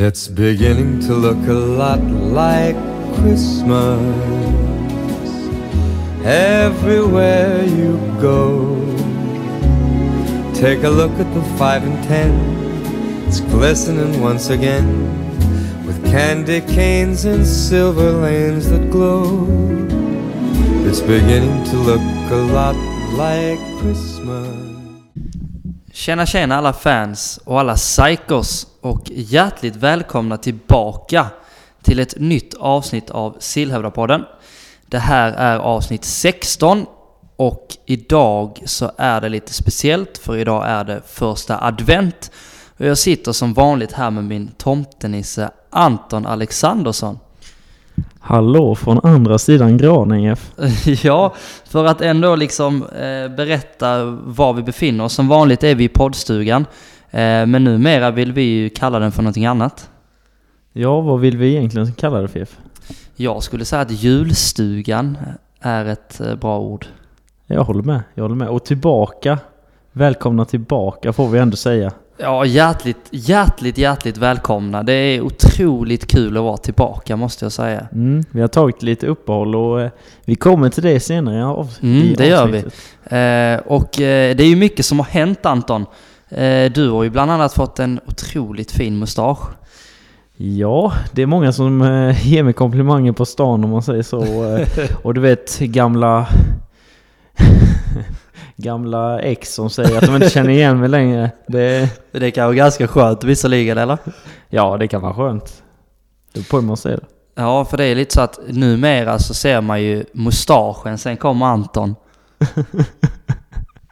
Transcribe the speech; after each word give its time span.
It's 0.00 0.28
beginning 0.28 1.00
to 1.08 1.12
look 1.12 1.48
a 1.48 1.52
lot 1.52 1.98
like 1.98 2.76
Christmas 3.16 3.98
everywhere 6.24 7.64
you 7.64 7.98
go. 8.22 8.76
Take 10.54 10.84
a 10.84 10.88
look 10.88 11.10
at 11.18 11.26
the 11.34 11.42
five 11.58 11.82
and 11.82 12.00
ten, 12.04 12.30
it's 13.26 13.40
glistening 13.40 14.22
once 14.22 14.50
again 14.50 14.86
with 15.84 16.00
candy 16.12 16.60
canes 16.60 17.24
and 17.24 17.44
silver 17.44 18.12
lanes 18.12 18.70
that 18.70 18.92
glow. 18.92 19.48
It's 20.86 21.00
beginning 21.00 21.64
to 21.70 21.76
look 21.76 22.30
a 22.30 22.42
lot 22.54 22.76
like 23.18 23.58
Christmas. 23.80 24.68
Tjena 25.92 26.26
tjena 26.26 26.56
alla 26.56 26.72
fans 26.72 27.40
och 27.44 27.60
alla 27.60 27.76
psychos 27.76 28.67
och 28.80 29.02
hjärtligt 29.10 29.76
välkomna 29.76 30.36
tillbaka 30.36 31.26
till 31.82 32.00
ett 32.00 32.14
nytt 32.18 32.54
avsnitt 32.54 33.10
av 33.10 33.36
Sillhävdapodden. 33.38 34.24
Det 34.86 34.98
här 34.98 35.32
är 35.32 35.58
avsnitt 35.58 36.04
16 36.04 36.86
och 37.36 37.66
idag 37.86 38.62
så 38.64 38.90
är 38.96 39.20
det 39.20 39.28
lite 39.28 39.52
speciellt 39.52 40.18
för 40.18 40.36
idag 40.36 40.64
är 40.66 40.84
det 40.84 41.02
första 41.06 41.64
advent. 41.64 42.30
Och 42.78 42.86
jag 42.86 42.98
sitter 42.98 43.32
som 43.32 43.54
vanligt 43.54 43.92
här 43.92 44.10
med 44.10 44.24
min 44.24 44.48
tomtenisse 44.48 45.50
Anton 45.70 46.26
Alexandersson. 46.26 47.18
Hallå 48.20 48.74
från 48.74 49.00
andra 49.02 49.38
sidan 49.38 49.76
granen. 49.76 50.36
Ja, 51.02 51.34
för 51.64 51.84
att 51.84 52.00
ändå 52.00 52.36
liksom 52.36 52.82
eh, 52.82 53.36
berätta 53.36 54.04
var 54.04 54.52
vi 54.52 54.62
befinner 54.62 55.04
oss. 55.04 55.12
Som 55.14 55.28
vanligt 55.28 55.64
är 55.64 55.74
vi 55.74 55.84
i 55.84 55.88
poddstugan. 55.88 56.66
Eh, 57.10 57.46
men 57.46 57.64
numera 57.64 58.10
vill 58.10 58.32
vi 58.32 58.42
ju 58.42 58.68
kalla 58.68 58.98
den 58.98 59.12
för 59.12 59.22
någonting 59.22 59.46
annat. 59.46 59.90
Ja, 60.72 61.00
vad 61.00 61.20
vill 61.20 61.36
vi 61.36 61.54
egentligen 61.56 61.92
kalla 61.92 62.18
det 62.22 62.28
för? 62.28 62.46
Jag 63.16 63.42
skulle 63.42 63.64
säga 63.64 63.82
att 63.82 63.90
julstugan 63.90 65.18
är 65.60 65.84
ett 65.84 66.20
eh, 66.20 66.34
bra 66.34 66.58
ord. 66.60 66.86
Jag 67.46 67.64
håller 67.64 67.82
med, 67.82 68.00
jag 68.14 68.24
håller 68.24 68.34
med. 68.36 68.48
Och 68.48 68.64
tillbaka, 68.64 69.38
välkomna 69.92 70.44
tillbaka 70.44 71.12
får 71.12 71.28
vi 71.28 71.38
ändå 71.38 71.56
säga. 71.56 71.92
Ja, 72.20 72.44
hjärtligt, 72.44 73.06
hjärtligt, 73.10 73.78
hjärtligt 73.78 74.16
välkomna. 74.16 74.82
Det 74.82 74.92
är 74.92 75.20
otroligt 75.20 76.06
kul 76.06 76.36
att 76.36 76.42
vara 76.42 76.56
tillbaka 76.56 77.16
måste 77.16 77.44
jag 77.44 77.52
säga. 77.52 77.88
Mm, 77.92 78.24
vi 78.30 78.40
har 78.40 78.48
tagit 78.48 78.82
lite 78.82 79.06
uppehåll 79.06 79.56
och 79.56 79.80
eh, 79.80 79.90
vi 80.24 80.34
kommer 80.34 80.70
till 80.70 80.82
det 80.82 81.00
senare 81.00 81.46
av, 81.46 81.70
Mm, 81.82 82.02
i 82.02 82.14
det 82.14 82.26
gör 82.26 82.46
vi. 82.46 82.58
avsnittet. 82.58 82.74
Eh, 83.04 83.72
och 83.72 84.00
eh, 84.00 84.36
det 84.36 84.42
är 84.44 84.48
ju 84.48 84.56
mycket 84.56 84.86
som 84.86 84.98
har 84.98 85.06
hänt 85.06 85.46
Anton. 85.46 85.86
Eh, 86.30 86.72
du 86.72 86.90
har 86.90 87.02
ju 87.02 87.10
bland 87.10 87.30
annat 87.30 87.54
fått 87.54 87.78
en 87.78 88.00
otroligt 88.06 88.72
fin 88.72 88.98
mustasch. 88.98 89.48
Ja, 90.36 90.92
det 91.12 91.22
är 91.22 91.26
många 91.26 91.52
som 91.52 91.82
eh, 91.82 92.28
ger 92.28 92.42
mig 92.42 92.52
komplimanger 92.52 93.12
på 93.12 93.24
stan 93.26 93.64
om 93.64 93.70
man 93.70 93.82
säger 93.82 94.02
så. 94.02 94.22
eh, 94.56 94.68
och 95.02 95.14
du 95.14 95.20
vet 95.20 95.58
gamla... 95.58 96.28
gamla 98.56 99.20
ex 99.20 99.54
som 99.54 99.70
säger 99.70 99.98
att 99.98 100.06
de 100.06 100.14
inte 100.14 100.30
känner 100.30 100.50
igen 100.50 100.80
mig 100.80 100.88
längre. 100.88 101.30
Det, 101.46 101.88
Det 102.12 102.30
kan 102.30 102.44
vara 102.44 102.54
ganska 102.54 102.88
skönt 102.88 103.24
visserligen 103.24 103.78
eller? 103.78 103.98
ja, 104.48 104.76
det 104.76 104.88
kan 104.88 105.02
vara 105.02 105.14
skönt. 105.14 105.62
Det 106.32 106.48
på 106.48 106.56
hur 106.56 106.66
man 106.66 106.76
ser 106.76 106.90
det. 106.96 107.04
Ja, 107.34 107.64
för 107.64 107.76
det 107.76 107.84
är 107.84 107.94
lite 107.94 108.14
så 108.14 108.20
att 108.20 108.38
numera 108.48 109.18
så 109.18 109.34
ser 109.34 109.60
man 109.60 109.82
ju 109.82 110.04
mustaschen, 110.12 110.98
sen 110.98 111.16
kommer 111.16 111.46
Anton. 111.46 111.94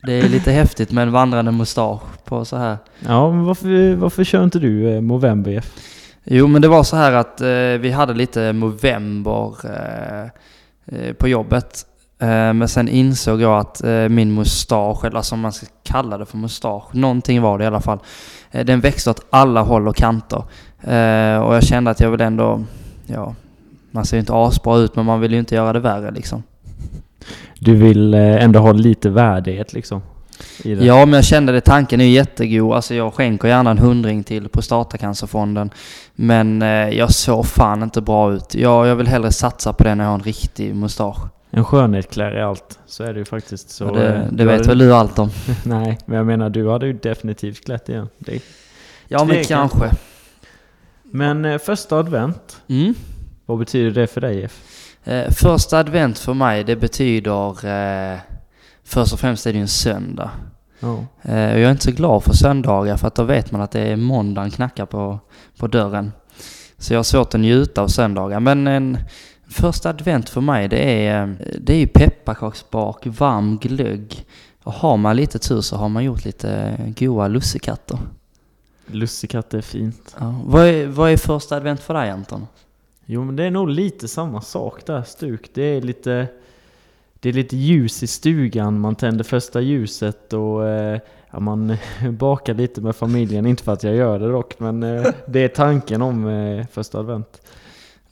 Det 0.06 0.12
är 0.12 0.28
lite 0.28 0.52
häftigt 0.52 0.92
med 0.92 1.02
en 1.02 1.12
vandrande 1.12 1.52
mustasch 1.52 2.00
på 2.24 2.44
så 2.44 2.56
här. 2.56 2.76
Ja, 3.06 3.30
men 3.30 3.44
varför, 3.44 3.94
varför 3.94 4.24
kör 4.24 4.44
inte 4.44 4.58
du 4.58 4.94
eh, 4.94 5.00
Movember 5.00 5.50
Jeff? 5.50 5.72
Jo, 6.24 6.46
men 6.46 6.62
det 6.62 6.68
var 6.68 6.82
så 6.82 6.96
här 6.96 7.12
att 7.12 7.40
eh, 7.40 7.48
vi 7.80 7.90
hade 7.90 8.14
lite 8.14 8.52
Movember 8.52 9.54
eh, 9.64 10.24
eh, 10.86 11.12
på 11.12 11.28
jobbet. 11.28 11.86
Eh, 12.18 12.28
men 12.28 12.68
sen 12.68 12.88
insåg 12.88 13.40
jag 13.40 13.58
att 13.58 13.82
min 14.10 14.34
mustasch, 14.34 15.04
eller 15.04 15.22
som 15.22 15.40
man 15.40 15.52
ska 15.52 15.66
kalla 15.82 16.18
det 16.18 16.26
för 16.26 16.36
mustasch, 16.36 16.94
någonting 16.94 17.42
var 17.42 17.58
det 17.58 17.64
i 17.64 17.66
alla 17.66 17.80
fall. 17.80 17.98
Den 18.50 18.80
växte 18.80 19.10
åt 19.10 19.26
alla 19.30 19.62
håll 19.62 19.88
och 19.88 19.96
kanter. 19.96 20.42
Och 21.42 21.54
jag 21.54 21.62
kände 21.62 21.90
att 21.90 22.00
jag 22.00 22.10
vill 22.10 22.20
ändå, 22.20 22.64
ja, 23.06 23.34
man 23.90 24.04
ser 24.04 24.16
ju 24.16 24.20
inte 24.20 24.34
asbra 24.34 24.76
ut 24.76 24.96
men 24.96 25.04
man 25.04 25.20
vill 25.20 25.32
ju 25.32 25.38
inte 25.38 25.54
göra 25.54 25.72
det 25.72 25.80
värre 25.80 26.10
liksom. 26.10 26.42
Du 27.60 27.74
vill 27.74 28.14
eh, 28.14 28.44
ändå 28.44 28.60
ha 28.60 28.72
lite 28.72 29.10
värdighet 29.10 29.72
liksom? 29.72 30.02
Ja, 30.62 31.06
men 31.06 31.12
jag 31.12 31.24
kände 31.24 31.52
det. 31.52 31.60
Tanken 31.60 32.00
är 32.00 32.04
ju 32.04 32.10
jättegod. 32.10 32.72
Alltså 32.76 32.94
jag 32.94 33.14
skänker 33.14 33.48
gärna 33.48 33.70
en 33.70 33.78
hundring 33.78 34.24
till 34.24 34.48
Prostatacancerfonden. 34.48 35.70
Men 36.14 36.62
eh, 36.62 36.68
jag 36.88 37.12
såg 37.14 37.46
fan 37.46 37.82
inte 37.82 38.00
bra 38.00 38.32
ut. 38.32 38.54
Jag, 38.54 38.86
jag 38.86 38.96
vill 38.96 39.06
hellre 39.06 39.32
satsa 39.32 39.72
på 39.72 39.84
det 39.84 39.94
när 39.94 40.04
jag 40.04 40.10
har 40.10 40.18
en 40.18 40.22
riktig 40.24 40.74
mustasch. 40.74 41.18
En 41.50 41.64
skönhet 41.64 42.10
klär 42.12 42.36
i 42.38 42.42
allt. 42.42 42.78
Så 42.86 43.04
är 43.04 43.12
det 43.12 43.18
ju 43.18 43.24
faktiskt. 43.24 43.70
Så, 43.70 43.86
Och 43.88 43.96
det 43.96 44.14
eh, 44.14 44.22
det 44.30 44.44
vet 44.44 44.56
hade- 44.56 44.68
väl 44.68 44.78
du 44.78 44.94
allt 44.94 45.18
om? 45.18 45.30
Nej, 45.64 45.98
men 46.06 46.16
jag 46.16 46.26
menar 46.26 46.50
du 46.50 46.70
hade 46.70 46.86
ju 46.86 46.92
definitivt 46.92 47.64
klätt 47.64 47.88
igen. 47.88 48.08
Det. 48.18 48.42
Ja, 49.08 49.24
men 49.24 49.44
kanske. 49.44 49.90
Men 51.02 51.58
första 51.58 51.98
advent, 51.98 52.60
Mm. 52.68 52.94
vad 53.46 53.58
betyder 53.58 54.00
det 54.00 54.06
för 54.06 54.20
dig 54.20 54.40
Jeff? 54.40 54.60
Eh, 55.06 55.30
första 55.30 55.78
advent 55.78 56.18
för 56.18 56.34
mig, 56.34 56.64
det 56.64 56.76
betyder... 56.76 57.66
Eh, 57.66 58.18
först 58.84 59.12
och 59.12 59.20
främst 59.20 59.46
är 59.46 59.52
det 59.52 59.56
ju 59.56 59.62
en 59.62 59.68
söndag. 59.68 60.30
Ja. 60.80 61.04
Eh, 61.22 61.38
jag 61.38 61.60
är 61.60 61.70
inte 61.70 61.84
så 61.84 61.90
glad 61.90 62.24
för 62.24 62.32
söndagar 62.32 62.96
för 62.96 63.06
att 63.06 63.14
då 63.14 63.22
vet 63.22 63.52
man 63.52 63.60
att 63.60 63.70
det 63.70 63.80
är 63.80 63.96
måndagen 63.96 64.50
knackar 64.50 64.86
på, 64.86 65.18
på 65.58 65.66
dörren. 65.66 66.12
Så 66.78 66.92
jag 66.92 66.98
har 66.98 67.04
svårt 67.04 67.34
att 67.34 67.40
njuta 67.40 67.82
av 67.82 67.88
söndagar. 67.88 68.40
Men 68.40 68.66
en 68.66 68.98
första 69.48 69.90
advent 69.90 70.28
för 70.28 70.40
mig 70.40 70.68
det 70.68 71.06
är, 71.06 71.22
eh, 71.22 71.34
det 71.60 71.72
är 71.72 71.78
ju 71.78 71.86
pepparkaksbak, 71.86 73.06
varm 73.06 73.58
glögg. 73.58 74.24
Och 74.62 74.72
har 74.72 74.96
man 74.96 75.16
lite 75.16 75.38
tur 75.38 75.60
så 75.60 75.76
har 75.76 75.88
man 75.88 76.04
gjort 76.04 76.24
lite 76.24 76.76
goa 76.96 77.28
lussekatter. 77.28 77.98
Lussekatt 78.86 79.54
är 79.54 79.60
fint. 79.60 80.16
Ja. 80.20 80.40
Vad, 80.44 80.66
är, 80.66 80.86
vad 80.86 81.10
är 81.10 81.16
första 81.16 81.56
advent 81.56 81.80
för 81.80 81.94
dig 81.94 82.10
Anton? 82.10 82.46
Jo 83.06 83.24
men 83.24 83.36
det 83.36 83.44
är 83.44 83.50
nog 83.50 83.68
lite 83.68 84.08
samma 84.08 84.40
sak 84.40 84.86
där 84.86 85.02
stuk. 85.02 85.50
Det 85.54 85.62
är 85.62 85.80
lite 85.80 86.26
Det 87.20 87.28
är 87.28 87.32
lite 87.32 87.56
ljus 87.56 88.02
i 88.02 88.06
stugan, 88.06 88.80
man 88.80 88.94
tänder 88.94 89.24
första 89.24 89.60
ljuset 89.60 90.32
och 90.32 90.68
eh, 90.68 91.00
ja, 91.30 91.40
man 91.40 91.76
bakar 92.10 92.54
lite 92.54 92.80
med 92.80 92.96
familjen. 92.96 93.46
Inte 93.46 93.62
för 93.62 93.72
att 93.72 93.82
jag 93.82 93.94
gör 93.94 94.18
det 94.18 94.28
dock, 94.28 94.58
men 94.58 94.82
eh, 94.82 95.06
det 95.26 95.40
är 95.40 95.48
tanken 95.48 96.02
om 96.02 96.28
eh, 96.28 96.66
första 96.66 96.98
advent. 96.98 97.40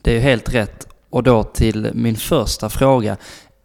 Det 0.02 0.10
är 0.10 0.14
ju 0.14 0.20
helt 0.20 0.54
rätt. 0.54 0.88
Och 1.10 1.22
då 1.22 1.42
till 1.42 1.90
min 1.94 2.16
första 2.16 2.68
fråga. 2.68 3.16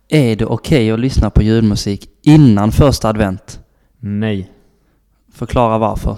Är 0.08 0.36
det 0.36 0.46
okej 0.46 0.92
att 0.92 1.00
lyssna 1.00 1.30
på 1.30 1.44
julmusik 1.44 2.10
innan 2.22 2.72
första 2.72 3.10
advent? 3.10 3.60
Nej. 4.00 4.52
Förklara 5.34 5.78
varför. 5.78 6.18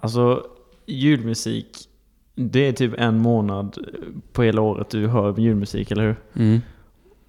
Alltså 0.00 0.46
julmusik, 0.86 1.88
det 2.34 2.60
är 2.68 2.72
typ 2.72 2.94
en 2.98 3.18
månad 3.18 3.78
på 4.32 4.42
hela 4.42 4.60
året 4.60 4.90
du 4.90 5.06
hör 5.06 5.40
julmusik, 5.40 5.90
eller 5.90 6.02
hur? 6.02 6.16
Mm. 6.34 6.60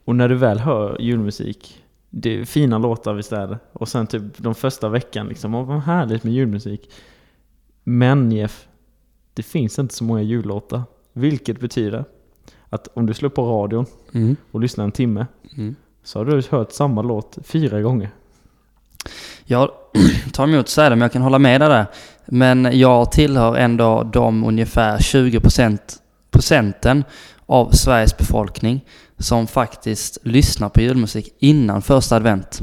Och 0.05 0.15
när 0.15 0.29
du 0.29 0.35
väl 0.35 0.59
hör 0.59 1.01
julmusik, 1.01 1.83
det 2.09 2.39
är 2.39 2.45
fina 2.45 2.77
låtar 2.77 3.13
visst 3.13 3.31
är 3.31 3.47
det. 3.47 3.59
Och 3.73 3.87
sen 3.87 4.07
typ 4.07 4.23
de 4.37 4.55
första 4.55 4.89
veckan 4.89 5.27
liksom, 5.27 5.55
åh 5.55 5.65
vad 5.65 5.81
härligt 5.81 6.23
med 6.23 6.33
julmusik. 6.33 6.89
Men 7.83 8.31
Jeff, 8.31 8.67
det 9.33 9.43
finns 9.43 9.79
inte 9.79 9.95
så 9.95 10.03
många 10.03 10.21
jullåtar. 10.21 10.81
Vilket 11.13 11.59
betyder 11.59 12.05
att 12.69 12.87
om 12.93 13.05
du 13.05 13.13
slår 13.13 13.29
på 13.29 13.43
radion 13.63 13.85
Mm. 14.13 14.35
och 14.51 14.59
lyssnar 14.59 14.83
en 14.85 14.91
timme 14.91 15.25
Mm. 15.57 15.75
så 16.03 16.19
har 16.19 16.25
du 16.25 16.41
hört 16.49 16.71
samma 16.71 17.01
låt 17.01 17.37
fyra 17.43 17.81
gånger. 17.81 18.09
Jag 19.45 19.69
tar 20.33 20.47
emot 20.47 20.67
så 20.69 20.81
är 20.81 20.89
det, 20.89 20.95
men 20.95 21.01
jag 21.01 21.11
kan 21.11 21.21
hålla 21.21 21.39
med 21.39 21.61
dig 21.61 21.69
där. 21.69 21.85
Men 22.25 22.79
jag 22.79 23.11
tillhör 23.11 23.55
ändå 23.55 24.03
de 24.13 24.43
ungefär 24.43 24.99
20 24.99 25.39
procent, 25.39 25.95
procenten 26.31 27.03
av 27.45 27.71
Sveriges 27.71 28.17
befolkning 28.17 28.85
som 29.17 29.47
faktiskt 29.47 30.17
lyssnar 30.23 30.69
på 30.69 30.81
julmusik 30.81 31.35
innan 31.39 31.81
första 31.81 32.15
advent. 32.15 32.61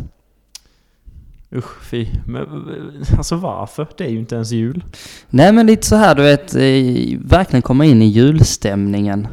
Usch 1.55 1.83
fy. 1.91 2.07
Men 2.27 2.47
alltså 3.19 3.37
varför? 3.37 3.87
Det 3.97 4.05
är 4.05 4.09
ju 4.09 4.19
inte 4.19 4.35
ens 4.35 4.51
jul. 4.53 4.85
Nej 5.31 5.53
men 5.53 5.67
lite 5.67 5.87
så 5.87 5.97
här 5.97 6.15
du 6.15 6.23
vet, 6.23 6.55
eh, 6.55 7.19
verkligen 7.29 7.63
komma 7.63 7.85
in 7.85 8.03
i 8.03 8.06
julstämningen. 8.06 9.29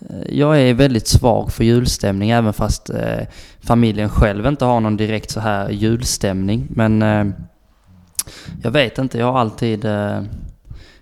Eh, 0.00 0.38
Jag 0.38 0.60
är 0.60 0.74
väldigt 0.74 1.06
svag 1.08 1.52
för 1.52 1.64
julstämning 1.64 2.30
även 2.30 2.52
fast 2.52 2.90
eh, 2.90 3.26
familjen 3.60 4.08
själv 4.08 4.46
inte 4.46 4.64
har 4.64 4.80
någon 4.80 4.96
direkt 4.96 5.30
så 5.30 5.40
här 5.40 5.70
julstämning. 5.70 6.66
Men 6.70 7.02
jag 8.62 8.70
vet 8.70 8.98
inte, 8.98 9.18
jag 9.18 9.32
har 9.32 9.40
alltid 9.40 9.84
eh, 9.84 10.22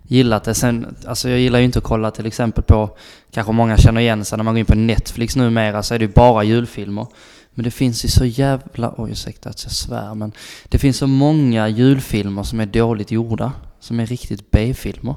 gillat 0.03 0.45
det. 0.45 0.55
Sen, 0.55 0.97
alltså 1.07 1.29
jag 1.29 1.41
gillar 1.41 1.59
ju 1.59 1.65
inte 1.65 1.79
att 1.79 1.85
kolla 1.85 2.11
till 2.11 2.27
exempel 2.27 2.65
på, 2.65 2.91
kanske 3.31 3.53
många 3.53 3.77
känner 3.77 4.01
igen 4.01 4.25
sig 4.25 4.37
när 4.37 4.45
man 4.45 4.55
går 4.55 4.59
in 4.59 4.67
på 4.67 4.75
Netflix 4.75 5.37
numera 5.37 5.83
så 5.83 5.95
är 5.95 5.99
det 5.99 6.05
ju 6.05 6.13
bara 6.13 6.45
julfilmer. 6.45 7.07
Men 7.55 7.65
det 7.65 7.71
finns 7.71 8.05
ju 8.05 8.09
så 8.09 8.25
jävla, 8.25 8.95
oj 8.97 9.11
ursäkta 9.11 9.49
att 9.49 9.65
jag 9.65 9.73
svär 9.73 10.15
men 10.15 10.33
det 10.69 10.79
finns 10.79 10.97
så 10.97 11.07
många 11.07 11.69
julfilmer 11.69 12.43
som 12.43 12.61
är 12.61 12.67
dåligt 12.67 13.11
gjorda. 13.11 13.53
Som 13.81 14.01
är 14.01 14.07
riktigt 14.07 14.51
B-filmer. 14.51 15.15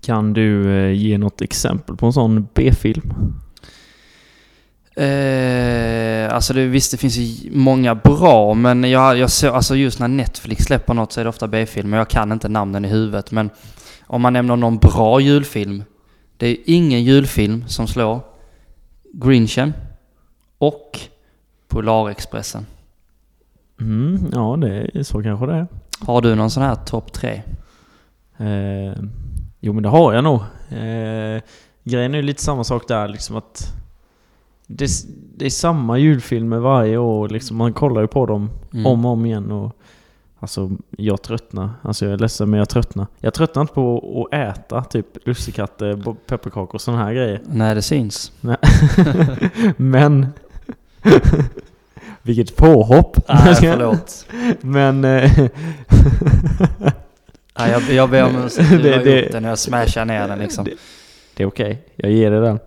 Kan 0.00 0.32
du 0.32 0.76
eh, 0.76 0.92
ge 0.92 1.18
något 1.18 1.40
exempel 1.40 1.96
på 1.96 2.06
en 2.06 2.12
sån 2.12 2.48
B-film? 2.54 3.12
Eh, 4.98 6.34
alltså 6.34 6.54
det, 6.54 6.66
visst, 6.66 6.90
det 6.90 6.96
finns 6.96 7.16
ju 7.16 7.50
många 7.50 7.94
bra, 7.94 8.54
men 8.54 8.84
jag, 8.84 9.18
jag 9.18 9.30
ser, 9.30 9.50
alltså 9.50 9.76
just 9.76 9.98
när 9.98 10.08
Netflix 10.08 10.64
släpper 10.64 10.94
något 10.94 11.12
så 11.12 11.20
är 11.20 11.24
det 11.24 11.30
ofta 11.30 11.48
B-filmer. 11.48 11.98
Jag 11.98 12.08
kan 12.08 12.32
inte 12.32 12.48
namnen 12.48 12.84
i 12.84 12.88
huvudet, 12.88 13.30
men 13.30 13.50
om 14.06 14.22
man 14.22 14.32
nämner 14.32 14.56
någon 14.56 14.78
bra 14.78 15.20
julfilm. 15.20 15.84
Det 16.36 16.46
är 16.46 16.56
ingen 16.64 17.04
julfilm 17.04 17.64
som 17.68 17.86
slår 17.86 18.20
Grinchen 19.12 19.72
och 20.58 21.00
Polarexpressen. 21.68 22.66
Mm, 23.80 24.30
ja, 24.32 24.56
det 24.56 24.90
är 24.94 25.02
så 25.02 25.22
kanske 25.22 25.46
det 25.46 25.54
är. 25.54 25.66
Har 26.00 26.22
du 26.22 26.34
någon 26.34 26.50
sån 26.50 26.62
här 26.62 26.74
topp 26.74 27.12
tre? 27.12 27.42
Eh, 28.38 29.02
jo 29.60 29.72
men 29.72 29.82
det 29.82 29.88
har 29.88 30.12
jag 30.14 30.24
nog. 30.24 30.40
Eh, 30.70 31.42
grejen 31.84 32.14
är 32.14 32.16
ju 32.16 32.22
lite 32.22 32.42
samma 32.42 32.64
sak 32.64 32.88
där 32.88 33.08
liksom 33.08 33.36
att 33.36 33.77
det, 34.70 34.90
det 35.36 35.46
är 35.46 35.50
samma 35.50 35.98
julfilmer 35.98 36.58
varje 36.58 36.96
år 36.96 37.28
liksom. 37.28 37.56
Man 37.56 37.72
kollar 37.72 38.00
ju 38.00 38.06
på 38.06 38.26
dem 38.26 38.50
Mm. 38.72 38.86
om 38.86 39.04
och 39.04 39.12
om 39.12 39.26
igen 39.26 39.52
och 39.52 39.74
Alltså 40.40 40.70
jag 40.90 41.22
tröttnar. 41.22 41.70
Alltså 41.82 42.04
jag 42.04 42.14
är 42.14 42.18
ledsen 42.18 42.50
men 42.50 42.58
jag 42.58 42.68
tröttnar. 42.68 43.06
Jag 43.20 43.34
tröttnar 43.34 43.62
inte 43.62 43.74
på 43.74 44.28
att 44.32 44.38
äta 44.38 44.84
typ 44.84 45.06
lussekatter, 45.26 46.02
pepparkakor 46.26 46.74
och 46.74 46.80
sådana 46.80 47.04
här 47.04 47.12
grejer. 47.12 47.40
Nej, 47.46 47.74
det 47.74 47.82
syns. 47.82 48.32
men... 49.76 50.26
Vilket 52.22 52.56
påhopp! 52.56 53.16
Nej, 53.28 53.54
förlåt. 53.54 54.26
Men... 54.60 55.04
eh, 55.04 55.30
Nej, 57.58 57.70
jag, 57.72 57.82
jag 57.82 58.10
ber 58.10 58.24
om 58.24 58.44
ursäkt. 58.46 58.70
Du 58.70 58.78
Det- 58.78 58.98
det- 59.04 59.26
upp 59.26 59.32
den 59.32 59.44
och 59.44 59.50
jag 59.50 59.58
smashar 59.58 60.04
ner 60.04 60.28
den 60.28 60.38
liksom. 60.38 60.64
Det, 60.64 60.70
det 61.36 61.42
är 61.42 61.46
okej, 61.46 61.82
jag 61.96 62.10
ger 62.12 62.30
dig 62.30 62.40
den. 62.40 62.58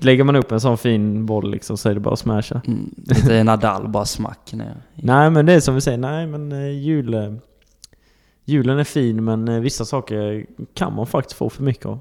Lägger 0.00 0.24
man 0.24 0.36
upp 0.36 0.52
en 0.52 0.60
sån 0.60 0.78
fin 0.78 1.26
boll 1.26 1.50
liksom 1.50 1.76
så 1.78 1.88
är 1.88 1.94
det 1.94 2.00
bara 2.00 2.12
att 2.12 2.18
smasha. 2.18 2.60
Mm, 2.66 2.94
lite 2.96 3.44
Nadal, 3.44 3.88
bara 3.88 4.04
smack 4.04 4.52
ner. 4.52 4.76
Nej 4.94 5.30
men 5.30 5.46
det 5.46 5.52
är 5.52 5.60
som 5.60 5.74
vi 5.74 5.80
säger, 5.80 5.98
nej 5.98 6.26
men 6.26 6.52
eh, 6.52 6.70
jul... 6.78 7.14
eh, 7.14 7.32
Julen 8.44 8.78
är 8.78 8.84
fin 8.84 9.24
men 9.24 9.48
eh, 9.48 9.60
vissa 9.60 9.84
saker 9.84 10.46
kan 10.74 10.94
man 10.94 11.06
faktiskt 11.06 11.38
få 11.38 11.50
för 11.50 11.62
mycket 11.62 11.86
av. 11.86 11.98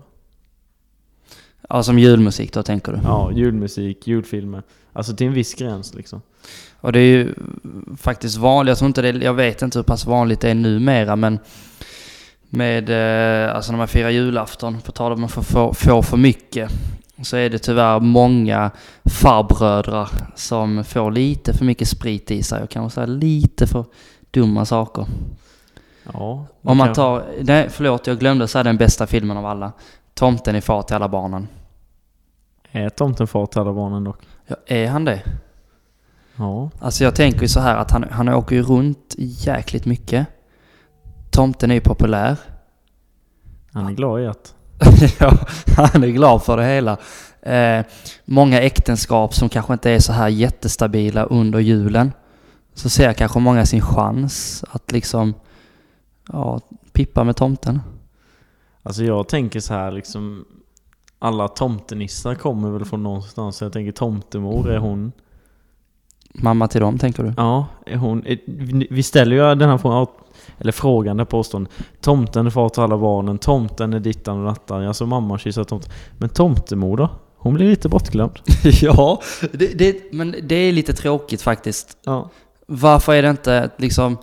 Ja, 1.70 1.84
som 1.84 2.00
julmusik 2.00 2.54
då 2.54 2.64
tänker 2.64 2.92
du? 2.92 3.00
Ja, 3.04 3.32
julmusik, 3.32 4.08
julfilmer. 4.08 4.64
Alltså 4.94 5.16
till 5.16 5.28
en 5.28 5.34
viss 5.34 5.54
gräns 5.54 5.94
liksom. 5.94 6.22
Och 6.80 6.92
det 6.92 7.00
är 7.00 7.06
ju 7.18 7.34
faktiskt 7.98 8.38
vanligt, 8.38 8.70
jag 8.70 8.78
tror 8.78 8.88
inte 8.88 9.02
det, 9.02 9.24
jag 9.24 9.34
vet 9.34 9.62
inte 9.62 9.80
hur 9.80 9.84
pass 9.84 10.06
vanligt 10.06 10.40
det 10.40 10.50
är 10.50 10.56
numera 10.56 11.16
men 11.16 11.40
med, 12.50 12.90
alltså 13.50 13.72
när 13.72 13.78
man 13.78 13.88
firar 13.88 14.10
julafton, 14.10 14.82
på 14.82 14.92
tal 14.92 15.12
om 15.12 15.24
att 15.24 15.32
få 15.78 16.02
för 16.04 16.18
mycket, 16.18 16.72
så 17.23 17.38
är 17.38 17.50
det 17.50 17.59
tyvärr 17.59 18.00
många 18.00 18.71
farbrödrar 19.06 20.09
som 20.35 20.83
får 20.83 21.12
lite 21.12 21.53
för 21.53 21.65
mycket 21.65 21.88
sprit 21.88 22.31
i 22.31 22.44
sig 22.44 22.63
och 22.63 22.69
kanske 22.69 22.95
säga 22.95 23.06
lite 23.06 23.68
för 23.68 23.85
dumma 24.31 24.65
saker. 24.65 25.06
Ja. 26.13 26.45
Om 26.62 26.77
man 26.77 26.94
tar, 26.94 27.23
nej 27.41 27.69
förlåt 27.69 28.07
jag 28.07 28.19
glömde 28.19 28.47
säga 28.47 28.63
den 28.63 28.77
bästa 28.77 29.07
filmen 29.07 29.38
av 29.38 29.45
alla. 29.45 29.71
Tomten 30.13 30.56
är 30.56 30.62
far 30.62 30.81
till 30.81 30.95
alla 30.95 31.09
barnen. 31.09 31.47
Är 32.71 32.89
tomten 32.89 33.27
far 33.27 33.45
till 33.45 33.62
alla 33.62 33.73
barnen 33.73 34.03
dock? 34.03 34.19
Ja, 34.47 34.56
är 34.65 34.88
han 34.88 35.06
det? 35.06 35.23
Ja. 36.35 36.69
Alltså 36.79 37.03
jag 37.03 37.15
tänker 37.15 37.41
ju 37.41 37.47
så 37.47 37.59
här 37.59 37.77
att 37.77 37.91
han, 37.91 38.06
han 38.12 38.29
åker 38.29 38.56
ju 38.56 38.63
runt 38.63 39.15
jäkligt 39.18 39.85
mycket. 39.85 40.27
Tomten 41.31 41.71
är 41.71 41.75
ju 41.75 41.81
populär. 41.81 42.38
Han 43.73 43.88
är 43.88 43.91
glad 43.91 44.21
i 44.21 44.27
att. 44.27 44.56
ja, 45.19 45.38
han 45.78 46.04
är 46.04 46.07
glad 46.07 46.44
för 46.44 46.57
det 46.57 46.66
hela. 46.66 46.98
Eh, 47.42 47.86
många 48.25 48.62
äktenskap 48.62 49.33
som 49.33 49.50
kanske 49.50 49.74
inte 49.74 49.92
är 49.92 50.00
så 50.00 50.13
här 50.13 50.28
jättestabila 50.28 51.24
under 51.24 51.60
julen. 51.60 52.12
Så 52.74 52.89
ser 52.89 53.13
kanske 53.13 53.39
många 53.39 53.66
sin 53.66 53.81
chans 53.81 54.63
att 54.69 54.92
liksom, 54.92 55.33
ja, 56.31 56.60
pippa 56.92 57.24
med 57.24 57.36
tomten. 57.36 57.81
Alltså 58.83 59.04
jag 59.04 59.28
tänker 59.28 59.60
så 59.60 59.74
här 59.74 59.92
liksom. 59.92 60.45
Alla 61.19 61.48
tomtenissar 61.48 62.36
kommer 62.36 62.69
väl 62.69 62.86
från 62.86 63.04
någonstans. 63.04 63.62
Jag 63.62 63.74
tänker 63.74 63.92
tomtemor, 63.92 64.69
är 64.69 64.78
hon... 64.78 65.12
Mamma 66.33 66.68
till 66.68 66.81
dem 66.81 66.98
tänker 66.98 67.24
du? 67.24 67.33
Ja, 67.38 67.66
är 67.86 67.98
hon... 67.98 68.25
Vi 68.89 69.04
ställer 69.04 69.36
ju 69.36 69.56
den 69.56 69.69
här 69.69 69.78
frågan, 69.78 70.07
eller 70.62 70.72
frågan, 70.72 71.18
det 71.18 71.25
påståendet. 71.25 71.74
Tomten 72.02 72.46
är 72.46 72.50
far 72.50 72.69
till 72.69 72.84
alla 72.84 72.98
barnen, 72.98 73.38
tomten 73.38 73.94
är 73.94 74.00
dittan 74.00 74.40
och 74.40 74.46
dattan. 74.46 74.88
Alltså 74.88 75.06
mamma 75.06 75.38
kysser 75.38 75.63
tomten. 75.63 75.92
Men 76.18 76.30
tomtemor 76.30 76.98
då? 76.98 77.10
Hon 77.38 77.54
blir 77.54 77.69
lite 77.69 77.90
bortglömd. 77.90 78.40
ja, 78.81 79.22
det, 79.52 79.68
det, 79.68 80.13
men 80.13 80.36
det 80.44 80.56
är 80.56 80.72
lite 80.72 80.94
tråkigt 80.94 81.42
faktiskt. 81.42 81.98
Ja. 82.04 82.30
Varför 82.68 83.13
är 83.13 83.22
det 83.22 83.30
inte 83.30 83.69
liksom 83.78 84.18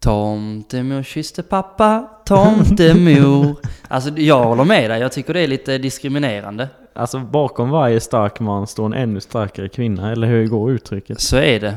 Tomtemor 0.00 1.02
kysste 1.02 1.42
pappa, 1.42 2.08
tomtemor. 2.24 3.56
alltså 3.88 4.10
jag 4.10 4.44
håller 4.44 4.64
med 4.64 4.90
dig, 4.90 5.00
jag 5.00 5.12
tycker 5.12 5.34
det 5.34 5.40
är 5.40 5.46
lite 5.46 5.78
diskriminerande. 5.78 6.68
Alltså 6.94 7.18
bakom 7.18 7.70
varje 7.70 8.00
stark 8.00 8.40
man 8.40 8.66
står 8.66 8.86
en 8.86 8.92
ännu 8.92 9.20
starkare 9.20 9.68
kvinna, 9.68 10.12
eller 10.12 10.26
hur 10.26 10.46
går 10.46 10.70
uttrycket? 10.70 11.20
Så 11.20 11.36
är 11.36 11.60
det. 11.60 11.74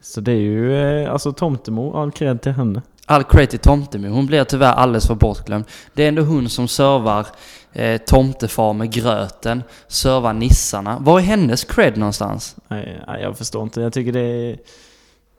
Så 0.00 0.20
det 0.20 0.32
är 0.32 0.36
ju, 0.36 0.76
eh, 0.76 1.12
alltså 1.12 1.32
tomtemor, 1.32 2.02
all 2.02 2.12
cred 2.12 2.42
till 2.42 2.52
henne. 2.52 2.82
All 3.06 3.24
credit 3.24 3.50
till 3.50 3.58
tomtemor, 3.58 4.08
hon 4.08 4.26
blir 4.26 4.44
tyvärr 4.44 4.72
alldeles 4.72 5.06
för 5.06 5.14
bortglömd. 5.14 5.64
Det 5.94 6.04
är 6.04 6.08
ändå 6.08 6.22
hon 6.22 6.48
som 6.48 6.68
servar 6.68 7.26
eh, 7.72 7.98
tomtefar 7.98 8.72
med 8.72 8.92
gröten, 8.92 9.62
servar 9.88 10.32
nissarna. 10.32 10.98
Var 11.00 11.18
är 11.18 11.22
hennes 11.24 11.64
cred 11.64 11.96
någonstans? 11.96 12.56
Nej, 12.68 13.02
jag 13.22 13.38
förstår 13.38 13.62
inte. 13.62 13.80
Jag 13.80 13.92
tycker 13.92 14.12
det 14.12 14.20
är... 14.20 14.58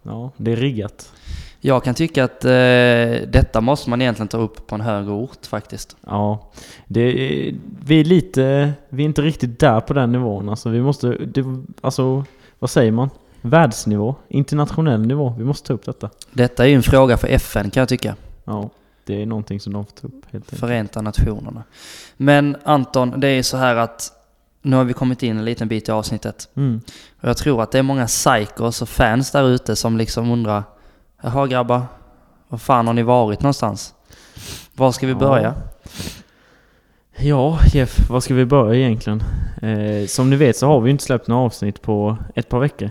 Ja, 0.03 0.31
det 0.37 0.51
är 0.51 0.55
riggat. 0.55 1.11
Jag 1.59 1.83
kan 1.83 1.95
tycka 1.95 2.23
att 2.23 2.45
eh, 2.45 2.51
detta 3.31 3.61
måste 3.61 3.89
man 3.89 4.01
egentligen 4.01 4.27
ta 4.27 4.37
upp 4.37 4.67
på 4.67 4.75
en 4.75 4.81
högre 4.81 5.11
ort 5.11 5.45
faktiskt. 5.45 5.95
Ja, 6.05 6.51
det 6.87 7.11
vi 7.85 7.99
är 7.99 8.03
lite... 8.03 8.73
Vi 8.89 9.03
är 9.03 9.05
inte 9.05 9.21
riktigt 9.21 9.59
där 9.59 9.79
på 9.79 9.93
den 9.93 10.11
nivån. 10.11 10.49
Alltså 10.49 10.69
vi 10.69 10.81
måste... 10.81 11.07
Det, 11.07 11.43
alltså, 11.81 12.25
vad 12.59 12.69
säger 12.69 12.91
man? 12.91 13.09
Världsnivå? 13.43 14.15
Internationell 14.27 15.01
nivå. 15.07 15.35
Vi 15.37 15.43
måste 15.43 15.67
ta 15.67 15.73
upp 15.73 15.85
detta. 15.85 16.09
Detta 16.31 16.63
är 16.63 16.67
ju 16.67 16.75
en 16.75 16.83
fråga 16.83 17.17
för 17.17 17.27
FN 17.27 17.69
kan 17.71 17.81
jag 17.81 17.89
tycka. 17.89 18.15
Ja, 18.43 18.69
det 19.05 19.21
är 19.21 19.25
någonting 19.25 19.59
som 19.59 19.73
de 19.73 19.85
får 19.85 19.91
ta 20.01 20.07
upp 20.07 20.23
helt. 20.31 20.59
Förenta 20.59 21.01
Nationerna. 21.01 21.63
Men 22.17 22.55
Anton, 22.63 23.19
det 23.19 23.27
är 23.27 23.43
så 23.43 23.57
här 23.57 23.75
att 23.75 24.11
nu 24.61 24.75
har 24.75 24.83
vi 24.83 24.93
kommit 24.93 25.23
in 25.23 25.37
en 25.37 25.45
liten 25.45 25.67
bit 25.67 25.89
i 25.89 25.91
avsnittet. 25.91 26.49
Mm. 26.55 26.81
Och 27.21 27.29
jag 27.29 27.37
tror 27.37 27.63
att 27.63 27.71
det 27.71 27.79
är 27.79 27.83
många 27.83 28.07
psychos 28.07 28.81
och 28.81 28.89
fans 28.89 29.31
där 29.31 29.49
ute 29.49 29.75
som 29.75 29.97
liksom 29.97 30.31
undrar 30.31 30.63
Jaha 31.21 31.47
grabbar, 31.47 31.81
var 32.47 32.57
fan 32.57 32.87
har 32.87 32.93
ni 32.93 33.03
varit 33.03 33.41
någonstans? 33.41 33.93
Var 34.73 34.91
ska 34.91 35.05
vi 35.07 35.13
Ja. 35.13 35.19
börja? 35.19 35.55
Ja, 37.17 37.59
Jeff, 37.73 38.09
vad 38.09 38.23
ska 38.23 38.33
vi 38.33 38.45
börja 38.45 38.79
egentligen? 38.79 39.23
Eh, 39.61 40.07
som 40.07 40.29
ni 40.29 40.35
vet 40.35 40.57
så 40.57 40.67
har 40.67 40.81
vi 40.81 40.87
ju 40.87 40.91
inte 40.91 41.03
släppt 41.03 41.27
några 41.27 41.41
avsnitt 41.45 41.81
på 41.81 42.17
ett 42.35 42.49
par 42.49 42.59
veckor. 42.59 42.89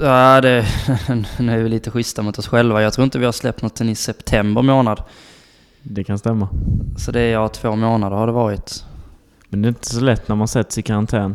Ja, 0.00 0.40
det, 0.40 0.66
nu 1.38 1.52
är 1.52 1.62
vi 1.62 1.68
lite 1.68 1.90
schyssta 1.90 2.22
mot 2.22 2.38
oss 2.38 2.48
själva. 2.48 2.82
Jag 2.82 2.92
tror 2.92 3.04
inte 3.04 3.18
vi 3.18 3.24
har 3.24 3.32
släppt 3.32 3.62
något 3.62 3.80
i 3.80 3.94
september 3.94 4.62
månad. 4.62 5.02
Det 5.82 6.04
kan 6.04 6.18
stämma. 6.18 6.48
Så 6.96 7.12
det 7.12 7.20
är 7.20 7.32
ja, 7.32 7.48
två 7.48 7.76
månader 7.76 8.16
har 8.16 8.26
det 8.26 8.32
varit. 8.32 8.84
Men 9.48 9.62
det 9.62 9.66
är 9.66 9.68
inte 9.68 9.86
så 9.86 10.00
lätt 10.00 10.28
när 10.28 10.36
man 10.36 10.48
sätts 10.48 10.78
i 10.78 10.82
karantän. 10.82 11.34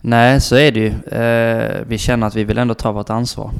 Nej, 0.00 0.40
så 0.40 0.56
är 0.56 0.72
det 0.72 0.80
ju. 0.80 1.18
Eh, 1.18 1.84
vi 1.86 1.98
känner 1.98 2.26
att 2.26 2.34
vi 2.34 2.44
vill 2.44 2.58
ändå 2.58 2.74
ta 2.74 2.92
vårt 2.92 3.10
ansvar. 3.10 3.50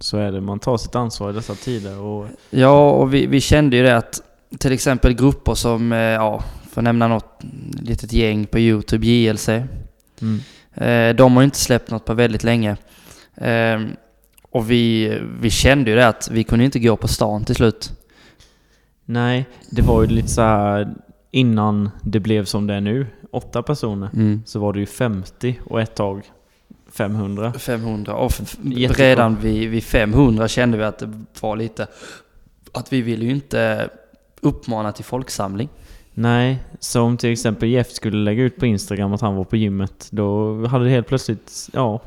Så 0.00 0.18
är 0.18 0.32
det. 0.32 0.40
Man 0.40 0.58
tar 0.58 0.76
sitt 0.76 0.94
ansvar 0.94 1.30
i 1.30 1.32
dessa 1.32 1.54
tider 1.54 1.98
och... 1.98 2.26
Ja, 2.50 2.90
och 2.90 3.14
vi, 3.14 3.26
vi 3.26 3.40
kände 3.40 3.76
ju 3.76 3.82
det 3.82 3.96
att 3.96 4.20
till 4.58 4.72
exempel 4.72 5.12
grupper 5.12 5.54
som, 5.54 5.92
eh, 5.92 5.98
ja, 5.98 6.42
för 6.70 6.80
att 6.80 6.84
nämna 6.84 7.08
något 7.08 7.42
litet 7.80 8.12
gäng 8.12 8.46
på 8.46 8.58
YouTube, 8.58 9.06
JLC. 9.06 9.48
Mm. 9.48 10.40
Eh, 10.74 11.16
de 11.16 11.34
har 11.34 11.42
ju 11.42 11.44
inte 11.44 11.58
släppt 11.58 11.90
något 11.90 12.04
på 12.04 12.14
väldigt 12.14 12.44
länge. 12.44 12.76
Eh, 13.36 13.80
och 14.50 14.70
vi, 14.70 15.18
vi 15.40 15.50
kände 15.50 15.90
ju 15.90 15.96
det 15.96 16.08
att 16.08 16.28
vi 16.30 16.44
kunde 16.44 16.64
inte 16.64 16.78
gå 16.78 16.96
på 16.96 17.08
stan 17.08 17.44
till 17.44 17.54
slut. 17.54 17.92
Nej, 19.04 19.46
det 19.70 19.82
var 19.82 20.02
ju 20.02 20.08
lite 20.08 20.28
så 20.28 20.42
här 20.42 20.94
innan 21.30 21.90
det 22.02 22.20
blev 22.20 22.44
som 22.44 22.66
det 22.66 22.74
är 22.74 22.80
nu. 22.80 23.06
Åtta 23.30 23.62
personer. 23.62 24.10
Mm. 24.14 24.42
Så 24.46 24.58
var 24.60 24.72
det 24.72 24.80
ju 24.80 24.86
50 24.86 25.60
och 25.64 25.80
ett 25.80 25.94
tag 25.94 26.22
500. 26.92 27.52
500. 27.52 28.14
Och 28.14 28.32
redan 28.96 29.36
vid, 29.36 29.70
vid 29.70 29.84
500 29.84 30.48
kände 30.48 30.78
vi 30.78 30.84
att 30.84 30.98
det 30.98 31.10
var 31.40 31.56
lite... 31.56 31.86
Att 32.72 32.92
vi 32.92 33.02
ville 33.02 33.24
ju 33.24 33.30
inte 33.30 33.90
uppmana 34.40 34.92
till 34.92 35.04
folksamling. 35.04 35.68
Nej, 36.14 36.58
så 36.80 37.02
om 37.02 37.16
till 37.16 37.32
exempel 37.32 37.68
Jeff 37.68 37.90
skulle 37.90 38.16
lägga 38.16 38.42
ut 38.42 38.56
på 38.56 38.66
Instagram 38.66 39.12
att 39.12 39.20
han 39.20 39.36
var 39.36 39.44
på 39.44 39.56
gymmet. 39.56 40.08
Då 40.10 40.54
hade 40.66 40.84
det 40.84 40.90
helt 40.90 41.06
plötsligt, 41.06 41.68
ja, 41.72 42.02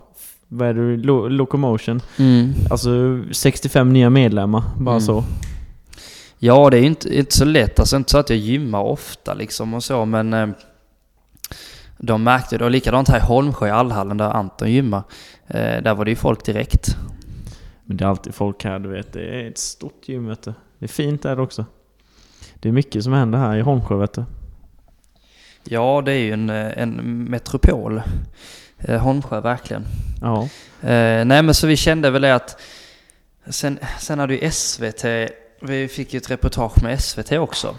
vad 0.49 0.67
är 0.69 0.73
det, 0.73 0.97
Lo- 0.97 1.27
Locomotion. 1.27 2.01
Mm. 2.19 2.53
Alltså 2.71 2.89
65 3.31 3.93
nya 3.93 4.09
medlemmar, 4.09 4.63
bara 4.79 4.95
Mm. 4.95 5.01
så. 5.05 5.23
Ja, 6.39 6.69
det 6.69 6.77
är 6.77 6.81
ju 6.81 6.87
inte, 6.87 7.17
inte 7.17 7.35
så 7.37 7.45
lätt. 7.45 7.79
Alltså 7.79 7.95
inte 7.97 8.11
så 8.11 8.17
att 8.17 8.29
jag 8.29 8.39
gymmar 8.39 8.81
ofta 8.81 9.33
liksom 9.33 9.73
och 9.73 9.83
så, 9.83 10.05
men 10.05 10.33
eh, 10.33 10.49
de 11.97 12.23
märkte 12.23 12.57
det. 12.57 12.65
Och 12.65 12.71
likadant 12.71 13.09
här 13.09 13.17
i 13.17 13.21
Holmsjö 13.21 13.67
i 13.67 13.71
Allhallen 13.71 14.17
där 14.17 14.29
Anton 14.29 14.71
gymmar. 14.71 15.03
Eh, 15.47 15.81
där 15.83 15.95
var 15.95 16.05
det 16.05 16.11
ju 16.11 16.15
folk 16.15 16.45
direkt. 16.45 16.95
Men 17.83 17.97
det 17.97 18.03
är 18.05 18.09
alltid 18.09 18.33
folk 18.35 18.63
här, 18.63 18.79
du 18.79 18.89
vet. 18.89 19.13
Det 19.13 19.21
är 19.21 19.47
ett 19.49 19.57
stort 19.57 20.09
gym, 20.09 20.27
vet 20.27 20.41
du. 20.43 20.53
Det 20.79 20.85
är 20.85 20.89
fint 20.89 21.21
där 21.23 21.39
också. 21.39 21.65
Det 22.59 22.69
är 22.69 22.73
mycket 22.73 23.03
som 23.03 23.13
händer 23.13 23.39
här 23.39 23.57
i 23.57 23.61
Holmsjö, 23.61 23.95
vet 23.95 24.13
du. 24.13 24.23
Ja, 25.63 26.01
det 26.05 26.11
är 26.13 26.17
ju 26.19 26.31
en, 26.33 26.49
eh, 26.49 26.77
en 26.81 27.23
metropol. 27.23 28.01
Eh, 28.79 28.99
Holmsjö, 28.99 29.41
verkligen. 29.41 29.85
Ja. 30.21 30.41
Eh, 30.81 31.25
nej, 31.25 31.43
men 31.43 31.53
så 31.53 31.67
vi 31.67 31.75
kände 31.75 32.09
väl 32.09 32.21
det 32.21 32.35
att... 32.35 32.61
Sen, 33.49 33.79
sen 33.99 34.19
hade 34.19 34.35
ju 34.35 34.51
SVT... 34.51 35.05
Vi 35.61 35.87
fick 35.87 36.13
ju 36.13 36.17
ett 36.17 36.31
reportage 36.31 36.83
med 36.83 37.01
SVT 37.01 37.31
också. 37.31 37.75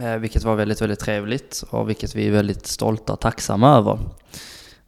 Eh, 0.00 0.16
vilket 0.16 0.44
var 0.44 0.54
väldigt, 0.54 0.82
väldigt 0.82 1.00
trevligt 1.00 1.64
och 1.70 1.88
vilket 1.88 2.14
vi 2.14 2.26
är 2.26 2.30
väldigt 2.30 2.66
stolta 2.66 3.12
och 3.12 3.20
tacksamma 3.20 3.76
över. 3.76 3.98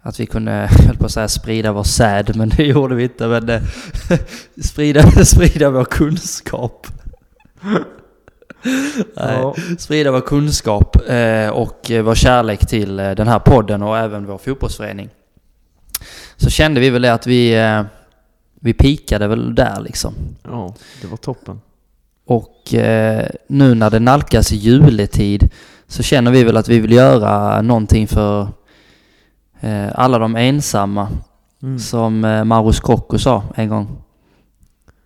Att 0.01 0.21
vi 0.21 0.27
kunde, 0.27 0.53
höll 0.87 0.97
på 0.97 1.07
att 1.07 1.13
säga 1.13 1.29
sprida 1.29 1.73
vår 1.73 1.83
säd, 1.83 2.37
men 2.37 2.49
det 2.49 2.65
gjorde 2.65 2.95
vi 2.95 3.03
inte. 3.03 3.27
Men 3.27 3.49
eh, 3.49 3.63
sprida, 4.65 5.03
sprida 5.25 5.71
vår 5.71 5.85
kunskap. 5.85 6.87
Ja. 9.15 9.55
sprida 9.79 10.11
vår 10.11 10.21
kunskap 10.21 11.09
eh, 11.09 11.49
och 11.49 11.91
vår 11.91 12.15
kärlek 12.15 12.67
till 12.67 13.01
eh, 13.01 13.11
den 13.11 13.29
här 13.29 13.39
podden 13.39 13.83
och 13.83 13.99
även 13.99 14.27
vår 14.27 14.39
fotbollsförening. 14.39 15.11
Så 16.37 16.51
kände 16.51 16.81
vi 16.81 16.91
väl 16.91 17.03
det 17.03 17.13
att 17.13 17.27
vi, 17.27 17.55
eh, 17.55 17.83
vi 18.61 18.73
pikade 18.75 19.29
väl 19.29 19.55
där 19.55 19.81
liksom. 19.81 20.15
ja, 20.43 20.75
det 21.03 21.07
var 21.07 21.17
toppen. 21.17 21.61
Och 22.27 22.75
eh, 22.75 23.27
nu 23.49 23.75
när 23.75 23.91
det 23.91 24.01
nalkas 24.01 24.53
juletid 24.53 25.51
så 25.87 26.03
känner 26.03 26.31
vi 26.31 26.45
väl 26.45 26.57
att 26.57 26.69
vi 26.69 26.81
vill 26.81 26.93
göra 26.93 27.63
någonting 27.63 28.07
för 28.09 28.49
eh, 29.61 29.89
alla 29.95 30.19
de 30.19 30.37
ensamma. 30.37 31.09
Mm. 31.63 31.79
Som 31.79 32.25
eh, 32.25 32.45
Maros 32.45 32.81
Crocco 32.81 33.19
sa 33.19 33.43
en 33.55 33.69
gång. 33.69 33.89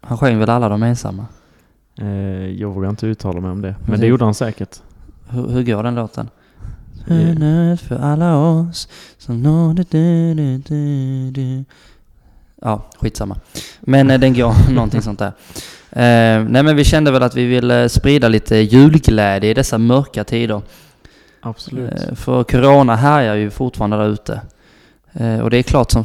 Han 0.00 0.18
sjöng 0.18 0.38
väl 0.38 0.50
alla 0.50 0.68
de 0.68 0.82
ensamma? 0.82 1.26
Eh, 2.00 2.47
jag 2.47 2.68
vågar 2.70 2.90
inte 2.90 3.06
uttala 3.06 3.40
mig 3.40 3.50
om 3.50 3.62
det. 3.62 3.75
Men 3.88 4.00
det- 4.00 4.06
gjorde 4.06 4.25
han 4.25 4.35
säkert. 4.35 4.76
Hur, 5.28 5.49
hur 5.49 5.62
går 5.62 5.82
den 5.82 5.94
låten? 5.94 6.30
Hunnit 7.09 7.81
för 7.81 7.99
alla 7.99 8.37
oss 8.37 8.88
som 9.19 9.43
nådde 9.43 9.85
du, 9.91 10.35
du, 10.35 10.59
du, 10.59 11.31
du. 11.31 11.65
Ja, 12.62 12.91
skitsamma. 12.99 13.37
Men 13.81 14.11
eh, 14.11 14.21
den 14.21 14.35
går 14.35 14.71
någonting 14.73 15.03
sånt 15.03 15.19
där. 15.19 15.33
Eh, 15.91 16.45
nej 16.49 16.62
men 16.62 16.77
vi 16.77 16.85
kände 16.85 17.11
väl 17.11 17.23
att 17.23 17.35
vi 17.35 17.45
ville 17.45 17.88
sprida 17.88 18.29
lite 18.29 18.57
julglädje 18.57 19.50
i 19.50 19.55
dessa 19.55 19.79
mörka 19.79 20.25
tider. 20.25 20.62
Absolut. 21.41 21.93
Eh, 21.93 22.15
för 22.15 22.45
corona 22.45 22.97
härjar 22.97 23.35
ju 23.35 23.50
fortfarande 23.50 23.97
där 23.97 24.09
ute. 24.09 24.41
Eh, 25.12 25.38
och 25.38 25.50
det 25.50 25.57
är 25.57 25.62
klart 25.62 25.91
som... 25.91 26.05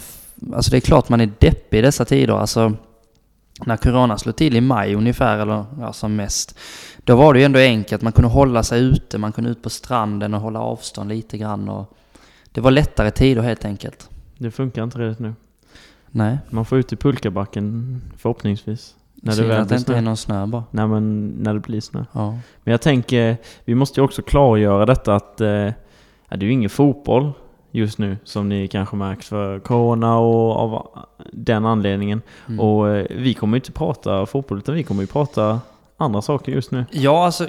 Alltså 0.54 0.72
det 0.72 0.78
är 0.78 0.82
klart 0.82 1.10
man 1.10 1.22
är 1.22 1.32
deppig 1.40 1.80
i 1.80 1.82
dessa 1.82 2.06
tider. 2.06 2.34
Alltså 2.34 2.74
när 3.66 3.78
corona 3.78 4.18
slog 4.18 4.36
till 4.36 4.56
i 4.56 4.62
maj 4.62 4.96
ungefär, 4.96 5.38
eller 5.38 5.66
ja, 5.80 5.94
som 5.94 6.16
mest. 6.16 6.60
Då 7.04 7.16
var 7.16 7.34
det 7.34 7.40
ju 7.40 7.46
ändå 7.46 7.60
enkelt. 7.60 8.02
Man 8.02 8.12
kunde 8.12 8.30
hålla 8.30 8.64
sig 8.64 8.82
ute, 8.82 9.18
man 9.18 9.32
kunde 9.32 9.50
ut 9.50 9.64
på 9.64 9.70
stranden 9.70 10.34
och 10.34 10.42
hålla 10.42 10.60
avstånd 10.60 11.10
lite 11.10 11.38
grann. 11.38 11.70
Och 11.70 11.98
det 12.52 12.62
var 12.62 12.72
lättare 12.72 13.12
tider 13.12 13.42
helt 13.42 13.66
enkelt. 13.66 14.10
Det 14.38 14.52
funkar 14.52 14.84
inte 14.84 15.00
redan 15.00 15.16
nu. 15.20 15.34
Nej, 16.12 16.38
Man 16.50 16.66
får 16.66 16.78
ut 16.78 16.94
i 16.94 16.96
pulkabacken 16.96 18.02
förhoppningsvis. 18.18 18.96
När 19.16 19.32
det 19.32 19.36
synd 19.36 19.48
väl 19.48 19.62
att 19.62 19.70
det 19.70 19.76
inte 19.76 19.96
är 19.96 20.02
någon 20.02 20.18
snö 20.18 20.46
bara. 20.46 20.64
Nej 20.72 20.88
men 20.88 21.28
när 21.28 21.54
det 21.54 21.60
blir 21.60 21.82
snö. 21.82 22.06
Ja. 22.12 22.32
Men 22.64 22.72
jag 22.72 22.82
tänker, 22.82 23.38
vi 23.66 23.76
måste 23.76 24.00
ju 24.00 24.04
också 24.04 24.22
klargöra 24.22 24.86
detta 24.86 25.16
att 25.16 25.42
eh, 25.42 25.48
det 25.48 25.76
är 26.30 26.44
ju 26.44 26.52
ingen 26.52 26.70
fotboll 26.70 27.32
just 27.76 27.98
nu 27.98 28.18
som 28.24 28.50
ni 28.50 28.68
kanske 28.68 28.96
märkt 28.96 29.26
för 29.26 29.60
corona 29.60 30.18
och 30.18 30.52
av 30.56 30.88
den 31.32 31.66
anledningen. 31.66 32.22
Mm. 32.48 32.60
Och 32.60 32.90
eh, 32.90 33.06
vi 33.10 33.34
kommer 33.34 33.58
ju 33.58 33.60
inte 33.60 33.72
prata 33.72 34.26
fotboll 34.26 34.58
utan 34.58 34.76
vi 34.76 34.84
kommer 34.84 35.02
ju 35.02 35.08
prata 35.08 35.60
andra 35.98 36.22
saker 36.22 36.52
just 36.52 36.72
nu. 36.72 36.86
Ja, 36.92 37.26
alltså 37.26 37.48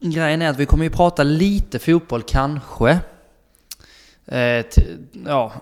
grejen 0.00 0.42
är 0.42 0.50
att 0.50 0.58
vi 0.58 0.66
kommer 0.66 0.84
ju 0.84 0.90
prata 0.90 1.22
lite 1.22 1.78
fotboll 1.78 2.22
kanske. 2.22 2.98
Eh, 4.26 4.64
ja, 5.26 5.52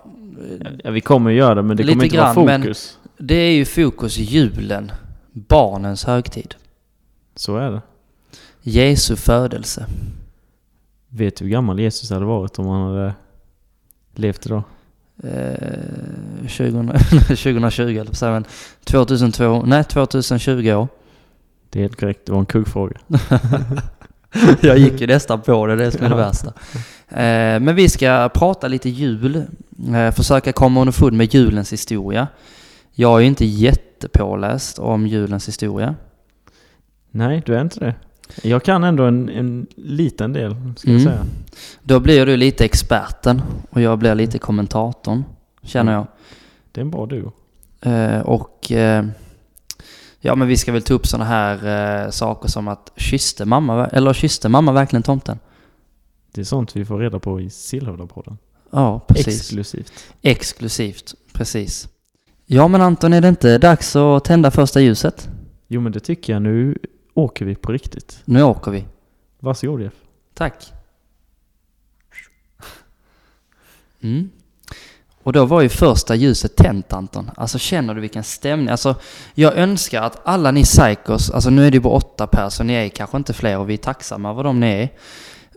Ja, 0.83 0.91
vi 0.91 1.01
kommer 1.01 1.31
ju 1.31 1.37
göra 1.37 1.55
det 1.55 1.61
men 1.61 1.77
det 1.77 1.83
Lite 1.83 1.93
kommer 1.93 2.05
inte 2.05 2.15
grann, 2.17 2.35
vara 2.35 2.45
men- 2.45 2.61
fokus. 2.61 2.97
det 3.17 3.35
är 3.35 3.51
ju 3.51 3.65
fokus 3.65 4.17
julen. 4.17 4.91
Barnens 5.31 6.03
högtid. 6.05 6.55
Så 7.35 7.57
är 7.57 7.71
det. 7.71 7.81
Jesu 8.61 9.15
födelse. 9.15 9.85
Vet 11.09 11.35
du 11.35 11.45
hur 11.45 11.51
gammal 11.51 11.79
Jesus 11.79 12.09
hade 12.09 12.25
varit 12.25 12.59
om 12.59 12.67
han 12.67 12.87
hade 12.91 13.13
levt 14.19 14.45
idag? 14.45 14.63
Eh, 15.23 16.47
20, 16.47 16.93
2020 17.27 17.81
eller 18.01 18.13
så, 18.13 18.25
men 18.25 18.45
2002, 18.83 19.63
nej 19.65 19.83
2020 19.83 20.73
år. 20.73 20.87
Det 21.69 21.79
är 21.79 21.81
helt 21.81 21.99
korrekt, 21.99 22.25
det 22.25 22.31
var 22.31 22.39
en 22.39 22.45
kuggfråga. 22.45 22.97
Jag 24.61 24.77
gick 24.77 25.01
ju 25.01 25.07
nästan 25.07 25.41
på 25.41 25.65
det, 25.67 25.75
det 25.75 25.91
som 25.91 26.05
är 26.05 26.09
det 26.09 26.15
värsta. 26.15 26.53
Eh, 27.09 27.59
men 27.59 27.75
vi 27.75 27.89
ska 27.89 28.29
prata 28.33 28.67
lite 28.67 28.89
jul. 28.89 29.43
Eh, 29.95 30.11
försöka 30.11 30.53
komma 30.53 30.81
underfund 30.81 31.17
med 31.17 31.33
julens 31.33 31.73
historia. 31.73 32.27
Jag 32.91 33.15
är 33.15 33.19
ju 33.19 33.27
inte 33.27 33.45
jättepåläst 33.45 34.79
om 34.79 35.07
julens 35.07 35.47
historia. 35.47 35.95
Nej, 37.11 37.43
du 37.45 37.55
är 37.55 37.61
inte 37.61 37.79
det. 37.79 37.95
Jag 38.43 38.63
kan 38.63 38.83
ändå 38.83 39.03
en, 39.03 39.29
en 39.29 39.67
liten 39.75 40.33
del, 40.33 40.55
ska 40.77 40.91
jag 40.91 41.01
Mm. 41.01 41.13
säga. 41.13 41.25
Då 41.83 41.99
blir 41.99 42.25
du 42.25 42.37
lite 42.37 42.65
experten 42.65 43.41
och 43.69 43.81
jag 43.81 43.99
blir 43.99 44.15
lite 44.15 44.39
kommentatorn, 44.39 45.23
känner 45.63 45.93
jag. 45.93 46.07
Det 46.71 46.81
är 46.81 46.85
en 46.85 46.91
bra 46.91 47.05
duo. 47.05 47.31
Eh, 47.81 48.19
och 48.19 48.71
eh, 48.71 49.05
ja, 50.19 50.35
men 50.35 50.47
vi 50.47 50.57
ska 50.57 50.71
väl 50.71 50.81
ta 50.81 50.93
upp 50.93 51.07
sådana 51.07 51.25
här 51.25 52.03
eh, 52.05 52.09
saker 52.09 52.49
som 52.49 52.67
att 52.67 52.91
kysste 52.95 53.45
mamma, 53.45 53.87
eller 53.87 54.13
kysste 54.13 54.49
mamma 54.49 54.71
verkligen 54.71 55.03
tomten? 55.03 55.39
Det 56.31 56.41
är 56.41 56.45
sånt 56.45 56.75
vi 56.75 56.85
får 56.85 56.99
reda 56.99 57.19
på 57.19 57.41
i 57.41 57.49
Sillhövdapodden. 57.49 58.37
Ja, 58.71 58.99
precis. 59.07 59.27
Exklusivt. 59.41 59.93
Exklusivt, 60.21 61.13
precis. 61.33 61.87
Ja 62.45 62.67
men 62.67 62.81
Anton, 62.81 63.13
är 63.13 63.21
det 63.21 63.27
inte 63.29 63.57
dags 63.57 63.95
att 63.95 64.23
tända 64.25 64.51
första 64.51 64.81
ljuset? 64.81 65.29
Jo 65.67 65.81
men 65.81 65.91
det 65.91 65.99
tycker 65.99 66.33
jag. 66.33 66.41
Nu 66.41 66.77
åker 67.15 67.45
vi 67.45 67.55
på 67.55 67.71
riktigt. 67.71 68.21
Nu 68.25 68.43
åker 68.43 68.71
vi. 68.71 68.85
Varsågod 69.39 69.81
Jeff. 69.81 69.93
Tack. 70.33 70.73
Mm. 74.01 74.29
Och 75.23 75.33
då 75.33 75.45
var 75.45 75.61
ju 75.61 75.69
första 75.69 76.15
ljuset 76.15 76.55
tänt 76.55 76.93
Anton. 76.93 77.31
Alltså 77.35 77.57
känner 77.57 77.95
du 77.95 78.01
vilken 78.01 78.23
stämning? 78.23 78.69
Alltså 78.69 78.95
jag 79.33 79.57
önskar 79.57 80.01
att 80.01 80.21
alla 80.23 80.51
ni 80.51 80.63
psykos, 80.63 81.31
alltså 81.31 81.49
nu 81.49 81.67
är 81.67 81.71
det 81.71 81.75
ju 81.75 81.81
bara 81.81 81.93
åtta 81.93 82.27
per 82.27 82.49
så 82.49 82.63
ni 82.63 82.73
är 82.73 82.89
kanske 82.89 83.17
inte 83.17 83.33
fler 83.33 83.57
och 83.57 83.69
vi 83.69 83.73
är 83.73 83.77
tacksamma 83.77 84.29
över 84.29 84.43
dem 84.43 84.59
ni 84.59 84.67
är. 84.67 84.89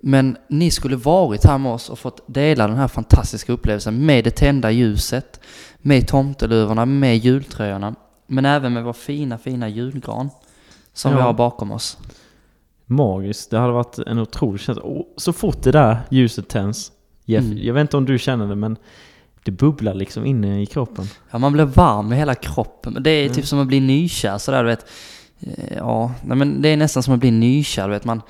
Men 0.03 0.37
ni 0.49 0.71
skulle 0.71 0.97
varit 0.97 1.45
här 1.45 1.59
med 1.59 1.73
oss 1.73 1.91
och 1.91 1.99
fått 1.99 2.21
dela 2.27 2.69
den 2.69 2.77
här 2.77 2.89
fantastiska 2.89 3.53
upplevelsen 3.53 4.07
med 4.07 4.25
det 4.25 4.31
tända 4.31 4.71
ljuset, 4.71 5.41
med 5.79 6.09
tomteluvorna, 6.09 6.87
med 6.87 7.17
jultröjorna, 7.17 7.95
men 8.27 8.45
även 8.45 8.73
med 8.73 8.85
vår 8.85 8.93
fina, 8.93 9.39
fina 9.39 9.69
julgran 9.69 10.31
som 10.99 11.13
vi 11.13 11.19
Ja. 11.19 11.25
har 11.25 11.33
bakom 11.33 11.71
oss. 11.73 11.99
Magiskt. 12.87 13.51
Det 13.51 13.59
hade 13.59 13.73
varit 13.73 13.99
en 13.99 14.19
otrolig 14.19 14.61
känsla. 14.61 14.83
Och 14.85 15.07
så 15.17 15.33
fort 15.33 15.63
det 15.63 15.73
där 15.73 15.99
ljuset 16.11 16.49
tänds. 16.49 16.93
Jeff, 17.25 17.45
Mm. 17.45 17.59
jag 17.63 17.75
vet 17.75 17.81
inte 17.81 17.97
om 17.97 18.05
du 18.05 18.19
känner 18.19 18.47
det 18.47 18.55
men 18.55 18.77
det 19.45 19.51
bubblar 19.51 19.95
liksom 19.95 20.27
inne 20.27 20.63
i 20.63 20.67
kroppen. 20.67 21.05
Ja, 21.31 21.39
man 21.39 21.53
blir 21.53 21.65
varm 21.65 22.13
i 22.13 22.17
hela 22.17 22.35
kroppen. 22.35 22.97
Det 23.01 23.11
är 23.11 23.23
Mm. 23.23 23.35
typ 23.35 23.47
som 23.47 23.59
att 23.61 23.67
bli 23.67 23.81
nykär 23.81 24.39
sådär, 24.39 24.63
du 24.65 24.69
vet. 24.71 24.87
Eh, 25.41 25.77
Ja, 25.77 26.13
nej, 26.25 26.37
men 26.37 26.63
det 26.63 26.69
är 26.69 26.77
nästan 26.77 27.03
som 27.03 27.15
att 27.15 27.21
bli 27.21 27.31
nykär, 27.31 27.85
du 27.89 27.91
vet. 27.95 28.05
Man, 28.05 28.23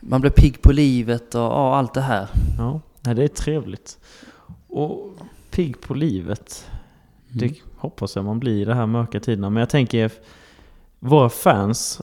man 0.00 0.20
blir 0.20 0.30
pigg 0.30 0.62
på 0.62 0.72
livet 0.72 1.34
och 1.34 1.40
ja, 1.40 1.76
allt 1.76 1.94
det 1.94 2.00
här. 2.00 2.28
Ja, 2.58 2.80
nej, 3.00 3.14
det 3.14 3.24
är 3.24 3.28
trevligt. 3.28 3.98
Och 4.68 5.12
pigg 5.50 5.80
på 5.80 5.94
livet. 5.94 6.66
Det 7.28 7.44
Mm. 7.46 7.56
hoppas 7.78 8.16
jag 8.16 8.24
man 8.24 8.38
blir 8.40 8.62
i 8.62 8.64
de 8.64 8.72
här 8.72 8.86
mörka 8.86 9.20
tiderna. 9.20 9.50
Men 9.50 9.60
jag 9.60 9.68
tänker 9.70 9.98
Jeff, 9.98 10.12
våra 11.00 11.28
fans, 11.28 12.00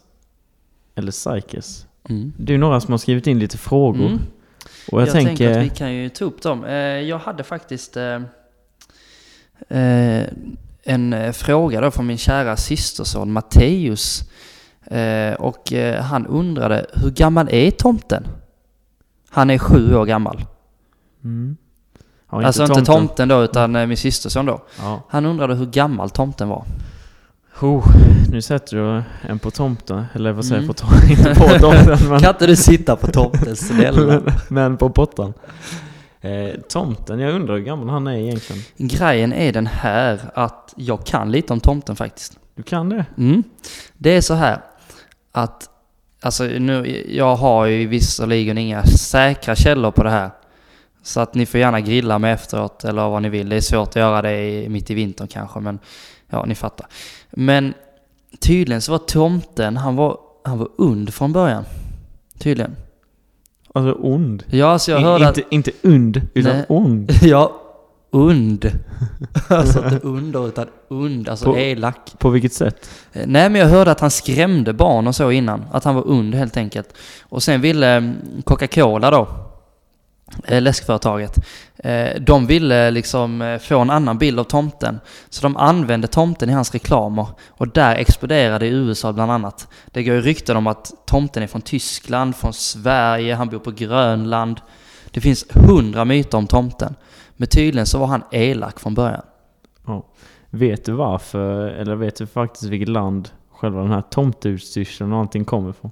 eller 1.01 1.11
psykes, 1.11 1.85
Mm. 2.09 2.33
det 2.37 2.53
är 2.53 2.57
några 2.57 2.79
som 2.81 2.91
har 2.91 2.97
skrivit 2.97 3.27
in 3.27 3.39
lite 3.39 3.57
frågor. 3.57 4.05
Mm. 4.05 4.19
Och 4.91 5.01
jag, 5.01 5.07
Jag, 5.07 5.13
tänker... 5.13 5.27
tänker 5.27 5.59
att 5.59 5.65
vi 5.65 5.69
kan 5.69 5.93
ju 5.93 6.09
ta 6.09 6.25
upp 6.25 6.41
dem. 6.41 6.65
Eh, 6.65 6.73
Jag 6.75 7.19
hade 7.19 7.43
faktiskt 7.43 7.97
eh, 7.97 8.15
eh, 9.69 10.23
en 10.83 11.33
fråga 11.33 11.81
då 11.81 11.91
från 11.91 12.07
min 12.07 12.17
kära 12.17 12.57
systerson 12.57 13.31
Matteus. 13.31 14.23
Och 15.37 15.73
han 16.01 16.27
undrade, 16.27 16.85
hur 16.93 17.09
gammal 17.11 17.47
är 17.51 17.71
tomten? 17.71 18.27
Han 19.29 19.49
är 19.49 19.57
sju 19.57 19.95
år 19.95 20.05
gammal. 20.05 20.45
Mm. 21.23 21.57
Ja, 22.31 22.45
alltså 22.45 22.63
inte 22.63 22.85
tomten. 22.85 23.27
då, 23.27 23.43
utan 23.43 23.71
min 23.71 23.97
systerson 23.97 24.45
då. 24.45 24.65
Ja. 24.79 25.03
Han 25.09 25.25
undrade 25.25 25.55
hur 25.55 25.65
gammal 25.65 26.09
tomten 26.09 26.49
var. 26.49 26.65
Oh, 27.61 27.87
nu 28.31 28.41
sätter 28.41 28.77
du 28.77 29.03
en 29.29 29.39
på 29.39 29.51
tomten, 29.51 30.05
eller 30.13 30.31
vad 30.31 30.45
säger 30.45 30.61
jag 30.61 30.63
Mm. 30.63 30.67
på 30.67 30.73
tomten? 30.73 31.09
Inte 31.09 31.35
på 31.35 31.59
tomten, 31.59 32.09
men, 32.09 32.19
Kan 32.19 32.29
inte 32.29 32.47
du 32.47 32.55
sitta 32.55 32.95
på 32.95 33.07
tomten 33.07 33.55
snälla? 33.55 34.21
men, 34.49 34.77
på 34.77 34.89
pottan. 34.89 35.33
Eh, 36.21 36.49
tomten, 36.69 37.19
jag 37.19 37.33
undrar 37.33 37.55
hur 37.55 37.61
gammal 37.63 37.89
han 37.89 38.07
är 38.07 38.17
egentligen. 38.17 38.61
Grejen 38.77 39.33
är 39.33 39.53
den 39.53 39.67
här 39.67 40.19
att 40.33 40.73
jag 40.77 41.05
kan 41.05 41.31
lite 41.31 41.53
om 41.53 41.59
tomten 41.59 41.95
faktiskt. 41.95 42.39
Du 42.55 42.63
kan 42.63 42.89
det? 42.89 43.05
Mm. 43.17 43.43
Det 43.97 44.09
är 44.09 44.21
så 44.21 44.33
här 44.33 44.61
att, 45.31 45.69
alltså 46.21 46.43
nu, 46.43 47.05
jag 47.09 47.35
har 47.35 47.65
ju 47.65 47.87
visserligen 47.87 48.57
inga 48.57 48.83
säkra 48.83 49.55
källor 49.55 49.91
på 49.91 50.03
det 50.03 50.09
här. 50.09 50.29
Så 51.03 51.19
att 51.19 51.33
ni 51.35 51.45
får 51.45 51.59
gärna 51.59 51.79
grilla 51.81 52.19
mig 52.19 52.31
efteråt 52.31 52.83
eller 52.83 53.09
vad 53.09 53.21
ni 53.21 53.29
vill. 53.29 53.49
Det 53.49 53.55
är 53.55 53.61
svårt 53.61 53.89
att 53.89 53.95
göra 53.95 54.21
det 54.21 54.69
mitt 54.69 54.91
i 54.91 54.93
vintern 54.93 55.27
kanske 55.27 55.59
men 55.59 55.79
ja, 56.31 56.45
ni 56.45 56.55
fattar. 56.55 56.87
Men 57.31 57.73
tydligen 58.39 58.81
så 58.81 58.91
var 58.91 58.99
tomten, 58.99 59.77
han 59.77 59.95
var, 59.95 60.17
han 60.43 60.57
var 60.57 60.69
und 60.77 61.13
från 61.13 61.33
början. 61.33 61.63
Tydligen. 62.39 62.75
Alltså 63.73 63.93
ond. 64.01 64.43
Ja, 64.49 64.67
alltså 64.67 64.91
jag 64.91 64.99
hörde 64.99 65.27
att... 65.27 65.37
inte, 65.37 65.51
inte 65.51 65.71
und, 65.87 66.21
utan 66.33 66.55
Nej. 66.55 66.65
ond. 66.69 67.11
Ja, 67.21 67.51
und. 68.11 68.65
alltså 69.47 69.83
inte 69.83 69.99
under 70.07 70.47
utan 70.47 70.67
und, 70.87 71.29
alltså 71.29 71.45
På- 71.45 71.57
elak. 71.57 72.13
På 72.19 72.29
vilket 72.29 72.53
sätt? 72.53 72.89
Eh, 73.13 73.23
Nej 73.27 73.49
men 73.49 73.61
jag 73.61 73.67
hörde 73.67 73.91
att 73.91 73.99
han 73.99 74.11
skrämde 74.11 74.73
barn 74.73 75.07
och 75.07 75.15
så 75.15 75.31
innan. 75.31 75.65
Att 75.71 75.83
han 75.83 75.95
var 75.95 76.07
und 76.07 76.35
helt 76.35 76.57
enkelt. 76.57 76.93
Och 77.21 77.43
sen 77.43 77.61
ville 77.61 77.87
mm, 77.87 78.15
Coca-Cola 78.45 79.11
då, 79.11 79.27
läskföretaget, 80.47 81.39
eh, 81.77 82.21
de 82.21 82.47
ville 82.47 82.91
liksom 82.91 83.41
eh, 83.41 83.59
få 83.59 83.79
en 83.79 83.89
annan 83.89 84.17
bild 84.17 84.39
av 84.39 84.43
tomten. 84.43 84.99
Så 85.29 85.41
de 85.41 85.57
använde 85.57 86.07
tomten 86.07 86.49
i 86.49 86.53
hans 86.53 86.71
reklamer. 86.71 87.27
Och 87.49 87.67
där 87.67 87.95
exploderade 87.95 88.65
i 88.65 88.69
USA 88.69 89.13
bland 89.13 89.31
annat. 89.31 89.67
Det 89.91 90.03
går 90.03 90.15
ju 90.15 90.21
rykten 90.21 90.57
om 90.57 90.67
att 90.67 90.91
tomten 91.05 91.43
är 91.43 91.47
från 91.47 91.61
Tyskland, 91.61 92.35
från 92.35 92.53
Sverige, 92.53 93.35
han 93.35 93.49
bor 93.49 93.59
på 93.59 93.71
Grönland. 93.71 94.61
Det 95.11 95.21
finns 95.21 95.45
hundra 95.49 96.05
myter 96.05 96.37
om 96.37 96.47
tomten. 96.47 96.95
Men 97.37 97.47
tydligen 97.47 97.85
så 97.85 97.99
var 97.99 98.07
han 98.07 98.23
elak 98.31 98.79
från 98.79 98.93
början. 98.93 99.21
Ja. 99.87 100.05
Vet 100.49 100.85
du 100.85 100.91
varför, 100.91 101.67
eller 101.67 101.95
vet 101.95 102.15
du 102.15 102.27
faktiskt 102.27 102.63
vilket 102.63 102.89
land 102.89 103.29
själva 103.51 103.81
den 103.81 103.91
här 103.91 104.01
tomteutstyrseln 104.01 105.13
och 105.13 105.19
allting 105.19 105.45
kommer 105.45 105.69
ifrån? 105.69 105.91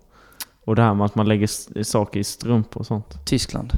Och 0.66 0.76
det 0.76 0.82
här 0.82 0.94
med 0.94 1.06
att 1.06 1.16
man 1.16 1.28
lägger 1.28 1.84
saker 1.84 2.20
i 2.20 2.24
strumpor 2.24 2.80
och 2.80 2.86
sånt. 2.86 3.26
Tyskland. 3.26 3.74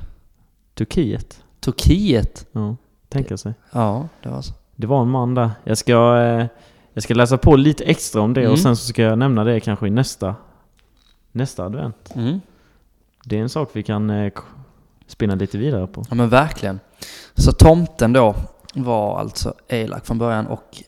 Turkiet? 0.85 1.43
Turkiet. 1.59 2.45
Ja, 2.51 2.75
tänka 3.09 3.37
sig. 3.37 3.53
Ja, 3.71 4.07
det 4.23 4.29
var 4.29 4.41
så. 4.41 4.53
Det 4.75 4.87
var 4.87 5.01
en 5.01 5.09
man 5.09 5.35
där. 5.35 5.49
Jag 5.63 5.77
ska, 5.77 6.17
eh, 6.21 6.45
jag 6.93 7.03
ska 7.03 7.13
läsa 7.13 7.37
på 7.37 7.55
lite 7.55 7.83
extra 7.83 8.21
om 8.21 8.33
det 8.33 8.41
Mm. 8.41 8.51
och 8.51 8.59
sen 8.59 8.75
så 8.75 8.85
ska 8.87 9.01
jag 9.01 9.17
nämna 9.19 9.43
det 9.43 9.59
kanske 9.59 9.87
i 9.87 9.89
nästa, 9.89 10.35
nästa 11.31 11.65
advent. 11.65 12.11
Mm. 12.15 12.41
Det 13.25 13.37
är 13.37 13.41
en 13.41 13.49
sak 13.49 13.69
vi 13.73 13.83
kan 13.83 14.09
eh, 14.09 14.31
spinna 15.07 15.35
lite 15.35 15.57
vidare 15.57 15.87
på. 15.87 16.03
Ja 16.09 16.15
men 16.15 16.29
verkligen. 16.29 16.79
Så 17.35 17.51
tomten 17.51 18.13
då 18.13 18.35
var 18.75 19.19
alltså 19.19 19.53
elak 19.67 20.05
från 20.05 20.17
början 20.17 20.47
och 20.47 20.83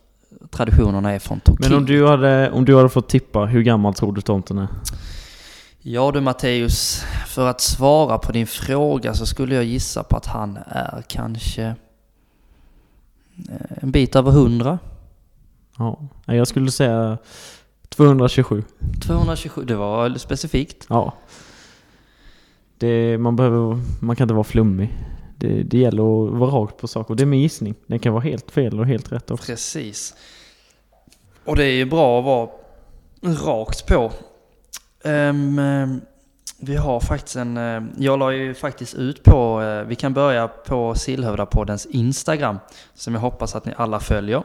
traditionerna 0.52 1.12
är 1.12 1.20
från 1.20 1.40
Turkiet. 1.40 1.70
Men 1.70 1.78
om 1.78 1.86
du, 1.86 2.08
hade, 2.08 2.52
om 2.52 2.66
du 2.66 2.76
hade 2.76 2.90
fått 2.90 3.10
tippa, 3.10 3.46
hur 3.46 3.62
gammal 3.62 3.94
tror 3.94 4.14
du 4.14 4.22
tomten 4.22 4.58
är? 4.58 4.68
Ja 5.86 6.12
du 6.12 6.22
Matteus, 6.22 7.04
för 7.28 7.48
att 7.48 7.62
svara 7.62 8.18
på 8.18 8.32
din 8.32 8.48
fråga 8.48 9.14
så 9.14 9.26
skulle 9.26 9.56
jag 9.56 9.64
gissa 9.64 10.04
på 10.04 10.18
att 10.18 10.26
han 10.26 10.60
är 10.68 11.04
kanske 11.08 11.64
eh, 13.50 13.78
en 13.82 13.92
bit 13.92 14.16
över 14.16 14.32
100. 14.32 14.80
Ja, 15.78 16.08
jag 16.26 16.48
skulle 16.48 16.72
säga 16.72 17.18
227. 17.90 18.64
227, 19.02 19.64
det 19.64 19.76
var 19.76 20.18
specifikt. 20.18 20.86
Ja. 20.90 21.14
Det, 22.78 23.18
man, 23.18 23.36
behöver, 23.36 23.80
man 24.00 24.16
kan 24.16 24.26
inte 24.26 24.34
vara 24.34 24.44
flummig. 24.44 24.98
Det, 25.38 25.64
det 25.64 25.78
gäller 25.78 26.28
att 26.28 26.34
vara 26.34 26.52
rakt 26.52 26.78
på 26.78 26.88
saker. 26.88 27.16
Det 27.16 27.24
är 27.24 27.28
min 27.28 27.42
gissning. 27.42 27.76
Den 27.88 28.00
kan 28.00 28.14
vara 28.14 28.24
helt 28.24 28.52
fel 28.52 28.80
och 28.80 28.86
helt 28.86 29.12
rätt 29.12 29.32
också. 29.32 29.46
Precis. 29.46 30.16
Och 31.46 31.56
det 31.56 31.66
är 31.66 31.74
ju 31.74 31.86
bra 31.86 32.20
att 32.20 32.26
vara 32.26 32.50
rakt 33.22 33.88
på. 33.88 34.12
Um, 35.04 36.02
vi 36.66 36.76
har 36.76 37.00
faktiskt 37.00 37.36
en... 37.36 37.58
Eh, 37.58 37.84
jag 37.98 38.20
la 38.20 38.34
ju 38.34 38.54
faktiskt 38.54 38.94
ut 38.96 39.24
på... 39.24 39.62
Eh, 39.62 39.84
vi 39.84 39.96
kan 39.96 40.14
börja 40.14 40.48
på 40.48 40.96
Sillhövdapoddens 40.96 41.86
Instagram. 41.86 42.60
Som 42.94 43.14
jag 43.14 43.22
hoppas 43.22 43.56
att 43.56 43.66
ni 43.66 43.74
alla 43.78 44.00
följer. 44.00 44.44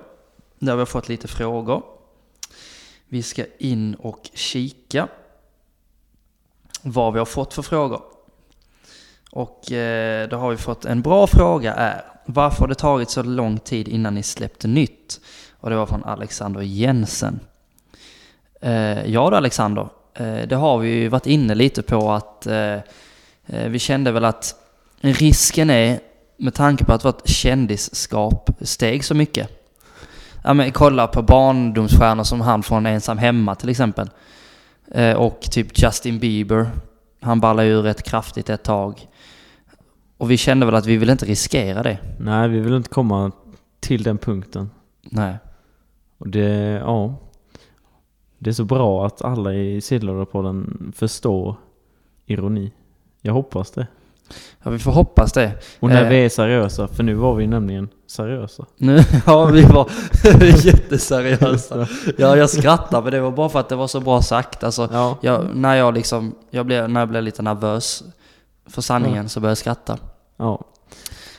Där 0.58 0.74
vi 0.74 0.78
har 0.78 0.86
fått 0.86 1.08
lite 1.08 1.28
frågor. 1.28 1.82
Vi 3.08 3.22
ska 3.22 3.44
in 3.58 3.94
och 3.94 4.30
kika. 4.34 5.08
Vad 6.82 7.12
vi 7.12 7.18
har 7.18 7.26
fått 7.26 7.54
för 7.54 7.62
frågor. 7.62 8.02
Och 9.30 9.72
eh, 9.72 10.28
då 10.28 10.36
har 10.36 10.50
vi 10.50 10.56
fått 10.56 10.84
en 10.84 11.02
bra 11.02 11.26
fråga 11.26 11.74
är 11.74 12.04
Varför 12.26 12.60
har 12.60 12.68
det 12.68 12.74
tagit 12.74 13.10
så 13.10 13.22
lång 13.22 13.58
tid 13.58 13.88
innan 13.88 14.14
ni 14.14 14.22
släppte 14.22 14.68
nytt? 14.68 15.20
Och 15.60 15.70
det 15.70 15.76
var 15.76 15.86
från 15.86 16.04
Alexander 16.04 16.60
Jensen. 16.60 17.40
Ja 19.06 19.30
då 19.30 19.36
Alexander, 19.36 19.88
det 20.24 20.56
har 20.56 20.78
vi 20.78 20.88
ju 20.88 21.08
varit 21.08 21.26
inne 21.26 21.54
lite 21.54 21.82
på 21.82 22.12
att 22.12 22.46
eh, 22.46 22.74
eh, 23.46 23.68
vi 23.68 23.78
kände 23.78 24.12
väl 24.12 24.24
att 24.24 24.54
risken 25.00 25.70
är 25.70 26.00
med 26.36 26.54
tanke 26.54 26.84
på 26.84 26.92
att 26.92 27.04
vårt 27.04 27.28
kändisskap 27.28 28.50
steg 28.60 29.04
så 29.04 29.14
mycket. 29.14 29.48
Ja 30.44 30.54
men 30.54 30.72
kolla 30.72 31.06
på 31.06 31.22
barndomsstjärnor 31.22 32.24
som 32.24 32.40
han 32.40 32.62
från 32.62 32.86
Ensam 32.86 33.18
Hemma 33.18 33.54
till 33.54 33.68
exempel. 33.68 34.10
Eh, 34.90 35.16
och 35.16 35.40
typ 35.40 35.82
Justin 35.82 36.18
Bieber. 36.18 36.70
Han 37.20 37.40
ballade 37.40 37.68
ju 37.68 37.82
rätt 37.82 38.02
kraftigt 38.02 38.50
ett 38.50 38.62
tag. 38.62 39.08
Och 40.16 40.30
vi 40.30 40.36
kände 40.36 40.66
väl 40.66 40.74
att 40.74 40.86
vi 40.86 40.96
vill 40.96 41.10
inte 41.10 41.26
riskera 41.26 41.82
det. 41.82 41.98
Nej, 42.18 42.48
vi 42.48 42.60
vill 42.60 42.74
inte 42.74 42.88
komma 42.88 43.32
till 43.80 44.02
den 44.02 44.18
punkten. 44.18 44.70
Nej. 45.02 45.36
Och 46.18 46.28
det, 46.28 46.48
ja. 46.84 47.14
Det 48.38 48.50
är 48.50 48.54
så 48.54 48.64
bra 48.64 49.06
att 49.06 49.22
alla 49.22 49.54
i 49.54 49.80
Sillhövdapodden 49.80 50.92
förstår 50.96 51.56
ironi. 52.26 52.72
Jag 53.22 53.32
hoppas 53.32 53.70
det. 53.70 53.86
Ja, 54.62 54.70
vi 54.70 54.78
får 54.78 54.92
hoppas 54.92 55.32
det. 55.32 55.52
Och 55.80 55.88
när 55.88 56.02
Eh. 56.04 56.08
vi 56.08 56.24
är 56.24 56.28
seriösa, 56.28 56.88
för 56.88 57.02
nu 57.02 57.14
var 57.14 57.34
vi 57.34 57.46
nämligen 57.46 57.88
seriösa. 58.06 58.64
Nu, 58.76 58.98
ja, 59.26 59.44
vi 59.46 59.62
var 59.62 59.88
jätteseriösa. 60.66 61.86
Ja, 62.18 62.36
jag 62.36 62.50
skrattar 62.50 63.02
men 63.02 63.12
det 63.12 63.20
var 63.20 63.30
bara 63.30 63.48
för 63.48 63.60
att 63.60 63.68
det 63.68 63.76
var 63.76 63.86
så 63.86 64.00
bra 64.00 64.22
sagt. 64.22 64.64
Alltså, 64.64 64.88
Ja, 64.92 65.18
jag, 65.20 65.46
när 65.56 65.74
jag 65.74 65.94
liksom, 65.94 66.34
jag 66.50 66.66
blev, 66.66 66.90
när 66.90 67.00
jag 67.00 67.08
blev 67.08 67.22
lite 67.22 67.42
nervös 67.42 68.04
för 68.66 68.82
sanningen 68.82 69.28
så 69.28 69.40
började 69.40 69.50
jag 69.50 69.58
skratta. 69.58 69.98
ja. 70.36 70.64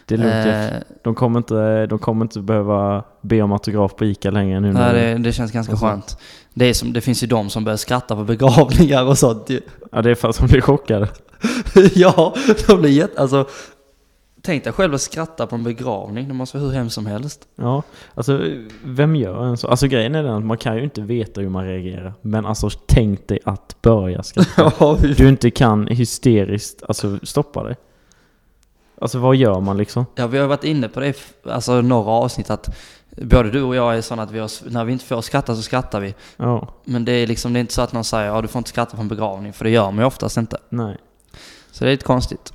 Det 0.06 0.16
är 0.16 0.20
lugnt. 0.20 0.74
Eh, 0.74 0.80
De 1.04 1.16
kommer, 1.16 1.38
inte, 1.40 1.86
de 1.86 2.00
kommer 2.00 2.26
inte 2.26 2.40
behöva 2.40 3.04
be 3.22 3.42
om 3.42 3.52
autograf 3.52 3.96
på 3.96 4.06
ICA 4.06 4.32
längre 4.32 4.60
nu. 4.60 4.74
nej, 4.74 4.94
det, 4.94 5.18
det 5.24 5.32
känns 5.34 5.52
ganska 5.52 5.74
Och 5.74 5.80
så- 5.80 5.86
skönt. 5.86 6.18
Det, 6.60 6.66
är 6.66 6.74
som, 6.74 6.94
det 6.94 7.02
finns 7.02 7.24
ju 7.24 7.28
de 7.28 7.50
som 7.50 7.64
börjar 7.64 7.78
skratta 7.78 8.16
på 8.16 8.24
begravningar 8.24 9.06
och 9.06 9.18
sånt 9.18 9.50
ju. 9.50 9.62
Ja, 9.92 10.02
det 10.02 10.12
är 10.12 10.16
för 10.16 10.30
att 10.30 10.38
de 10.38 10.48
blir 10.48 10.62
chockade. 10.62 11.10
ja, 11.96 12.36
de 12.68 12.82
blir 12.82 12.92
jätte... 12.92 13.22
Alltså, 13.22 13.48
tänk 14.42 14.64
dig 14.64 14.74
själv 14.74 14.94
att 14.94 15.02
skratta 15.02 15.48
på 15.48 15.56
en 15.56 15.64
begravning. 15.64 16.28
Det 16.28 16.34
måste 16.34 16.58
vara 16.58 16.68
hur 16.68 16.76
hemskt 16.76 16.96
som 16.96 17.06
helst. 17.06 17.48
Ja, 17.56 17.84
alltså 18.16 18.42
vem 18.84 19.16
gör 19.16 19.44
en 19.44 19.58
så? 19.58 19.68
Alltså 19.68 19.88
grejen 19.88 20.16
är 20.16 20.24
den 20.24 20.34
att 20.34 20.46
man 20.46 20.58
kan 20.58 20.78
ju 20.78 20.84
inte 20.84 21.02
veta 21.02 21.42
hur 21.42 21.50
man 21.50 21.66
reagerar. 21.66 22.14
Men 22.22 22.46
alltså 22.46 22.70
tänk 22.86 23.28
dig 23.28 23.40
att 23.46 23.76
börja 23.82 24.24
skratta. 24.24 24.72
Ja, 24.80 24.98
Du 25.18 25.30
inte 25.30 25.52
kan 25.52 25.88
hysteriskt 25.88 26.84
alltså, 26.88 27.20
stoppa 27.24 27.64
det. 27.64 27.76
Alltså 29.02 29.20
vad 29.20 29.36
gör 29.36 29.60
man 29.60 29.78
liksom? 29.78 30.06
Ja, 30.16 30.28
vi 30.28 30.38
har 30.38 30.48
varit 30.48 30.64
inne 30.64 30.90
på 30.90 31.00
det, 31.00 31.16
alltså 31.44 31.82
några 31.82 32.12
avsnitt 32.12 32.50
att 32.50 32.76
både 33.18 33.52
du 33.52 33.62
och 33.62 33.76
jag 33.76 33.98
är 33.98 34.02
sådana 34.02 34.24
att 34.24 34.32
vi 34.32 34.40
har, 34.40 34.70
när 34.72 34.86
vi 34.86 34.94
inte 34.94 35.06
får 35.06 35.22
skratta 35.22 35.56
så 35.56 35.62
skrattar 35.62 36.00
vi. 36.00 36.16
Ja, 36.38 36.68
Men 36.86 37.06
det 37.06 37.12
är 37.12 37.28
liksom, 37.28 37.54
det 37.54 37.60
är 37.60 37.62
inte 37.62 37.74
så 37.74 37.82
att 37.82 37.94
någon 37.94 38.04
säger 38.04 38.28
ja 38.28 38.42
du 38.42 38.48
får 38.48 38.60
inte 38.60 38.70
skratta 38.70 38.96
på 38.96 39.02
en 39.02 39.08
begravning, 39.08 39.54
för 39.54 39.64
det 39.66 39.72
gör 39.72 39.92
man 39.92 39.98
ju 39.98 40.06
oftast 40.06 40.38
inte. 40.38 40.58
nej. 40.70 40.98
Så 41.72 41.84
det 41.84 41.90
är 41.90 41.92
lite 41.92 42.06
konstigt. 42.06 42.54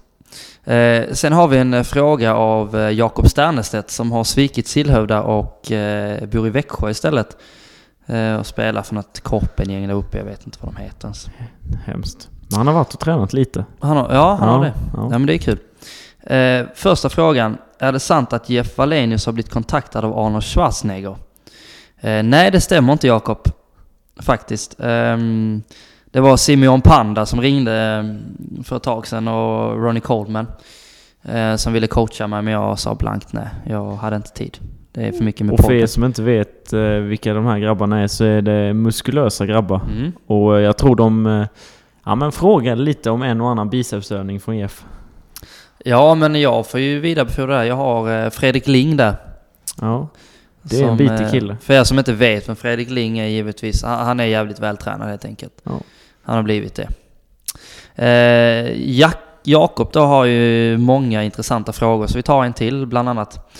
Eh, 0.64 1.04
sen 1.12 1.32
har 1.32 1.48
vi 1.48 1.58
en 1.58 1.74
eh, 1.74 1.82
fråga 1.82 2.34
av 2.34 2.76
eh, 2.76 2.90
Jakob 2.90 3.28
Sternestedt 3.28 3.90
som 3.90 4.12
har 4.12 4.24
svikit 4.24 4.68
Sillhövda 4.68 5.22
och 5.22 5.72
eh, 5.72 6.26
bor 6.26 6.46
i 6.46 6.50
Växjö 6.50 6.90
istället. 6.90 7.36
Eh, 8.06 8.36
och 8.36 8.46
spelar 8.46 8.82
för 8.82 8.94
något 8.94 9.20
korpengäng 9.20 9.88
där 9.88 9.94
uppe, 9.94 10.18
jag 10.18 10.24
vet 10.24 10.46
inte 10.46 10.58
vad 10.60 10.74
de 10.74 10.82
heter 10.82 11.06
ens. 11.08 11.26
Hemskt. 11.84 12.28
Men 12.48 12.56
han 12.58 12.66
har 12.66 12.74
varit 12.74 12.94
och 12.94 13.00
tränat 13.00 13.32
lite. 13.32 13.64
Han 13.80 13.96
har, 13.96 14.14
ja, 14.14 14.36
han 14.40 14.48
har 14.48 14.64
det. 14.64 14.72
Ja. 14.92 15.08
Ja 15.10 15.18
men 15.18 15.26
det 15.26 15.34
är 15.34 15.38
kul. 15.38 15.58
Eh, 16.20 16.66
första 16.74 17.08
frågan. 17.08 17.56
Är 17.78 17.92
det 17.92 18.00
sant 18.00 18.32
att 18.32 18.50
Jeff 18.50 18.78
Wallenius 18.78 19.26
har 19.26 19.32
blivit 19.32 19.52
kontaktad 19.52 20.04
av 20.04 20.18
Arnold 20.18 20.44
Schwarzenegger? 20.44 21.16
Eh, 22.00 22.22
nej, 22.22 22.50
det 22.50 22.60
stämmer 22.60 22.92
inte 22.92 23.06
Jakob. 23.06 23.48
Faktiskt. 24.20 24.76
Ehm, 24.80 25.62
det 26.04 26.20
var 26.20 26.36
Simeon 26.36 26.80
Panda 26.80 27.26
som 27.26 27.40
ringde 27.40 27.72
ehm, 27.72 28.64
för 28.64 28.76
ett 28.76 28.82
tag 28.82 29.06
sedan 29.06 29.28
och 29.28 29.82
Ronnie 29.84 30.00
Coleman. 30.00 30.46
Eh, 31.22 31.56
som 31.56 31.72
ville 31.72 31.86
coacha 31.86 32.26
mig 32.26 32.42
men 32.42 32.52
jag 32.52 32.78
sa 32.78 32.94
blankt 32.94 33.32
nej. 33.32 33.48
Jag 33.66 33.96
hade 33.96 34.16
inte 34.16 34.30
tid. 34.30 34.58
Det 34.92 35.06
är 35.06 35.12
för 35.12 35.24
mycket 35.24 35.46
med 35.46 35.54
Och 35.54 35.60
för 35.60 35.72
er 35.72 35.86
som 35.86 36.04
inte 36.04 36.22
vet 36.22 36.72
eh, 36.72 36.80
vilka 36.80 37.34
de 37.34 37.46
här 37.46 37.58
grabbarna 37.58 38.00
är 38.00 38.06
så 38.06 38.24
är 38.24 38.42
det 38.42 38.74
muskulösa 38.74 39.46
grabbar. 39.46 39.80
Mm. 39.96 40.12
Och 40.26 40.56
eh, 40.56 40.62
jag 40.62 40.76
tror 40.76 40.96
de 40.96 41.26
eh, 41.26 41.46
ja, 42.04 42.14
men 42.14 42.32
frågade 42.32 42.82
lite 42.82 43.10
om 43.10 43.22
en 43.22 43.40
och 43.40 43.50
annan 43.50 43.70
bicepsövning 43.70 44.40
från 44.40 44.58
Jeff. 44.58 44.84
Ja, 45.86 46.14
men 46.14 46.40
jag 46.40 46.66
får 46.66 46.80
ju 46.80 47.00
vidarebefordra 47.00 47.58
det. 47.58 47.66
Jag 47.66 47.76
har 47.76 48.24
eh, 48.24 48.30
Fredrik 48.30 48.66
Ling 48.66 48.96
där. 48.96 49.16
Ja, 49.80 50.08
det 50.62 50.76
är 50.76 50.82
en 50.82 50.88
Som, 50.88 50.96
bitig 50.96 51.24
eh, 51.24 51.30
kille. 51.30 51.56
För 51.62 51.74
er 51.74 51.84
som 51.84 51.98
inte 51.98 52.12
vet 52.12 52.48
vem 52.48 52.56
Fredrik 52.56 52.90
Ling 52.90 53.18
är 53.18 53.26
givetvis, 53.26 53.82
han, 53.84 54.20
är 54.20 54.24
jävligt 54.24 54.58
vältränad 54.60 55.08
helt 55.08 55.24
enkelt. 55.24 55.52
Ja. 55.64 55.72
Han 56.22 56.36
har 56.36 56.42
blivit 56.42 56.74
det. 56.74 56.88
Eh, 57.94 58.72
Jak- 58.76 59.18
Jakob 59.42 59.88
då 59.92 60.00
har 60.00 60.24
ju 60.24 60.78
många 60.78 61.22
intressanta 61.24 61.72
frågor, 61.72 62.06
så 62.06 62.16
vi 62.16 62.22
tar 62.22 62.44
en 62.44 62.52
till 62.52 62.86
bland 62.86 63.08
annat. 63.08 63.50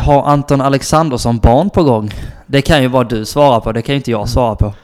Har 0.00 0.22
Anton 0.22 0.60
Alexandersson 0.60 1.38
barn 1.38 1.70
på 1.70 1.82
gång? 1.82 2.10
Det 2.46 2.62
kan 2.62 2.82
ju 2.82 2.88
bara 2.88 3.04
du 3.04 3.24
svara 3.24 3.60
på, 3.60 3.72
det 3.72 3.82
kan 3.82 3.92
ju 3.92 3.96
inte 3.96 4.10
jag 4.10 4.28
svara 4.28 4.54
på. 4.54 4.74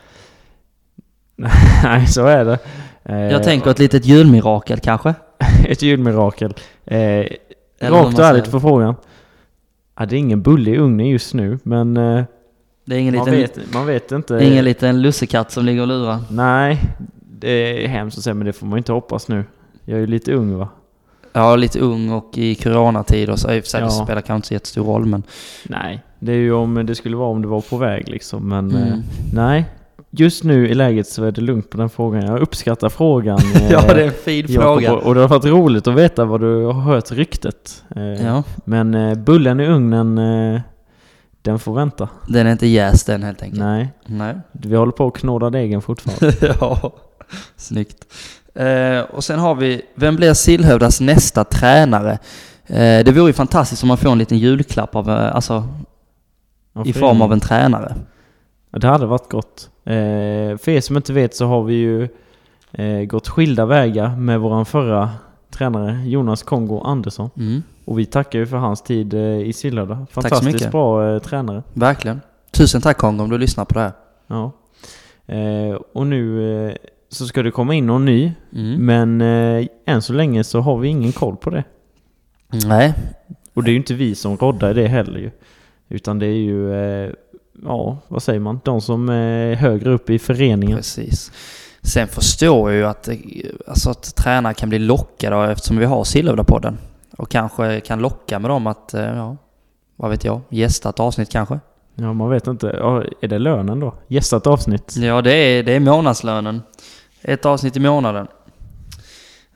Nej, 1.85 2.07
så 2.07 2.27
är 2.27 2.45
det. 2.45 2.59
Jag 3.31 3.42
tänker 3.42 3.71
ett 3.71 3.79
litet 3.79 4.05
julmirakel 4.05 4.81
kanske? 4.81 5.14
Ett 5.69 5.83
julmirakel. 5.83 6.55
Eh, 6.85 7.27
rakt 7.81 8.19
och 8.19 8.25
ärligt 8.25 8.45
det. 8.45 8.51
på 8.51 8.61
frågan. 8.61 8.95
Ja, 9.99 10.07
det 10.07 10.17
är 10.17 10.19
ingen 10.19 10.43
bulle 10.43 10.71
i 10.71 10.79
ugnen 10.79 11.07
just 11.09 11.35
nu, 11.35 11.59
men 11.63 11.97
eh, 11.97 12.25
Det 12.85 12.95
är 12.95 12.99
ingen 12.99 13.17
man, 13.17 13.31
liten, 13.31 13.41
vet, 13.63 13.75
man 13.75 13.87
vet 13.87 14.13
inte. 14.13 14.39
ingen 14.45 14.65
liten 14.65 15.03
lussekatt 15.03 15.53
som 15.53 15.65
ligger 15.65 15.81
och 15.83 15.89
lurar. 15.89 16.19
Nej, 16.31 16.81
det 17.41 17.85
är 17.85 17.89
hemskt 17.89 18.19
att 18.19 18.25
säga, 18.25 18.35
men 18.35 18.47
det 18.47 18.53
får 18.53 18.67
man 18.67 18.79
inte 18.79 18.93
hoppas 18.93 19.29
nu. 19.29 19.45
Jag 19.85 19.97
är 19.97 20.01
ju 20.01 20.07
lite 20.07 20.33
ung 20.33 20.57
va? 20.59 20.69
Är 21.33 21.57
lite 21.57 21.81
ung 21.81 22.11
och 22.11 22.39
i 22.39 22.55
coronatider 22.55 23.37
så 23.37 23.53
i 23.53 23.61
och 23.61 23.65
för 23.65 23.71
sig 23.71 23.81
det 23.81 23.87
Ja. 23.87 23.91
spelar 24.05 24.21
kanske 24.21 24.35
inte 24.37 24.49
så 24.49 24.55
jättestor 24.55 24.85
roll 24.85 25.07
men... 25.07 25.23
Nej, 25.65 26.03
det 26.19 26.33
är 26.33 26.37
ju 26.37 26.53
om 26.53 26.87
det 26.87 26.95
skulle 26.95 27.17
vara 27.17 27.29
om 27.29 27.43
det 27.43 27.49
var 27.49 27.61
på 27.61 27.77
väg 27.77 28.09
liksom, 28.09 28.49
men 28.49 28.71
eh, 28.77 28.87
Mm. 28.87 29.03
nej. 29.35 29.65
Just 30.11 30.45
nu 30.45 30.69
i 30.69 30.75
läget 30.75 31.07
så 31.09 31.25
är 31.25 31.31
det 31.33 31.40
lugnt 31.40 31.71
på 31.71 31.77
den 31.79 31.88
frågan. 31.90 32.27
Jag 32.27 32.38
uppskattar 32.40 32.88
frågan. 32.88 33.38
eh, 33.55 33.73
Ja, 33.73 33.83
det 33.95 34.03
är 34.03 34.07
en 34.07 34.12
fin 34.12 34.47
Jakob, 34.49 34.62
fråga. 34.62 34.92
Och 34.92 35.14
det 35.14 35.21
har 35.21 35.29
varit 35.29 35.45
roligt 35.45 35.87
att 35.87 35.95
veta 35.95 36.25
vad 36.25 36.40
du 36.40 36.64
har 36.64 36.73
hört 36.73 37.11
ryktet. 37.12 37.85
Eh, 37.97 38.03
Ja, 38.03 38.42
Men 38.64 38.95
eh, 38.95 39.14
bullen 39.19 39.61
i 39.61 39.66
ugnen, 39.66 40.19
eh, 40.19 40.61
den 41.42 41.59
får 41.59 41.75
vänta. 41.75 42.09
den 42.29 42.47
är 42.47 42.53
inte 42.53 42.66
jäst 42.66 43.09
än 43.09 43.23
helt 43.23 43.42
enkelt. 43.42 43.61
Nej, 43.62 43.88
Nej. 44.07 44.35
vi 44.53 44.77
håller 44.77 44.92
på 44.92 45.07
att 45.07 45.14
knåda 45.14 45.51
degen 45.51 45.83
fortfarande. 45.83 46.37
ja, 46.61 46.92
snyggt. 47.57 48.05
Eh, 48.55 49.01
och 49.01 49.25
sen 49.25 49.38
har 49.38 49.55
vi, 49.55 49.83
vem 49.95 50.16
blir 50.16 50.35
Sillhövdas 50.35 51.01
nästa 51.01 51.45
tränare? 51.45 52.19
Eh, 52.66 53.05
det 53.05 53.12
vore 53.16 53.27
ju 53.27 53.33
fantastiskt 53.33 53.83
om 53.83 53.88
man 53.88 53.97
får 53.99 54.12
en 54.12 54.19
liten 54.19 54.38
julklapp 54.38 54.97
av, 54.97 55.11
eh, 55.11 55.35
alltså 55.35 55.69
i 56.85 56.92
form 56.92 57.23
av 57.23 57.33
en 57.33 57.40
tränare. 57.40 57.95
Det 58.81 58.87
hade 58.87 59.07
varit 59.07 59.31
gott. 59.31 59.71
Eh, 59.85 60.57
för 60.59 60.69
er 60.69 60.81
som 60.81 60.97
inte 60.97 61.12
vet 61.12 61.35
så 61.35 61.47
har 61.47 61.62
vi 61.62 61.75
ju 61.75 62.09
eh, 62.73 63.05
gått 63.05 63.29
skilda 63.29 63.67
vägar 63.67 64.17
med 64.17 64.41
våran 64.41 64.67
förra 64.67 65.11
tränare 65.51 66.03
Jonas 66.07 66.43
Kongo 66.43 66.81
Andersson. 66.85 67.31
Mm, 67.37 67.62
Och 67.85 67.99
vi 67.99 68.07
tackar 68.07 68.39
ju 68.39 68.47
för 68.47 68.57
hans 68.57 68.83
tid 68.83 69.15
eh, 69.15 69.21
i 69.41 69.53
Sillhövda. 69.53 70.07
så 70.15 70.21
Fantastiskt 70.21 70.71
bra 70.71 71.21
tränare. 71.21 71.62
verkligen. 71.73 72.21
Tusen 72.51 72.81
tack 72.81 72.97
Kongo 72.99 73.23
om 73.25 73.31
du 73.31 73.39
lyssnar 73.39 73.65
på 73.65 73.75
det 73.75 73.81
här. 73.81 73.93
Ja. 74.27 74.53
Och 75.93 76.07
nu 76.07 76.77
så 77.09 77.27
ska 77.27 77.43
det 77.43 77.51
komma 77.51 77.75
in 77.75 77.87
någon 77.87 78.05
ny. 78.05 78.33
Mm. 78.53 78.87
Men 78.87 79.21
eh, 79.61 79.67
än 79.87 80.03
så 80.03 80.12
länge 80.12 80.45
så 80.45 80.61
har 80.61 80.79
vi 80.79 80.89
ingen 80.89 81.12
koll 81.12 81.37
på 81.37 81.51
det. 81.51 81.65
Nej, 82.67 82.95
Och 83.55 83.62
det 83.65 83.69
är 83.71 83.73
ju 83.73 83.77
inte 83.77 83.95
vi 83.95 84.15
som 84.15 84.37
roddar 84.37 84.75
det 84.75 84.87
heller 84.89 85.19
ju. 85.19 85.31
Utan 85.89 86.19
det 86.19 86.27
är 86.27 86.31
ju, 86.39 86.75
eh, 86.75 87.12
ja 87.64 87.99
vad 88.09 88.23
säger 88.23 88.40
man, 88.40 88.61
de 88.64 88.81
som 88.81 89.09
är 89.09 89.55
högre 89.55 89.90
upp 89.90 90.11
i 90.11 90.19
föreningen. 90.19 90.77
precis. 90.77 91.33
Sen 91.83 92.09
förstår 92.09 92.71
jag 92.71 92.79
ju 92.79 92.87
att, 92.87 93.09
eh, 93.09 93.16
alltså 93.69 93.90
att 93.90 94.16
tränare 94.16 94.55
kan 94.55 94.69
bli 94.69 94.79
lockade 94.79 95.53
eftersom 95.53 95.79
vi 95.79 95.85
har 95.85 96.05
Sillhövda-podden. 96.05 96.77
Och 97.16 97.31
kanske 97.31 97.81
kan 97.81 97.99
locka 98.01 98.38
med 98.38 98.51
dem 98.51 98.66
att, 98.66 98.95
eh, 98.95 99.03
ja, 99.03 99.37
vad 99.97 100.11
vet 100.11 100.25
jag, 100.25 100.40
gästa 100.49 100.88
ett 100.88 101.01
avsnitt 101.01 101.31
kanske. 101.31 101.61
Ja, 101.95 102.12
man 102.12 102.31
vet 102.31 102.47
inte. 102.47 102.71
Är 103.21 103.29
det 103.29 103.38
lönen 103.38 103.81
då? 103.81 103.95
Gästat 104.09 104.47
avsnitt? 104.47 104.97
Ja, 104.97 105.23
det 105.23 105.35
är, 105.35 105.62
det 105.62 105.73
är 105.73 105.81
månadslönen. 105.81 106.62
Ett 107.23 107.47
avsnitt 107.47 107.77
i 107.77 107.81
månaden. 107.81 108.27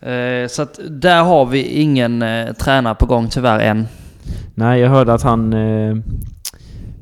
Eh, 0.01 0.49
så 0.49 0.63
att 0.63 0.81
där 0.89 1.23
har 1.23 1.47
vi 1.47 1.63
ingen 1.63 2.25
tränare 2.59 2.95
på 2.95 3.07
gång 3.07 3.29
tyvärr 3.29 3.61
än. 3.61 3.89
Nej, 4.55 4.81
jag 4.81 4.91
hörde 4.91 5.13
att 5.13 5.23
han, 5.23 5.55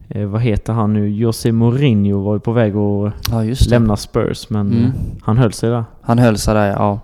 eh, 0.08 0.26
vad 0.26 0.40
heter 0.42 0.72
han 0.72 0.92
nu, 0.92 1.08
José 1.10 1.52
Mourinho 1.52 2.22
var 2.24 2.34
ju 2.34 2.40
på 2.40 2.52
väg 2.52 2.76
att 2.76 3.12
Ja, 3.30 3.54
lämna 3.70 3.96
Spurs, 3.96 4.50
men 4.50 4.72
Mm. 4.72 4.92
han 5.22 5.38
höll 5.38 5.52
sig 5.52 5.70
där. 5.70 5.84
Han 6.02 6.18
höll 6.18 6.38
sig 6.38 6.54
där, 6.54 6.66
ja. 6.66 7.00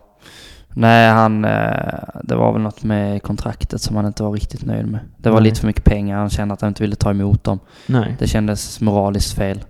Nej, 0.77 1.11
han... 1.11 1.45
Eh, 1.45 1.99
det 2.25 2.35
var 2.37 2.53
väl 2.53 2.63
något 2.63 2.83
med 2.83 3.23
kontraktet 3.23 3.81
som 3.81 3.97
han 3.97 4.07
inte 4.07 4.23
var 4.23 4.33
riktigt 4.33 4.65
nöjd 4.65 4.87
med. 4.87 5.01
Det 5.19 5.31
var 5.31 5.41
Nej. 5.41 5.45
lite 5.51 5.61
för 5.61 5.67
mycket 5.67 5.85
pengar. 5.85 6.19
Han 6.19 6.31
kände 6.31 6.55
att 6.55 6.61
han 6.61 6.69
inte 6.69 6.83
ville 6.83 6.97
ta 6.97 7.11
emot 7.11 7.45
dem. 7.45 7.59
Nej, 7.87 8.17
Det 8.19 8.27
kändes 8.27 8.81
moraliskt 8.81 9.33
fel. 9.35 9.61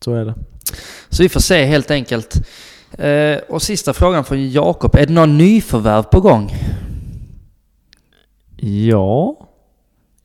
så 0.00 0.14
är 0.14 0.24
det. 0.24 0.34
Så 1.08 1.22
vi 1.22 1.28
får 1.28 1.40
se 1.40 1.64
helt 1.64 1.90
enkelt. 1.90 2.46
Eh, 2.98 3.36
och 3.48 3.62
sista 3.62 3.92
frågan 3.92 4.24
från 4.24 4.50
Jakob. 4.50 4.94
Är 4.94 5.06
det 5.06 5.12
någon 5.12 5.38
nyförvärv 5.38 6.02
på 6.02 6.20
gång? 6.20 6.50
Ja, 8.56 9.36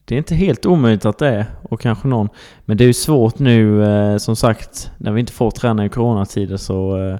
det 0.05 0.15
är 0.15 0.17
inte 0.17 0.35
helt 0.35 0.65
omöjligt 0.65 1.05
att 1.05 1.17
det 1.17 1.27
är. 1.27 1.45
Och 1.71 1.81
kanske 1.81 2.07
någon. 2.07 2.29
Men 2.65 2.77
det 2.77 2.83
är 2.83 2.85
ju 2.85 2.93
svårt 2.93 3.39
nu, 3.39 3.83
eh, 3.85 4.17
som 4.17 4.35
sagt, 4.35 4.91
när 4.97 5.11
vi 5.11 5.19
inte 5.19 5.33
får 5.33 5.51
träna 5.51 5.85
i 5.85 5.89
coronatider 5.89 6.57
så 6.57 6.97
eh, 6.97 7.17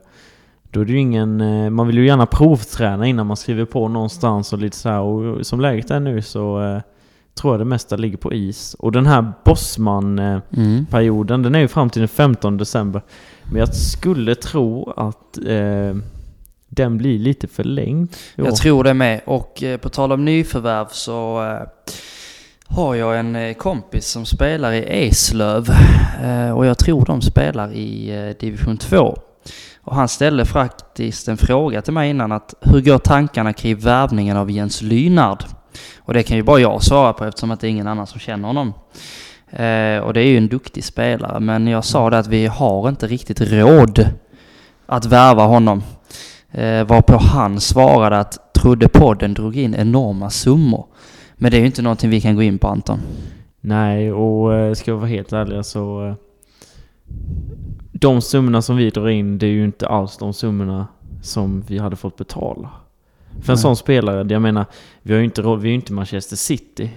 då 0.70 0.82
är 0.82 0.86
det 0.86 0.92
ju 0.92 1.00
ingen... 1.00 1.42
Eh, 1.42 1.70
man 1.70 1.88
vill 1.88 1.98
ju 1.98 2.06
gärna 2.06 2.26
provträna 2.26 3.08
innan 3.08 3.28
man 3.28 3.38
skriver 3.38 3.66
på 3.66 3.88
någonstans 3.88 4.54
och 4.54 4.60
lite 4.60 4.78
så 4.78 4.90
här. 4.90 5.00
Och 5.00 5.46
som 5.46 5.62
läget 5.62 5.92
är 5.92 6.00
nu 6.00 6.22
så 6.22 6.62
eh, 6.64 6.82
tror 7.36 7.54
jag 7.54 7.62
det 7.62 7.66
mesta 7.66 7.96
ligger 7.96 8.18
på 8.18 8.34
is. 8.34 8.74
Och 8.74 8.92
den 8.92 9.06
här 9.06 9.34
Bossman... 9.46 10.20
Eh, 10.20 10.40
Mm. 10.58 10.86
Den 11.44 11.56
är 11.56 11.60
ju 11.60 11.68
fram 11.68 11.90
till 11.90 12.02
den 12.02 12.10
15 12.10 12.58
december. 12.58 13.02
Men 13.44 13.60
jag 13.60 13.76
skulle 13.76 14.36
tro 14.36 14.94
att 14.96 15.38
eh, 15.38 15.96
den 16.68 16.98
blir 16.98 17.20
lite 17.20 17.48
förlängd. 17.48 18.16
Jag 18.36 18.56
tror 18.56 18.84
det 18.84 18.94
med. 18.94 19.22
Och 19.26 19.64
på 19.82 19.90
tal 19.90 20.12
om 20.12 20.26
nyförvärv 20.26 20.88
så 20.92 21.42
har 22.72 22.96
jag 22.96 23.20
en 23.20 23.36
eh, 23.36 23.54
kompis 23.54 24.08
som 24.08 24.26
spelar 24.26 24.72
i 24.72 25.08
Eslöv. 25.08 25.70
Eh, 26.24 26.52
och 26.52 26.66
jag 26.66 26.78
tror 26.78 27.06
de 27.06 27.22
spelar 27.22 27.74
i 27.74 28.10
eh, 28.10 28.38
division 28.40 28.78
2. 28.78 29.18
Och 29.82 29.96
han 29.96 30.08
ställde 30.08 30.46
faktiskt 30.46 31.28
en 31.28 31.38
fråga 31.38 31.82
till 31.82 31.94
mig 31.94 32.10
innan 32.10 32.32
att 32.32 32.54
hur 32.62 32.82
går 32.82 32.98
tankarna 32.98 33.54
kring 33.54 33.76
värvningen 33.76 34.38
av 34.38 34.52
Jens 34.52 34.82
Lynard? 34.82 35.44
Och 36.00 36.14
det 36.14 36.24
kan 36.24 36.38
ju 36.38 36.44
bara 36.44 36.60
jag 36.60 36.84
svara 36.84 37.14
på 37.14 37.26
eftersom 37.26 37.52
att 37.52 37.60
det 37.60 37.68
är 37.68 37.70
ingen 37.70 37.88
annan 37.88 38.08
som 38.08 38.20
känner 38.20 38.48
honom. 38.48 38.74
Och 40.04 40.14
det 40.14 40.22
är 40.22 40.28
ju 40.28 40.38
en 40.38 40.48
duktig 40.48 40.84
spelare 40.84 41.40
men 41.40 41.68
jag 41.68 41.86
sa 41.86 42.10
det 42.10 42.18
att 42.18 42.28
vi 42.28 42.48
har 42.48 42.90
inte 42.90 43.08
riktigt 43.08 43.42
råd 43.42 44.10
att 44.86 45.06
värva 45.06 45.44
honom. 45.44 45.84
Eh, 46.52 46.84
varpå 46.84 47.18
han 47.18 47.60
svarade 47.60 48.20
att 48.20 48.54
trodde 48.54 48.88
podden 48.88 49.34
drog 49.34 49.58
in 49.58 49.76
enorma 49.76 50.30
summor. 50.30 50.86
Men 51.41 51.51
det 51.51 51.58
är 51.58 51.60
ju 51.60 51.65
inte 51.65 51.82
någonting 51.82 52.10
vi 52.10 52.21
kan 52.21 52.36
gå 52.36 52.41
in 52.41 52.60
på 52.60 52.67
Anton. 52.67 52.99
Nej, 53.62 54.12
och 54.12 54.54
eh, 54.54 54.73
ska 54.73 54.91
jag 54.91 54.97
vara 54.97 55.08
helt 55.08 55.34
ärlig 55.34 55.65
så... 55.65 56.08
Eh, 56.08 56.13
de 57.91 58.21
summorna 58.21 58.62
som 58.62 58.77
vi 58.77 58.89
drar 58.89 59.10
in, 59.10 59.38
det 59.38 59.45
är 59.45 59.51
ju 59.51 59.63
inte 59.65 59.88
alls 59.88 60.17
de 60.17 60.34
summorna 60.34 60.88
som 61.21 61.63
vi 61.67 61.77
hade 61.77 61.95
fått 61.95 62.17
betala. 62.17 62.69
För 63.30 63.54
en 63.54 63.56
Nej. 63.56 63.58
sån 63.58 63.75
spelare, 63.75 64.27
jag 64.30 64.41
menar, 64.41 64.65
vi 65.01 65.13
har 65.13 65.19
ju 65.19 65.25
inte, 65.25 65.41
vi 65.41 65.47
är 65.49 65.65
ju 65.65 65.73
inte 65.73 65.93
Manchester 65.93 66.36
City. 66.36 66.89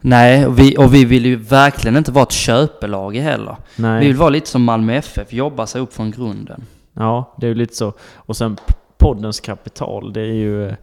Nej, 0.00 0.46
och 0.46 0.58
vi, 0.58 0.76
och 0.76 0.94
vi 0.94 1.04
vill 1.04 1.26
ju 1.26 1.36
verkligen 1.36 1.96
inte 1.96 2.12
vara 2.12 2.22
ett 2.22 2.32
köpelag 2.32 3.16
heller. 3.16 3.56
Nej. 3.76 4.00
Vi 4.00 4.06
vill 4.06 4.16
vara 4.16 4.30
lite 4.30 4.48
som 4.48 4.64
Malmö 4.64 4.94
FF, 4.94 5.32
jobba 5.32 5.66
sig 5.66 5.80
upp 5.80 5.92
från 5.92 6.10
grunden. 6.10 6.64
Ja, 6.94 7.34
det 7.40 7.46
är 7.46 7.48
ju 7.48 7.54
lite 7.54 7.74
så. 7.74 7.92
Och 8.14 8.36
sen 8.36 8.56
poddens 8.98 9.40
kapital, 9.40 10.12
det 10.12 10.20
är 10.20 10.34
ju... 10.34 10.66
eh, 10.68 10.74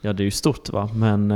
Ja, 0.00 0.12
det 0.12 0.22
är 0.22 0.24
ju 0.24 0.30
stort 0.30 0.68
va, 0.72 0.88
men 0.94 1.30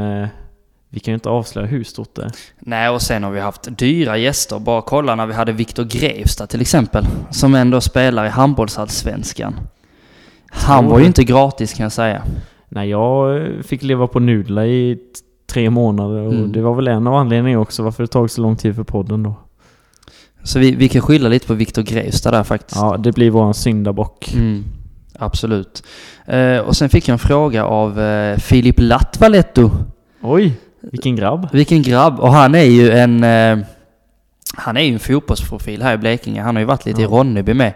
vi 0.90 1.00
kan 1.00 1.12
ju 1.12 1.14
inte 1.14 1.28
avslöja 1.28 1.66
hur 1.66 1.84
stort 1.84 2.14
det 2.14 2.22
är. 2.22 2.30
Nej, 2.58 2.88
och 2.88 3.02
sen 3.02 3.22
har 3.22 3.30
vi 3.30 3.40
haft 3.40 3.78
dyra 3.78 4.16
gäster. 4.16 4.58
Bara 4.58 4.82
kolla 4.82 5.14
när 5.14 5.26
vi 5.26 5.34
hade 5.34 5.52
Viktor 5.52 5.84
Grevstad 5.84 6.46
till 6.46 6.60
exempel. 6.60 7.04
Som 7.30 7.54
ändå 7.54 7.80
spelar 7.80 8.26
i 8.26 8.28
handbollsallsvenskan. 8.28 9.54
Han 10.50 10.86
var 10.86 10.98
ju 10.98 11.06
inte 11.06 11.24
gratis 11.24 11.74
kan 11.74 11.82
jag 11.84 11.92
säga. 11.92 12.22
Nej, 12.68 12.88
jag 12.90 13.36
eh, 13.36 13.62
fick 13.62 13.82
leva 13.82 14.06
på 14.06 14.20
nudlar 14.20 14.64
i 14.64 14.98
tre 15.52 15.70
månader 15.70 16.20
och 16.20 16.32
Mm. 16.32 16.52
det 16.52 16.60
var 16.62 16.74
väl 16.74 16.88
en 16.88 17.06
av 17.06 17.14
anledningarna 17.14 17.62
också 17.62 17.82
varför 17.82 18.02
det 18.02 18.06
tagit 18.06 18.32
så 18.32 18.40
lång 18.40 18.56
tid 18.56 18.76
för 18.76 18.84
podden 18.84 19.22
då. 19.22 19.34
Så 20.42 20.58
vi, 20.58 20.74
vi 20.74 20.88
kan 20.88 21.02
skylla 21.02 21.28
lite 21.28 21.46
på 21.46 21.54
Viktor 21.54 21.82
Grevstad 21.82 22.30
där 22.30 22.42
faktiskt. 22.44 22.76
Ja, 22.80 22.96
det 22.96 23.12
blir 23.12 23.30
våran 23.30 23.54
syndabock. 23.54 24.32
Mm, 24.34 24.64
absolut. 25.18 25.82
Eh, 26.26 26.58
och 26.58 26.76
sen 26.76 26.88
fick 26.88 27.08
jag 27.08 27.12
en 27.12 27.18
fråga 27.18 27.64
av 27.64 28.00
eh, 28.00 28.36
Filip 28.38 28.74
Latvaletto. 28.78 29.70
Oj! 30.22 30.52
Vilken 30.80 31.16
grabb. 31.16 31.48
Vilken 31.52 31.82
grabb! 31.82 32.20
Och 32.20 32.32
han 32.32 32.54
är 32.54 32.64
ju 32.64 32.90
en... 32.90 33.24
Eh, 33.24 33.58
han 34.56 34.76
är 34.76 34.80
ju 34.80 34.92
en 34.92 34.98
fotbollsprofil 34.98 35.82
här 35.82 35.94
i 35.94 35.98
Blekinge. 35.98 36.42
Han 36.42 36.56
har 36.56 36.60
ju 36.60 36.66
varit 36.66 36.86
lite 36.86 37.00
i 37.00 37.04
Ja. 37.04 37.10
Ronneby 37.10 37.54
med. 37.54 37.72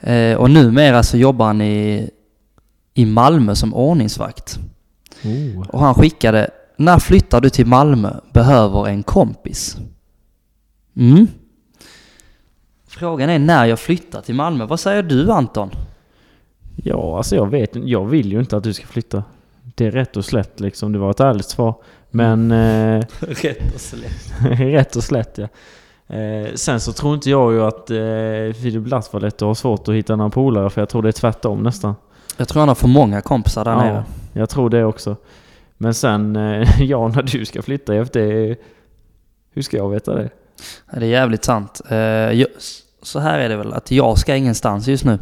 Eh, 0.00 0.36
och 0.38 0.50
numera 0.50 1.02
så 1.02 1.16
jobbar 1.16 1.46
han 1.46 1.60
i, 1.60 2.10
i 2.94 3.06
Malmö 3.06 3.54
som 3.54 3.74
ordningsvakt. 3.74 4.58
Oh. 5.24 5.68
Och 5.68 5.80
han 5.80 5.94
skickade 5.94 6.50
När 6.76 6.98
flyttar 6.98 7.40
du 7.40 7.50
till 7.50 7.66
Malmö? 7.66 8.14
Behöver 8.32 8.88
en 8.88 9.02
kompis. 9.02 9.76
Mm. 10.96 11.26
Frågan 12.86 13.30
är 13.30 13.38
när 13.38 13.66
jag 13.66 13.78
flyttar 13.78 14.20
till 14.20 14.34
Malmö. 14.34 14.66
Vad 14.66 14.80
säger 14.80 15.02
du 15.02 15.32
Anton? 15.32 15.70
Ja, 16.76 17.16
alltså 17.16 17.36
jag 17.36 17.50
vet. 17.50 17.70
Jag 17.74 18.06
vill 18.06 18.32
ju 18.32 18.40
inte 18.40 18.56
att 18.56 18.64
du 18.64 18.72
ska 18.72 18.86
flytta. 18.86 19.24
Det 19.74 19.86
är 19.86 19.90
rätt 19.90 20.16
och 20.16 20.24
slätt 20.24 20.60
liksom. 20.60 20.92
Det 20.92 20.98
var 20.98 21.10
ett 21.10 21.20
ärligt 21.20 21.48
svar. 21.48 21.74
Men... 22.18 22.50
Eh, 22.50 23.04
Rätt 23.20 23.74
och 23.74 23.80
slätt. 23.80 24.32
rätt 24.58 24.96
och 24.96 25.04
slätt 25.04 25.38
ja. 25.38 25.48
Eh, 26.16 26.54
sen 26.54 26.80
så 26.80 26.92
tror 26.92 27.14
inte 27.14 27.30
jag 27.30 27.52
ju 27.52 27.62
att 27.62 27.90
eh, 27.90 28.62
Filip 28.62 28.90
Latvalet 28.90 29.40
har 29.40 29.54
svårt 29.54 29.88
att 29.88 29.94
hitta 29.94 30.16
några 30.16 30.30
polare. 30.30 30.70
För 30.70 30.80
jag 30.80 30.88
tror 30.88 31.02
det 31.02 31.08
är 31.08 31.12
tvärtom 31.12 31.62
nästan. 31.62 31.94
Jag 32.36 32.48
tror 32.48 32.60
han 32.60 32.68
har 32.68 32.74
för 32.74 32.88
många 32.88 33.20
kompisar 33.20 33.64
där 33.64 33.76
nere. 33.76 34.04
jag 34.32 34.48
tror 34.48 34.70
det 34.70 34.84
också. 34.84 35.16
Men 35.76 35.94
sen, 35.94 36.36
eh, 36.36 36.68
ja 36.82 37.08
när 37.08 37.22
du 37.22 37.44
ska 37.44 37.62
flytta 37.62 37.94
efter 37.94 38.56
Hur 39.52 39.62
ska 39.62 39.76
jag 39.76 39.90
veta 39.90 40.14
det? 40.14 40.30
Ja, 40.92 40.98
Det 40.98 41.06
är 41.06 41.10
jävligt 41.10 41.44
sant. 41.44 41.80
Eh, 41.88 41.96
jag, 41.96 42.48
så 43.02 43.18
här 43.18 43.38
är 43.38 43.48
det 43.48 43.56
väl, 43.56 43.72
att 43.72 43.90
jag 43.90 44.18
ska 44.18 44.36
ingenstans 44.36 44.88
just 44.88 45.04
nu. 45.04 45.18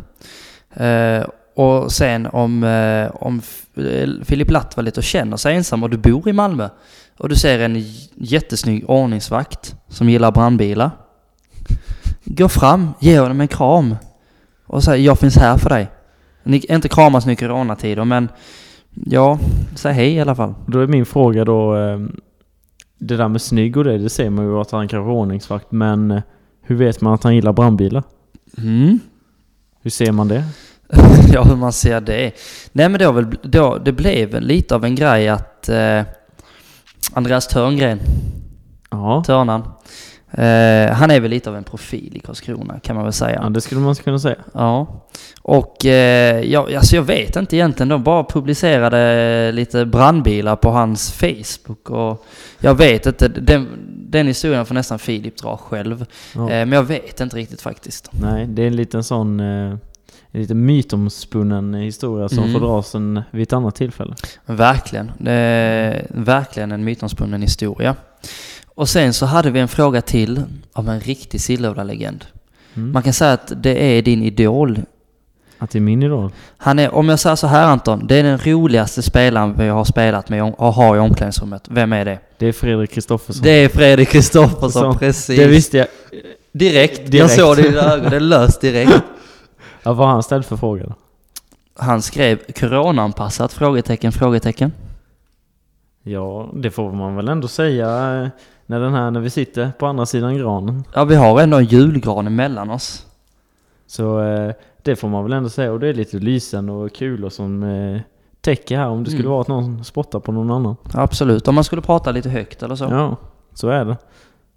Eh, 0.85 1.27
och 1.57 1.93
sen 1.93 2.27
om, 2.27 2.65
eh, 2.65 3.11
om 3.23 3.39
F- 3.39 3.79
eh, 3.85 4.09
Filip 4.25 4.51
Latvalet 4.51 4.97
och 4.97 5.03
känner 5.03 5.37
sig 5.37 5.57
ensam 5.57 5.83
och 5.83 5.91
du 5.91 5.97
bor 5.97 6.29
i 6.29 6.33
Malmö 6.33 6.69
och 7.19 7.29
du 7.29 7.37
ser 7.37 7.59
en 7.59 7.85
jättesnygg 8.15 8.91
ordningsvakt 8.91 9.75
som 9.89 10.09
gillar 10.09 10.33
brandbilar. 10.33 10.91
Gå 12.25 12.49
fram, 12.49 12.91
ge 13.01 13.19
honom 13.21 13.41
en 13.41 13.49
kram 13.49 13.95
och 14.67 14.83
säg 14.85 15.05
jag 15.05 15.19
finns 15.19 15.37
här 15.37 15.57
för 15.57 15.69
dig. 15.69 15.89
Inte 16.45 16.89
kramas 16.89 17.27
nu 17.27 17.33
i 17.33 17.37
coronatider 17.37 18.05
men 18.05 18.29
ja, 19.07 19.39
säg 19.75 19.93
hej 19.93 20.13
i 20.15 20.21
alla 20.21 20.35
fall. 20.35 20.55
Då 20.67 20.81
är 20.81 20.87
min 20.87 21.07
fråga 21.07 21.45
då 21.45 21.77
eh, 21.77 21.99
Det 22.99 23.17
där 23.17 23.29
med 23.29 23.43
snygg 23.43 23.77
och 23.77 23.85
det, 23.85 23.99
det 23.99 24.09
ser 24.11 24.31
man 24.31 24.45
ju 24.45 24.61
att 24.61 24.71
han 24.71 24.89
kanske 24.89 25.11
är 25.11 25.15
ordningsvakt. 25.15 25.73
Men 25.73 26.11
eh, 26.11 26.23
hur 26.63 26.77
vet 26.77 27.01
man 27.01 27.15
att 27.15 27.23
han 27.25 27.35
gillar 27.35 27.53
brandbilar? 27.53 28.03
Mm. 28.59 28.99
Hur 29.83 29.91
ser 29.91 30.13
man 30.13 30.29
det? 30.29 30.45
ja, 31.33 31.43
hur 31.43 31.57
man 31.57 31.73
ser 31.73 32.01
det. 32.01 32.33
Nej, 32.73 32.89
men 32.89 33.01
då, 33.01 33.13
väl, 33.13 33.27
då, 33.43 33.79
det 33.79 33.93
blev 33.93 34.41
lite 34.41 34.75
av 34.75 34.85
en 34.85 34.95
grej 34.95 35.29
att 35.29 35.69
eh, 35.69 36.03
Andreas 37.13 37.47
Törngren, 37.47 38.01
Ja, 38.91 39.23
Törnan, 39.27 39.61
eh, 40.31 40.93
han 40.95 41.11
är 41.11 41.21
väl 41.21 41.31
lite 41.31 41.51
av 41.51 41.57
en 41.57 41.65
profil 41.65 42.17
i 42.17 42.21
Karlskrona 42.21 42.81
kan 42.81 42.97
man 42.97 43.05
väl 43.05 43.13
säga. 43.13 43.41
ja 43.43 43.49
det 43.49 43.61
skulle 43.61 43.81
man 43.81 43.95
kunna 43.95 44.19
säga. 44.19 44.37
Ja. 44.55 44.87
Och 45.43 45.87
eh, 45.87 46.41
jag, 46.41 46.75
alltså 46.75 46.97
jag 46.97 47.03
vet 47.03 47.37
inte 47.37 47.57
egentligen, 47.57 47.89
de 47.89 48.03
bara 48.03 48.25
publicerade 48.25 49.53
lite 49.53 49.87
brandbilar 49.87 50.57
på 50.57 50.71
hans 50.71 51.13
Facebook 51.13 51.91
och 51.91 52.25
jag 52.61 52.75
vet 52.75 53.07
inte, 53.07 53.29
den, 53.29 53.69
den 54.11 54.27
historien 54.27 54.67
får 54.67 54.75
nästan 54.75 54.99
Filip 54.99 55.37
dra 55.37 55.57
själv. 55.57 56.07
Ja. 56.35 56.41
Eh, 56.41 56.47
men 56.47 56.73
jag 56.73 56.83
vet 56.83 57.21
inte 57.21 57.37
riktigt 57.37 57.63
faktiskt. 57.63 58.11
Nej, 58.23 58.47
det 58.47 58.63
är 58.63 58.67
en 58.67 58.77
liten 58.77 59.05
sån 59.05 59.41
en 60.37 60.43
liten 60.43 60.67
mytomspunnen 60.67 61.75
historia 61.75 62.29
som 62.29 62.39
Mm. 62.39 62.53
får 62.53 62.61
dras 62.61 62.95
en, 62.95 63.23
vid 63.31 63.43
ett 63.43 63.53
annat 63.53 63.75
tillfälle. 63.75 64.15
Verkligen. 64.47 65.13
Det 65.19 65.33
är 65.33 66.07
verkligen 66.11 66.73
en 66.73 66.85
mytomspunnen 66.85 67.43
historia. 67.43 67.97
Och 68.75 68.89
sen 68.89 69.13
så 69.13 69.27
hade 69.27 69.51
vi 69.51 69.61
en 69.61 69.69
fråga 69.69 70.03
till 70.03 70.43
av 70.73 70.89
en 70.89 71.01
riktig 71.01 71.41
Sillhövda-legend. 71.41 72.25
Mm. 72.75 72.93
Man 72.93 73.03
kan 73.03 73.13
säga 73.13 73.33
att 73.33 73.53
det 73.63 73.83
är 73.99 74.03
din 74.03 74.23
idol. 74.23 74.81
Att 75.59 75.71
det 75.71 75.79
är 75.79 75.81
min 75.81 76.03
idol? 76.03 76.31
Han 76.57 76.79
är, 76.79 76.95
om 76.95 77.09
jag 77.09 77.19
säger 77.19 77.37
så 77.37 77.47
här 77.47 77.67
Anton, 77.67 78.07
det 78.07 78.17
är 78.17 78.23
den 78.23 78.39
roligaste 78.39 79.03
spelaren 79.03 79.55
vi 79.59 79.69
har 79.69 79.85
spelat 79.85 80.29
med 80.29 80.43
och 80.59 80.75
har 80.75 80.97
i 80.97 80.99
omklädningsrummet. 80.99 81.63
Vem 81.71 81.93
är 81.93 82.05
det? 82.05 82.19
Det 82.39 82.47
är 82.47 82.53
Fredrik 82.53 82.91
Kristoffersson. 82.91 83.43
Det 83.45 83.51
är 83.65 83.69
Fredrik 83.69 84.09
Kristoffersson, 84.09 84.99
precis. 84.99 85.39
Det 85.39 85.47
visste 85.47 85.77
jag. 85.79 85.87
direkt. 86.53 86.99
Jag 87.01 87.11
Direkt. 87.11 87.33
såg 87.35 87.57
det 87.57 87.63
i 87.63 87.69
dina 87.69 87.83
ögon, 87.93 88.11
det 88.11 88.21
löst 88.21 88.61
direkt. 88.61 88.93
Ja, 89.87 89.93
vad 89.93 90.07
har 90.07 90.13
han 90.15 90.23
ställt 90.23 90.47
för 90.47 90.57
fråga 90.57 90.85
då? 90.85 90.93
Han 91.79 92.03
skrev 92.03 92.39
coronaanpassat? 92.59 93.53
Frågetecken, 93.53 94.13
frågetecken. 94.13 94.73
Ja, 96.03 96.49
det 96.55 96.71
får 96.71 96.93
man 96.93 97.17
väl 97.17 97.29
ändå 97.29 97.49
säga 97.49 97.87
eh, 98.23 98.29
när, 98.67 98.81
den 98.81 98.95
här, 98.95 99.11
när 99.11 99.21
vi 99.21 99.31
sitter 99.31 99.71
på 99.79 99.87
andra 99.87 100.07
sidan 100.07 100.37
granen. 100.37 100.85
Ja, 100.95 101.05
vi 101.05 101.15
har 101.15 101.41
ändå 101.41 101.57
en 101.57 101.65
julgran 101.65 102.27
emellan 102.27 102.71
oss. 102.71 103.07
Så 103.87 104.21
eh, 104.23 104.53
det 104.83 104.97
får 104.97 105.09
man 105.09 105.23
väl 105.25 105.33
ändå 105.33 105.49
säga. 105.49 105.73
Och 105.73 105.81
det 105.81 105.89
är 105.89 105.95
lite 105.95 106.17
lysen 106.19 106.69
och 106.69 106.95
kulor 106.95 107.29
som 107.31 107.63
eh, 107.63 108.01
täcker 108.41 108.77
här 108.79 108.89
om 108.89 109.05
det 109.05 109.11
skulle 109.11 109.23
Mm. 109.23 109.31
vara 109.33 109.41
att 109.41 109.49
någon 109.49 109.85
spottar 109.85 110.21
på 110.21 110.33
någon 110.33 110.51
annan. 110.51 110.77
Absolut, 110.95 111.49
om 111.49 111.55
man 111.55 111.65
skulle 111.65 111.83
prata 111.83 112.11
lite 112.11 112.29
högt 112.29 112.63
eller 112.63 112.77
så. 112.77 112.85
Ja, 112.85 113.17
så 113.55 113.69
är 113.69 113.85
det. 113.85 113.97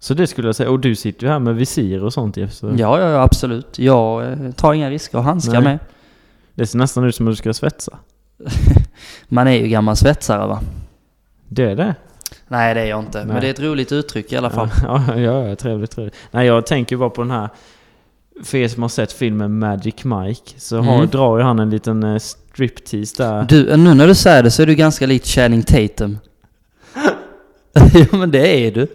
Så 0.02 0.14
det 0.14 0.26
skulle 0.26 0.48
jag 0.48 0.54
säga. 0.56 0.70
Och 0.70 0.80
du 0.80 0.94
sitter 0.96 1.26
ju 1.26 1.32
här 1.32 1.38
med 1.38 1.56
visir 1.56 2.04
och 2.04 2.12
sånt 2.12 2.36
Jeff. 2.36 2.52
Så 2.52 2.66
Ja, 2.76 3.00
ja, 3.00 3.08
ja, 3.10 3.22
absolut. 3.22 3.78
Jag 3.78 4.32
eh, 4.32 4.50
tar 4.56 4.72
inga 4.74 4.90
risker 4.90 5.18
och 5.18 5.24
handskar 5.24 5.52
Nej. 5.52 5.62
med. 5.62 5.78
Det 6.54 6.66
ser 6.66 6.78
nästan 6.78 7.04
ut 7.04 7.14
som 7.14 7.26
att 7.28 7.32
du 7.32 7.36
ska 7.36 7.54
svetsa. 7.54 7.98
Man 9.28 9.48
är 9.48 9.52
ju 9.52 9.68
gammal 9.68 9.96
svetsare 9.96 10.46
va? 10.46 10.60
Det 11.48 11.62
är 11.70 11.76
det. 11.76 11.94
Nej, 12.48 12.74
det 12.74 12.80
är 12.80 12.86
jag 12.86 13.00
inte. 13.00 13.18
Nej. 13.18 13.26
Men 13.26 13.40
det 13.40 13.46
är 13.46 13.50
ett 13.50 13.60
roligt 13.60 13.92
uttryck 13.92 14.32
i 14.32 14.36
alla 14.36 14.50
fall. 14.50 14.68
Ja, 14.82 15.04
ja, 15.16 15.48
ja, 15.48 15.56
trevligt, 15.56 15.90
trevligt. 15.90 16.16
Nej, 16.30 16.46
jag 16.46 16.66
tänker 16.66 16.96
bara 16.96 17.10
på 17.10 17.22
den 17.22 17.30
här... 17.30 17.48
För 18.44 18.58
er 18.58 18.68
som 18.68 18.82
har 18.82 18.88
sett 18.88 19.12
filmen 19.12 19.58
Magic 19.58 20.04
Mike 20.04 20.50
så 20.60 20.78
har, 20.80 20.94
Mm. 20.94 21.08
drar 21.08 21.38
ju 21.38 21.44
han 21.44 21.58
en 21.58 21.70
liten 21.70 22.02
eh, 22.02 22.18
striptease 22.18 23.22
där. 23.22 23.44
Du, 23.44 23.76
nu 23.76 23.94
när 23.94 24.06
du 24.06 24.14
säger 24.14 24.42
det 24.42 24.50
så 24.50 24.62
är 24.62 24.66
du 24.66 24.74
ganska 24.74 25.06
likt 25.06 25.26
Channing 25.26 25.62
Tatum. 25.62 26.18
jo, 27.94 28.18
men 28.18 28.30
det 28.30 28.66
är 28.66 28.70
du. 28.72 28.86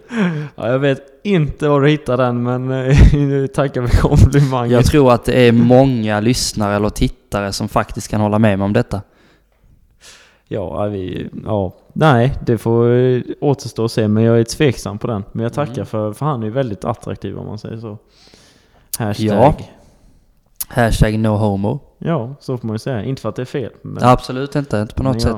Ja, 0.56 0.68
jag 0.70 0.78
vet 0.78 1.02
inte 1.22 1.68
var 1.68 1.80
du 1.80 1.88
hittar 1.88 2.16
den 2.16 2.42
men 2.42 2.70
eh, 2.70 3.46
tackar 3.54 3.86
för 3.86 4.08
komplimangen. 4.08 4.70
Jag 4.72 4.84
tror 4.84 5.12
att 5.12 5.24
det 5.24 5.48
är 5.48 5.52
många 5.52 6.20
lyssnare 6.20 6.76
eller 6.76 6.88
tittare 6.90 7.52
som 7.52 7.68
faktiskt 7.68 8.08
kan 8.08 8.20
hålla 8.20 8.38
med 8.38 8.58
mig 8.58 8.64
om 8.64 8.72
detta. 8.72 9.02
Ja, 10.48 10.84
vi, 10.86 11.30
ja, 11.44 11.74
nej, 11.92 12.34
det 12.46 12.58
får 12.58 12.90
eh, 12.92 13.20
återstå 13.40 13.84
att 13.84 13.92
se 13.92 14.08
men 14.08 14.22
jag 14.22 14.40
är 14.40 14.44
tveksam 14.44 14.98
på 14.98 15.06
den. 15.06 15.24
Men 15.32 15.42
jag 15.42 15.52
tackar 15.52 15.72
Mm. 15.74 15.86
för, 15.86 16.12
för 16.12 16.26
han 16.26 16.42
är 16.42 16.46
ju 16.46 16.52
väldigt 16.52 16.84
attraktiv 16.84 17.38
om 17.38 17.46
man 17.46 17.58
säger 17.58 17.76
så. 17.76 17.98
Hashtag. 18.98 19.26
Ja. 19.28 19.54
Hashtag 20.68 21.18
no 21.18 21.28
homo. 21.28 21.80
Ja, 21.98 22.34
så 22.40 22.58
får 22.58 22.66
man 22.66 22.74
ju 22.74 22.78
säga. 22.78 23.04
Inte 23.04 23.22
för 23.22 23.28
att 23.28 23.36
det 23.36 23.42
är 23.42 23.46
fel. 23.46 23.70
Absolut 24.00 24.54
inte, 24.56 24.76
inte 24.78 24.94
på 24.94 25.02
något 25.02 25.22
sätt. 25.22 25.36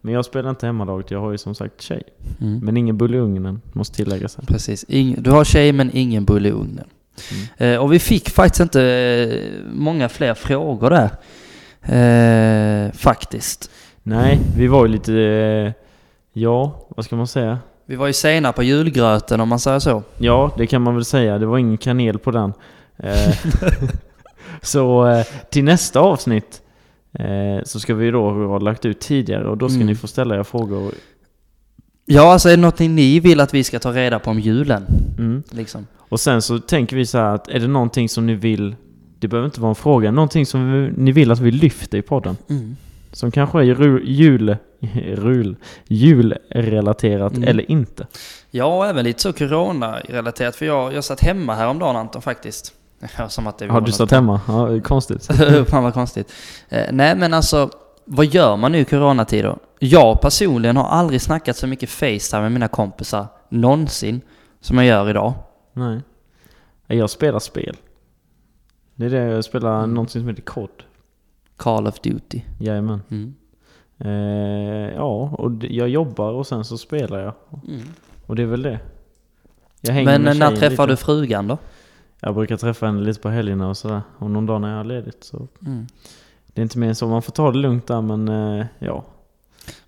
Men 0.00 0.14
jag 0.14 0.24
spelar 0.24 0.50
inte 0.50 0.66
hemmalaget, 0.66 1.10
jag 1.10 1.20
har 1.20 1.30
ju 1.30 1.38
som 1.38 1.54
sagt 1.54 1.82
tjej. 1.82 2.02
Mm. 2.40 2.58
Men 2.58 2.76
ingen 2.76 2.96
bulle 2.96 3.16
i 3.16 3.20
ugnen, 3.20 3.60
måste 3.72 3.96
tilläggas 3.96 4.36
här. 4.36 4.44
Precis. 4.44 4.84
Ing, 4.88 5.16
du 5.18 5.30
har 5.30 5.44
tjej 5.44 5.72
men 5.72 5.90
ingen 5.92 6.24
bulle 6.24 6.48
i 6.48 6.52
ugnen. 6.52 6.88
Mm. 7.30 7.74
Eh, 7.74 7.80
och 7.80 7.92
vi 7.92 7.98
fick 7.98 8.30
faktiskt 8.30 8.60
inte 8.60 8.82
eh, 8.82 9.72
många 9.72 10.08
fler 10.08 10.34
frågor 10.34 10.90
där. 10.90 11.10
Eh, 11.82 12.92
faktiskt. 12.92 13.70
Nej, 14.02 14.40
vi 14.56 14.66
var 14.66 14.86
ju 14.86 14.92
lite... 14.92 15.14
Eh, 15.14 15.72
ja, 16.32 16.86
vad 16.88 17.04
ska 17.04 17.16
man 17.16 17.26
säga? 17.26 17.58
Vi 17.86 17.96
var 17.96 18.06
ju 18.06 18.12
sena 18.12 18.52
på 18.52 18.62
julgröten 18.62 19.40
om 19.40 19.48
man 19.48 19.60
säger 19.60 19.78
så. 19.78 20.02
Ja, 20.18 20.54
det 20.56 20.66
kan 20.66 20.82
man 20.82 20.94
väl 20.94 21.04
säga. 21.04 21.38
Det 21.38 21.46
var 21.46 21.58
ingen 21.58 21.78
kanel 21.78 22.18
på 22.18 22.30
den. 22.30 22.52
Eh, 22.96 23.36
så 24.62 25.24
till 25.50 25.64
nästa 25.64 26.00
avsnitt 26.00 26.62
eh, 27.12 27.64
så 27.64 27.80
ska 27.80 27.94
vi 27.94 28.10
då 28.10 28.30
ha 28.30 28.58
lagt 28.58 28.84
ut 28.84 29.00
tidigare 29.00 29.48
och 29.48 29.58
då 29.58 29.68
ska 29.68 29.76
Mm. 29.76 29.86
ni 29.86 29.94
få 29.94 30.06
ställa 30.06 30.34
era 30.34 30.44
frågor. 30.44 30.94
Ja, 32.06 32.32
alltså 32.32 32.48
är 32.48 32.56
det 32.56 32.62
något 32.62 32.78
ni 32.78 33.20
vill 33.20 33.40
att 33.40 33.54
vi 33.54 33.64
ska 33.64 33.78
ta 33.78 33.92
reda 33.92 34.18
på 34.18 34.30
om 34.30 34.40
julen? 34.40 34.86
Mm. 35.18 35.42
Liksom. 35.50 35.86
Och 35.98 36.20
sen 36.20 36.42
så 36.42 36.58
tänker 36.58 36.96
vi 36.96 37.06
så 37.06 37.18
här 37.18 37.34
att 37.34 37.48
är 37.48 37.60
det 37.60 37.66
någonting 37.68 38.08
som 38.08 38.26
ni 38.26 38.34
vill, 38.34 38.76
det 39.18 39.28
behöver 39.28 39.46
inte 39.46 39.60
vara 39.60 39.68
en 39.68 39.74
fråga, 39.74 40.10
någonting 40.10 40.46
som 40.46 40.86
ni 40.96 41.12
vill 41.12 41.30
att 41.30 41.40
vi 41.40 41.50
lyfter 41.50 41.98
i 41.98 42.02
podden. 42.02 42.36
Mm. 42.50 42.76
Som 43.12 43.30
kanske 43.30 43.58
är 43.58 43.62
jul, 44.04 44.56
rul, 45.14 45.56
julrelaterat 45.88 47.36
Mm. 47.36 47.48
eller 47.48 47.70
inte. 47.70 48.06
Ja, 48.50 48.64
och 48.64 48.86
även 48.86 49.04
lite 49.04 49.22
så 49.22 49.32
corona-relaterat. 49.32 50.56
För 50.56 50.66
jag, 50.66 50.92
jag 50.94 51.04
satt 51.04 51.20
hemma 51.20 51.54
häromdagen 51.54 51.96
Anton 51.96 52.22
faktiskt. 52.22 52.74
Ja, 53.18 53.28
som 53.28 53.46
att 53.46 53.58
det 53.58 53.66
Har 53.66 53.80
du 53.80 53.92
satt 53.92 54.10
hemma? 54.10 54.40
Ja, 54.48 54.80
konstigt. 54.80 55.24
Fan 55.68 55.84
vad 55.84 55.94
konstigt. 55.94 56.32
Eh, 56.68 56.86
nej 56.92 57.16
men 57.16 57.34
alltså, 57.34 57.70
vad 58.04 58.26
gör 58.26 58.56
man 58.56 58.72
nu 58.72 58.78
i 58.78 58.84
coronatider? 58.84 59.58
Jag 59.78 60.20
personligen 60.20 60.76
har 60.76 60.84
aldrig 60.88 61.20
snackat 61.20 61.56
så 61.56 61.66
mycket 61.66 61.90
Facetime 61.90 62.42
med 62.42 62.52
mina 62.52 62.68
kompisar 62.68 63.26
någonsin 63.48 64.20
som 64.60 64.76
jag 64.76 64.86
gör 64.86 65.10
idag. 65.10 65.32
Nej. 65.72 66.00
Jag 66.86 67.10
spelar 67.10 67.38
spel. 67.38 67.76
Det 68.94 69.06
är 69.06 69.10
det 69.10 69.18
jag 69.24 69.44
spelar 69.44 69.78
Mm. 69.78 69.94
någonting 69.94 70.22
som 70.22 70.28
heter 70.28 70.42
COD. 70.42 70.70
Call 71.56 71.86
of 71.86 72.00
Duty. 72.00 72.40
Jajamän. 72.58 73.02
Mm. 73.10 73.34
Eh, 73.98 74.94
ja, 74.94 75.34
och 75.38 75.64
jag 75.64 75.88
jobbar 75.88 76.32
och 76.32 76.46
sen 76.46 76.64
så 76.64 76.78
spelar 76.78 77.18
jag. 77.18 77.32
Mm. 77.68 77.82
Och 78.26 78.36
det 78.36 78.42
är 78.42 78.46
väl 78.46 78.62
det. 78.62 78.80
Men 80.04 80.22
när 80.22 80.56
träffar 80.56 80.86
lite. 80.86 80.92
du 80.92 80.96
frugan 80.96 81.48
då? 81.48 81.58
Jag 82.22 82.34
brukar 82.34 82.56
träffa 82.56 82.86
henne 82.86 83.00
lite 83.00 83.20
på 83.20 83.28
helgerna 83.28 83.68
och 83.68 83.76
sådär. 83.76 84.02
Och 84.18 84.30
någon 84.30 84.46
dag 84.46 84.60
när 84.60 84.70
jag 84.70 84.76
har 84.76 84.84
ledigt 84.84 85.24
så. 85.24 85.48
Mm. 85.66 85.86
Det 86.54 86.60
är 86.60 86.62
inte 86.62 86.78
mer 86.78 86.88
än 86.88 86.94
så. 86.94 87.08
Man 87.08 87.22
får 87.22 87.32
ta 87.32 87.50
det 87.52 87.58
lugnt 87.58 87.86
där 87.86 88.00
men 88.00 88.28
eh, 88.28 88.66
ja. 88.78 89.04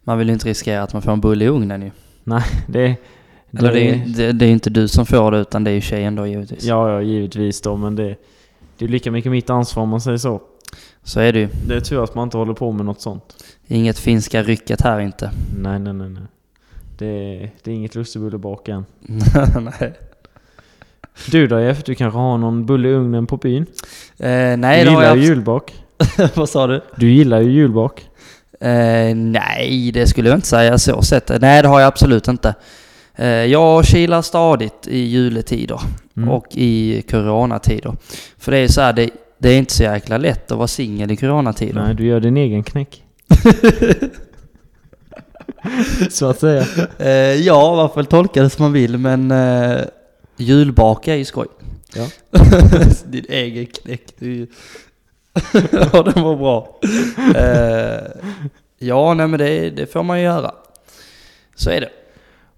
Man 0.04 0.18
vill 0.18 0.28
ju 0.28 0.34
inte 0.34 0.48
riskera 0.48 0.82
att 0.82 0.92
man 0.92 1.02
får 1.02 1.12
en 1.12 1.20
bulle 1.20 1.44
i 1.44 1.48
ugnen 1.48 1.82
ju. 1.82 1.90
Det, 2.66 2.96
Eller 3.58 3.72
det, 3.72 3.90
är 3.90 4.04
det, 4.16 4.32
det 4.32 4.46
är 4.46 4.50
inte 4.50 4.70
du 4.70 4.88
som 4.88 5.06
får 5.06 5.30
det 5.30 5.38
utan 5.38 5.64
det 5.64 5.70
är 5.70 5.74
ju 5.74 5.80
tjejen 5.80 6.14
då 6.16 6.26
givetvis. 6.26 6.64
Ja, 6.64 6.90
ja, 6.90 7.02
givetvis 7.02 7.60
då. 7.60 7.76
Men 7.76 7.96
det, 7.96 8.16
det 8.78 8.84
är 8.84 8.88
lika 8.88 9.10
mycket 9.10 9.32
mitt 9.32 9.50
ansvar 9.50 9.82
om 9.82 9.88
man 9.88 10.00
säger 10.00 10.18
så. 10.18 10.40
Så 11.02 11.20
är 11.20 11.32
det 11.32 11.38
ju. 11.38 11.48
Det 11.66 11.74
är 11.76 11.80
tur 11.80 12.04
att 12.04 12.14
man 12.14 12.24
inte 12.26 12.36
håller 12.36 12.54
på 12.54 12.72
med 12.72 12.86
något 12.86 13.00
sånt. 13.00 13.44
Inget 13.66 13.98
finska 13.98 14.42
rycket 14.42 14.80
här 14.82 15.00
inte. 15.00 15.30
Nej, 15.58 15.78
nej, 15.78 15.92
nej. 15.92 16.08
nej. 16.08 16.22
Det, 16.98 17.06
är- 17.06 17.50
det 17.62 17.70
är 17.70 17.74
inget 17.74 17.94
lustigbulle 17.94 18.38
bak 18.38 18.68
än. 18.68 18.84
nej. 19.80 19.94
Du 21.30 21.46
då 21.46 21.60
Jeff? 21.60 21.84
Du 21.84 21.94
kanske 21.94 22.18
har 22.18 22.38
någon 22.38 22.66
bulle 22.66 22.88
i 22.88 22.92
ugnen 22.92 23.26
på 23.26 23.36
byn? 23.36 23.66
Eh, 24.18 24.56
nej, 24.56 24.84
du 24.84 24.90
gillar 24.90 25.02
jag 25.02 25.16
ju 25.18 25.24
julbak. 25.24 25.72
Vad 26.34 26.48
sa 26.48 26.66
du? 26.66 26.80
Du 26.96 27.10
gillar 27.10 27.40
ju 27.40 27.50
julbak. 27.50 28.00
Eh, 28.60 29.14
nej, 29.14 29.90
det 29.94 30.06
skulle 30.06 30.28
jag 30.28 30.36
inte 30.38 30.48
säga 30.48 30.78
så 30.78 31.02
sett. 31.02 31.40
Nej, 31.40 31.62
det 31.62 31.68
har 31.68 31.80
jag 31.80 31.86
absolut 31.88 32.28
inte. 32.28 32.54
Eh, 33.14 33.26
jag 33.28 33.84
kilar 33.84 34.22
stadigt 34.22 34.86
i 34.88 34.98
juletider 34.98 35.80
Mm. 36.16 36.28
och 36.28 36.46
i 36.50 37.02
coronatider. 37.10 37.96
För 38.38 38.52
det 38.52 38.58
är 38.58 38.68
så 38.68 38.80
här, 38.80 38.92
det, 38.92 39.10
det 39.38 39.48
är 39.48 39.58
inte 39.58 39.72
så 39.72 39.82
jäkla 39.82 40.18
lätt 40.18 40.50
att 40.52 40.58
vara 40.58 40.68
singel 40.68 41.10
i 41.10 41.16
coronatider. 41.16 41.82
Nej, 41.84 41.94
du 41.94 42.06
gör 42.06 42.20
din 42.20 42.36
egen 42.36 42.62
knäck. 42.62 43.02
så 46.10 46.26
att 46.30 46.40
säga. 46.40 46.64
Eh, 46.98 47.34
ja, 47.46 47.74
varför 47.74 48.02
tolka 48.02 48.42
det 48.42 48.50
som 48.50 48.62
man 48.62 48.72
vill, 48.72 48.98
men 48.98 49.30
eh, 49.30 49.80
julbaka 50.42 51.12
är 51.14 51.18
ju 51.18 51.24
skoj. 51.24 51.46
Ja. 51.94 52.08
Din 53.06 53.24
egen 53.28 53.66
knäck, 53.66 54.02
ja, 55.92 56.02
den 56.02 56.22
var 56.24 56.36
bra. 56.36 56.78
Eh, 57.36 58.06
ja, 58.78 59.14
nej 59.14 59.26
men 59.28 59.38
det, 59.38 59.70
det 59.70 59.92
får 59.92 60.02
man 60.02 60.18
ju 60.18 60.24
göra. 60.24 60.54
Så 61.54 61.70
är 61.70 61.80
det. 61.80 61.90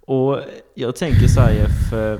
Och 0.07 0.40
jag 0.75 0.97
tänker 0.97 1.29
så 1.29 1.40
här 1.40 1.53
Jeff. 1.53 1.92
eh, 1.92 2.18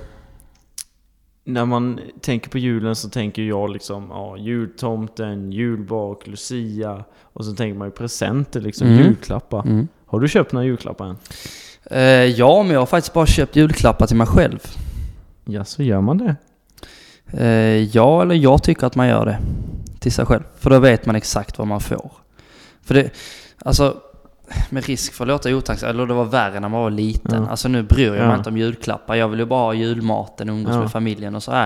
När 1.45 1.65
man 1.65 2.01
tänker 2.21 2.51
på 2.51 2.59
julen 2.59 2.97
så 2.97 3.09
tänker 3.09 3.43
jag 3.43 3.71
liksom 3.73 4.07
ja, 4.11 4.37
jultomten, 4.37 5.53
julbak, 5.53 6.27
lucia. 6.27 7.05
Och 7.33 7.45
så 7.45 7.53
tänker 7.55 7.79
man 7.79 7.89
ju 7.89 7.93
presenter 7.93 8.61
liksom, 8.61 8.87
Mm. 8.89 8.99
julklappar. 9.05 9.63
Mm. 9.67 9.89
Har 10.07 10.21
du 10.21 10.29
köpt 10.29 10.53
några 10.53 10.67
julklappar 10.67 11.07
än? 11.07 11.17
Eh, 11.91 12.25
ja, 12.25 12.63
men 12.63 12.73
jag 12.73 12.81
har 12.81 12.87
faktiskt 12.87 13.15
bara 13.15 13.27
köpt 13.27 13.57
julklappar 13.57 14.07
till 14.07 14.17
mig 14.17 14.27
själv. 14.27 14.59
Ja, 15.45 15.65
så 15.65 15.83
gör 15.83 16.01
man 16.01 16.19
det. 16.19 16.37
Eh, 17.33 17.83
ja, 17.97 18.23
eller 18.23 18.35
jag 18.35 18.63
tycker 18.63 18.87
att 18.87 18.97
man 18.97 19.09
gör 19.09 19.27
det 19.27 19.39
till 20.01 20.13
sig 20.13 20.27
själv. 20.27 20.43
För 20.59 20.71
då 20.71 20.79
vet 20.79 21.07
man 21.07 21.17
exakt 21.17 21.59
vad 21.59 21.67
man 21.67 21.81
får. 21.81 22.11
För 22.83 22.95
det, 22.95 23.11
alltså, 23.59 23.97
med 24.71 24.85
risk 24.85 25.13
för 25.13 25.25
att 25.25 25.29
låta 25.29 25.51
otacksam, 25.55 25.91
eller 25.91 26.07
det 26.07 26.15
var 26.15 26.25
värre 26.25 26.61
när 26.61 26.69
man 26.69 26.81
var 26.81 26.91
liten. 26.91 27.43
Ja. 27.43 27.51
Alltså 27.51 27.69
nu 27.69 27.83
bryr 27.83 28.05
jag 28.07 28.13
mig 28.13 28.23
Ja. 28.23 28.37
inte 28.37 28.49
om 28.51 28.57
julklappar. 28.57 29.15
Jag 29.15 29.29
vill 29.29 29.39
ju 29.41 29.47
bara 29.47 29.61
ha 29.65 29.75
julmaten, 29.75 30.49
umgås 30.49 30.75
Ja. 30.75 30.81
med 30.81 30.91
familjen 30.93 31.35
och 31.35 31.43
så 31.43 31.53
här. 31.53 31.65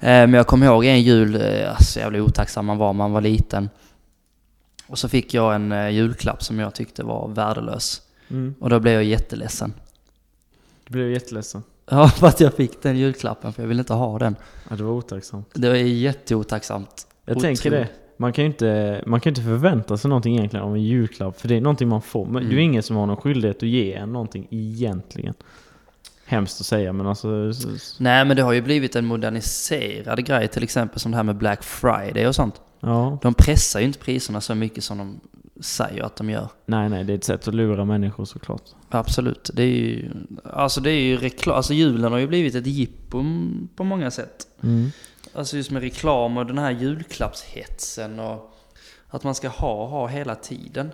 Eh, 0.00 0.06
men 0.08 0.32
jag 0.34 0.46
kommer 0.46 0.66
ihåg 0.66 0.84
en 0.84 1.02
jul, 1.02 1.34
eh, 1.34 1.70
alltså 1.70 1.98
jävla 2.00 2.18
otacksam 2.22 2.66
man 2.66 2.78
var, 2.78 2.92
man 2.92 3.12
var 3.12 3.20
liten. 3.20 3.70
Och 4.86 4.98
så 4.98 5.08
fick 5.08 5.34
jag 5.34 5.54
en 5.54 5.94
julklapp 5.94 6.42
som 6.42 6.58
jag 6.58 6.74
tyckte 6.74 7.02
var 7.04 7.28
värdelös. 7.28 8.02
Mm. 8.30 8.54
Och 8.60 8.70
då 8.70 8.80
blev 8.80 8.94
jag 8.94 9.04
jätteledsen. 9.04 9.72
Du 10.84 10.92
blev 10.92 11.10
jätteledsen. 11.10 11.62
Ja, 11.90 12.08
för 12.08 12.26
att 12.26 12.40
jag 12.40 12.54
fick 12.54 12.82
den 12.82 12.96
julklappen, 12.96 13.52
för 13.52 13.62
jag 13.62 13.68
ville 13.68 13.80
inte 13.80 13.94
ha 13.94 14.18
den. 14.18 14.36
Ja, 14.70 14.76
det 14.76 14.82
var 14.82 14.92
otacksamt. 14.92 15.50
Det 15.54 15.68
var 15.68 15.76
jätteotacksamt. 15.76 17.06
Jag 17.24 17.36
Otroligt. 17.36 17.60
tänker 17.62 17.78
det. 17.78 17.88
Man 18.16 18.32
kan 18.32 18.44
ju 18.44 18.50
inte, 18.50 19.02
man 19.06 19.20
kan 19.20 19.30
inte 19.30 19.42
förvänta 19.42 19.96
sig 19.96 20.08
någonting 20.08 20.36
egentligen 20.38 20.64
av 20.66 20.74
en 20.74 20.82
julklapp. 20.82 21.40
För 21.40 21.48
det 21.48 21.56
är 21.56 21.60
någonting 21.60 21.88
man 21.88 22.02
får. 22.02 22.24
Men 22.26 22.36
Mm. 22.42 22.48
det 22.54 22.60
är 22.60 22.64
ingen 22.64 22.82
som 22.82 22.96
har 22.96 23.06
någon 23.06 23.16
skyldighet 23.16 23.56
att 23.56 23.68
ge 23.68 23.92
en 23.94 24.12
någonting 24.12 24.46
egentligen. 24.50 25.34
Hemskt 26.24 26.60
att 26.60 26.66
säga 26.66 26.92
men 26.92 27.06
alltså... 27.06 27.52
Nej 27.98 28.24
men 28.24 28.36
det 28.36 28.42
har 28.42 28.52
ju 28.52 28.60
blivit 28.62 28.96
en 28.96 29.06
moderniserad 29.06 30.24
grej 30.24 30.48
till 30.48 30.62
exempel 30.62 31.00
som 31.00 31.10
det 31.10 31.16
här 31.16 31.24
med 31.24 31.36
Black 31.36 31.62
Friday 31.62 32.26
och 32.26 32.34
sånt. 32.34 32.60
Ja. 32.80 33.18
De 33.22 33.34
pressar 33.34 33.80
ju 33.80 33.86
inte 33.86 33.98
priserna 33.98 34.40
så 34.40 34.54
mycket 34.54 34.84
som 34.84 34.98
de 34.98 35.20
säger 35.62 36.02
att 36.02 36.16
de 36.16 36.30
gör. 36.30 36.48
Nej 36.66 36.88
nej, 36.88 37.04
det 37.04 37.12
är 37.12 37.16
ett 37.16 37.24
sätt 37.24 37.48
att 37.48 37.54
lura 37.54 37.84
människor 37.84 38.24
såklart. 38.24 38.62
Absolut. 38.88 39.50
Det 39.54 39.62
är 39.62 39.66
ju, 39.66 40.10
alltså 40.44 40.80
det 40.80 40.90
är 40.90 41.02
ju 41.02 41.16
reklam, 41.16 41.56
alltså 41.56 41.74
julen 41.74 42.12
har 42.12 42.18
ju 42.18 42.26
blivit 42.26 42.54
ett 42.54 42.66
jippo 42.66 43.24
på 43.76 43.84
många 43.84 44.10
sätt. 44.10 44.46
Mm. 44.62 44.90
Alltså 45.34 45.56
just 45.56 45.70
med 45.70 45.82
reklam 45.82 46.36
och 46.36 46.46
den 46.46 46.58
här 46.58 46.70
julklappshetsen 46.70 48.20
och 48.20 48.54
att 49.08 49.24
man 49.24 49.34
ska 49.34 49.48
ha, 49.48 49.86
ha 49.86 50.06
hela 50.06 50.34
tiden. 50.34 50.92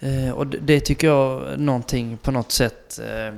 Eh, 0.00 0.30
och 0.30 0.46
det, 0.46 0.58
det 0.58 0.80
tycker 0.80 1.06
jag 1.06 1.60
någonting 1.60 2.16
på 2.16 2.30
något 2.30 2.52
sätt 2.52 3.00
eh, 3.02 3.34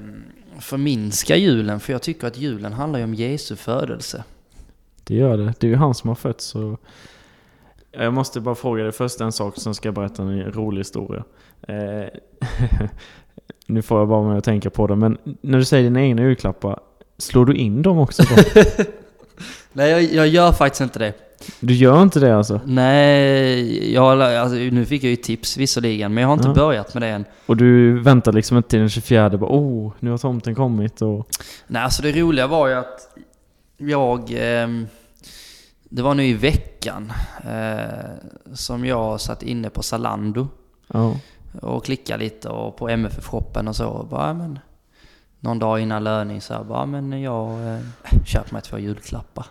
förminskar 0.61 1.37
julen, 1.37 1.81
för 1.81 1.92
jag 1.92 2.03
tycker 2.03 2.27
att 2.27 2.38
julen 2.38 2.72
handlar 2.72 2.98
ju 2.98 3.05
om 3.05 3.14
Jesu 3.14 3.57
födelse. 3.57 4.24
Det 5.05 5.14
gör 5.14 5.37
det. 5.37 5.55
Det 5.59 5.66
är 5.66 5.68
ju 5.68 5.77
han 5.77 5.94
som 5.94 6.09
har 6.09 6.14
fötts 6.14 6.44
så... 6.44 6.79
Jag 7.99 8.15
måste 8.15 8.41
bara 8.41 8.55
fråga 8.55 8.83
dig 8.83 8.93
först 8.93 9.21
en 9.21 9.33
sak, 9.33 9.55
sen 9.57 9.75
ska 9.75 9.89
jag 9.89 9.95
berätta 9.95 10.23
en 10.23 10.53
rolig 10.53 10.81
historia. 10.81 11.25
Eh, 11.69 12.07
nu 13.67 13.83
får 13.83 13.99
jag 13.99 14.09
bara 14.09 14.29
med 14.29 14.39
att 14.39 14.45
tänka 14.45 14.71
på 14.71 14.87
det, 14.87 14.97
men 14.97 15.19
när 15.41 15.59
du 15.59 15.65
säger 15.65 15.85
dina 15.85 16.03
egna 16.03 16.23
julklappar, 16.23 16.81
slår 17.19 17.47
du 17.47 17.55
in 17.55 17.83
dem 17.83 17.99
också 17.99 18.23
då? 18.23 18.63
Nej, 19.73 19.91
jag, 19.91 20.03
jag 20.03 20.29
gör 20.29 20.53
faktiskt 20.53 20.81
inte 20.81 20.99
det. 20.99 21.13
Du 21.61 21.75
gör 21.75 22.03
inte 22.03 22.21
det 22.21 22.37
alltså? 22.37 22.61
Nej, 22.65 23.93
jag, 23.95 24.23
alltså, 24.23 24.57
nu 24.57 24.85
fick 24.85 25.05
jag 25.05 25.11
ju 25.11 25.17
tips 25.17 25.57
visserligen, 25.57 26.15
men 26.15 26.23
jag 26.23 26.29
har 26.29 26.35
inte 26.35 26.49
Ja. 26.49 26.55
börjat 26.55 26.95
med 26.95 27.03
det 27.03 27.09
än. 27.09 27.25
Och 27.47 27.57
du 27.57 27.99
väntar 28.01 28.33
liksom 28.33 28.57
inte 28.57 28.69
till 28.69 28.79
den 28.79 28.89
24 28.89 29.31
bara 29.31 29.51
oh, 29.51 29.93
nu 30.01 30.11
har 30.11 30.19
tomten 30.19 30.55
kommit 30.55 31.03
och... 31.03 31.29
Nej, 31.67 31.83
alltså 31.83 32.03
det 32.03 32.13
roliga 32.13 32.47
var 32.47 32.69
ju 32.69 32.75
att 32.75 33.17
jag... 33.77 34.33
ehm, 34.37 34.87
det 35.88 36.03
var 36.03 36.14
nu 36.14 36.24
i 36.27 36.35
veckan 36.35 37.12
eh, 37.44 38.55
som 38.55 38.85
jag 38.85 39.20
satt 39.20 39.42
inne 39.42 39.70
på 39.70 39.83
Zalando 39.83 40.48
Ja. 40.92 41.16
och 41.62 41.85
klickade 41.85 42.24
lite 42.24 42.48
och 42.48 42.77
på 42.77 42.88
MFF-shoppen 42.88 43.68
och 43.68 43.77
så. 43.77 44.07
Bara, 44.11 44.27
ja, 44.27 44.33
men, 44.35 44.59
någon 45.40 45.59
dag 45.59 45.81
innan 45.81 46.05
löning 46.05 46.40
så 46.40 46.55
här, 46.55 46.64
bara, 46.64 46.87
men 46.87 47.22
jag 47.22 47.74
eh, 47.74 47.81
köper 48.27 48.53
mig 48.53 48.62
två 48.62 48.79
julklappar. 48.79 49.46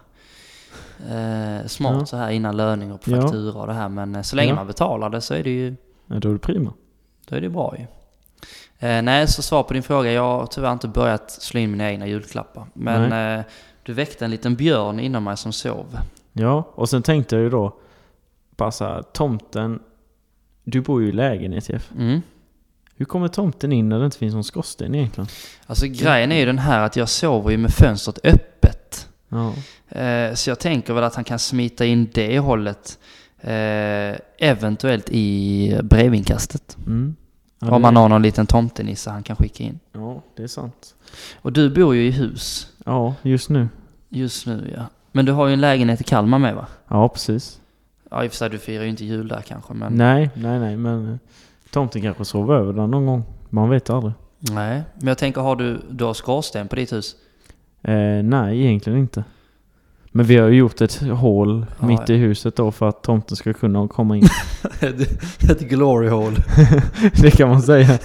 Eh, 1.10 1.68
smart 1.68 1.96
Ja. 2.00 2.06
så 2.06 2.18
här 2.18 2.30
innan 2.30 2.58
löning 2.58 2.92
och 2.92 3.02
på 3.02 3.12
Ja. 3.12 3.22
faktura 3.22 3.62
och 3.62 3.68
det 3.68 3.74
här 3.74 3.90
men 3.90 4.16
eh, 4.16 4.22
så 4.22 4.36
länge 4.36 4.50
Ja. 4.50 4.56
man 4.56 4.68
betalar 4.68 5.10
det 5.10 5.22
så 5.22 5.34
är 5.34 5.44
det 5.44 5.50
ju 5.50 5.76
ja, 6.08 6.20
då 6.20 6.30
är 6.30 6.34
det 6.34 6.40
prima. 6.40 6.74
då 7.26 7.36
är 7.36 7.42
det 7.42 7.50
bra 7.50 7.76
ju. 7.78 7.84
Eh, 8.88 9.02
nej, 9.02 9.28
så 9.28 9.42
svar 9.42 9.64
på 9.64 9.74
din 9.74 9.84
fråga. 9.84 10.12
Jag 10.12 10.24
har 10.24 10.46
tyvärr 10.46 10.74
inte 10.74 10.88
börjat 10.88 11.32
slå 11.32 11.60
in 11.60 11.72
mina 11.72 11.92
egna 11.92 12.08
julklappar. 12.08 12.66
Men 12.74 13.38
eh, 13.40 13.46
du 13.84 13.94
väckte 13.94 14.26
en 14.26 14.32
liten 14.32 14.56
björn 14.56 15.00
inom 15.00 15.24
mig 15.24 15.38
som 15.38 15.52
sov. 15.54 15.98
Ja, 16.40 16.72
och 16.76 16.90
sen 16.90 17.04
tänkte 17.04 17.36
jag 17.36 17.44
ju 17.44 17.50
då, 17.50 17.76
här, 18.60 19.02
tomten, 19.02 19.80
du 20.64 20.82
bor 20.82 21.02
ju 21.02 21.10
i 21.10 21.12
lägenhet 21.12 21.70
Jeff. 21.70 21.92
Mm. 21.98 22.22
Hur 22.96 23.06
kommer 23.06 23.28
tomten 23.28 23.72
in 23.72 23.90
när 23.90 24.00
det 24.00 24.06
inte 24.06 24.18
finns 24.18 24.34
någon 24.34 24.44
skorsten 24.44 24.96
egentligen? 24.96 25.28
Alltså 25.66 25.86
grejen 25.88 26.32
är 26.32 26.40
ju 26.40 26.46
den 26.46 26.60
här 26.60 26.82
att 26.82 26.96
jag 26.96 27.10
sover 27.10 27.52
ju 27.52 27.58
med 27.58 27.72
fönstret 27.72 28.20
öppet. 28.24 29.10
Ja. 29.30 29.54
Eh, 30.00 30.34
så 30.34 30.50
jag 30.50 30.60
tänker 30.60 30.94
väl 30.94 31.04
att 31.04 31.16
han 31.16 31.24
kan 31.24 31.40
smita 31.40 31.86
in 31.86 32.10
det 32.14 32.40
hållet. 32.40 33.00
Eh, 33.42 34.16
eventuellt 34.38 35.10
i 35.10 35.80
brevinkastet. 35.84 36.78
Mm. 36.86 37.16
ja 37.60 37.72
Om 37.72 37.82
man 37.82 37.96
har 37.96 38.10
någon 38.10 38.22
liten 38.22 38.48
tomtenisse 38.48 39.10
han 39.10 39.24
kan 39.24 39.36
skicka 39.36 39.64
in. 39.64 39.80
Ja, 39.92 40.24
det 40.36 40.44
är 40.44 40.48
sant. 40.48 40.96
Och 41.42 41.54
du 41.54 41.70
bor 41.70 41.96
ju 41.96 42.08
i 42.08 42.12
hus 42.12 42.68
Ja, 42.86 43.16
just 43.22 43.50
nu. 43.50 43.70
just 44.10 44.46
nu 44.46 44.74
ja. 44.78 44.84
Men 45.12 45.26
du 45.26 45.32
har 45.32 45.48
ju 45.48 45.54
en 45.54 45.62
lägenhet 45.62 46.02
i 46.02 46.04
Kalmar 46.04 46.40
med 46.40 46.56
va? 46.56 46.68
Ja, 46.88 47.10
precis. 47.10 47.62
Ja 48.12 48.24
i 48.24 48.28
och 48.28 48.32
för 48.32 48.38
sig, 48.38 48.50
du 48.50 48.58
firar 48.58 48.84
ju 48.84 48.90
inte 48.90 49.06
jul 49.06 49.28
där 49.28 49.42
kanske 49.42 49.74
men... 49.74 49.94
Nej, 49.94 50.30
nej, 50.34 50.60
nej, 50.60 50.78
men 50.78 51.12
eh, 51.12 51.18
tomten 51.72 52.02
kanske 52.02 52.26
sover 52.26 52.56
över 52.56 52.74
där 52.74 52.88
någon 52.88 53.06
gång. 53.06 53.24
Man 53.50 53.70
vet 53.70 53.90
aldrig. 53.90 54.14
Nej, 54.40 54.84
men 54.96 55.08
jag 55.08 55.18
tänker 55.18 55.42
har 55.42 55.56
du, 55.56 55.82
du 55.90 56.04
har 56.06 56.14
skorsten 56.14 56.68
på 56.68 56.76
ditt 56.76 56.94
hus? 56.94 57.16
Eh, 57.82 57.94
nej, 58.24 58.62
egentligen 58.66 59.00
inte. 59.00 59.24
Men 60.12 60.26
vi 60.26 60.38
har 60.38 60.48
ju 60.48 60.58
gjort 60.58 60.82
ett 60.82 61.02
hål 61.02 61.66
Ja, 61.80 61.88
mitt 61.88 62.10
ja. 62.10 62.16
i 62.16 62.18
huset 62.18 62.56
då 62.56 62.72
för 62.72 62.90
att 62.90 63.04
tomten 63.04 63.38
ska 63.38 63.54
kunna 63.54 63.88
komma 63.88 64.18
in. 64.18 64.24
Ett 65.50 65.60
glory 65.60 66.08
hole. 66.10 66.36
det 67.22 67.32
kan 67.32 67.50
man 67.50 67.62
säga. 67.62 68.00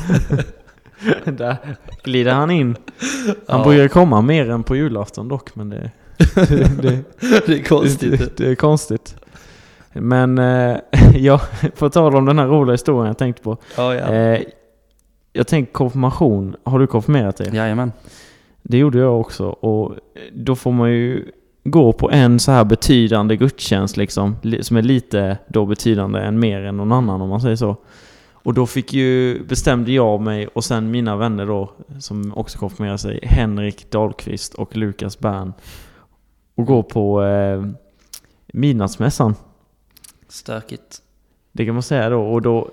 Där 1.24 1.57
glider 2.05 2.33
han 2.35 2.51
in. 2.51 2.77
Han 3.49 3.59
Ja. 3.59 3.64
brukar 3.64 3.89
komma 3.89 4.20
mer 4.22 4.51
än 4.51 4.62
på 4.62 4.77
julafton 4.77 5.29
dock, 5.29 5.55
men 5.55 5.70
det, 5.70 5.91
det, 6.83 7.05
det 7.47 7.53
är 7.59 7.62
konstigt. 7.64 8.18
det, 8.18 8.37
det 8.37 8.51
är 8.51 8.55
konstigt. 8.55 9.16
Men 9.93 10.39
eh, 10.39 10.77
ja, 11.16 11.41
på 11.79 11.91
tal 11.91 12.16
om 12.16 12.25
den 12.25 12.39
här 12.39 12.47
roliga 12.47 12.73
historien 12.73 13.07
jag 13.07 13.18
tänkte 13.18 13.43
på. 13.43 13.57
Ja, 13.77 13.95
ja. 13.95 14.12
Eh, 14.14 14.41
jag 15.33 15.47
tänkte 15.47 15.73
konfirmation. 15.73 16.57
Har 16.64 16.79
du 16.79 16.87
konfirmerat 16.87 17.37
dig? 17.37 17.51
Jajamän. 17.57 17.93
Det 18.62 18.79
gjorde 18.79 18.99
jag 18.99 19.20
också. 19.20 19.45
Och 19.47 19.95
då 20.33 20.57
får 20.57 20.73
man 20.73 20.91
ju 20.93 21.25
gå 21.64 21.93
på 21.93 22.11
en 22.11 22.41
så 22.41 22.53
här 22.53 22.64
betydande 22.64 23.37
gudstjänst 23.37 23.97
liksom. 23.97 24.37
li- 24.43 24.62
Som 24.64 24.77
är 24.77 24.83
lite 24.83 25.39
då 25.49 25.66
betydande 25.66 26.20
än 26.20 26.41
mer 26.41 26.61
än 26.61 26.77
någon 26.77 26.93
annan 26.93 27.20
om 27.20 27.29
man 27.29 27.41
säger 27.41 27.57
så. 27.57 27.77
Och 28.33 28.55
då 28.55 28.66
fick 28.66 28.93
ju, 28.93 29.43
bestämde 29.45 29.93
jag 29.93 30.20
mig 30.20 30.47
och 30.47 30.64
sen 30.64 30.91
mina 30.91 31.16
vänner 31.16 31.47
då, 31.47 31.70
som 32.01 32.33
också 32.37 32.59
konfirmerade 32.59 32.99
sig, 32.99 33.18
Henrik 33.23 33.91
Dahlqvist 33.91 34.55
och 34.55 34.77
Lukas 34.77 35.18
Bern. 35.18 35.53
Och 36.55 36.67
gå 36.67 36.83
på 36.83 37.23
eh, 37.23 37.67
midnattsmässan. 38.53 39.35
Stökigt. 40.29 41.03
Det 41.53 41.65
kan 41.67 41.75
man 41.75 41.83
säga 41.83 42.09
då. 42.09 42.21
Och 42.23 42.43
då 42.43 42.71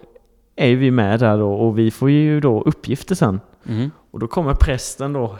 är 0.56 0.68
ju 0.68 0.76
vi 0.76 0.92
med 0.92 1.20
där 1.20 1.38
då 1.38 1.54
och 1.54 1.78
vi 1.78 1.92
får 1.92 2.10
ju 2.10 2.40
då 2.40 2.62
uppgifter 2.62 3.16
sen. 3.16 3.40
Mhm. 3.64 3.92
Och 4.12 4.20
då 4.20 4.28
kommer 4.28 4.54
prästen 4.54 5.14
då. 5.14 5.38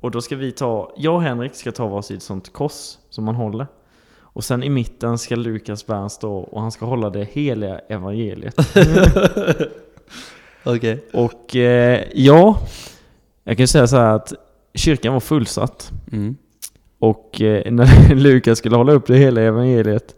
Och 0.00 0.10
då 0.10 0.20
ska 0.20 0.36
vi 0.36 0.52
ta, 0.52 0.92
jag 0.96 1.14
och 1.14 1.22
Henrik 1.22 1.54
ska 1.54 1.72
ta 1.72 1.86
varsitt 1.86 2.22
sånt 2.22 2.52
kors 2.52 2.98
som 3.10 3.24
man 3.24 3.34
håller. 3.34 3.66
Och 4.32 4.44
sen 4.44 4.62
i 4.62 4.70
mitten 4.70 5.18
ska 5.18 5.36
Lukas 5.36 5.86
Bern 5.86 6.10
stå 6.10 6.36
och 6.36 6.60
han 6.60 6.72
ska 6.72 6.86
hålla 6.86 7.10
det 7.10 7.24
heliga 7.24 7.78
evangeliet. 7.78 8.54
Okej. 10.64 11.04
och 11.12 11.56
eh, 11.56 12.04
ja, 12.14 12.58
jag 13.44 13.56
kan 13.56 13.68
säga 13.68 13.86
så 13.86 13.96
här 13.96 14.14
att 14.14 14.32
kyrkan 14.74 15.12
var 15.12 15.20
fullsatt. 15.20 15.90
Mm. 16.12 16.36
Och 17.00 17.40
eh, 17.40 17.72
när 17.72 18.14
Lukas 18.14 18.58
skulle 18.58 18.76
hålla 18.76 18.92
upp 18.92 19.06
det 19.06 19.16
hela 19.16 19.40
evangeliet 19.40 20.14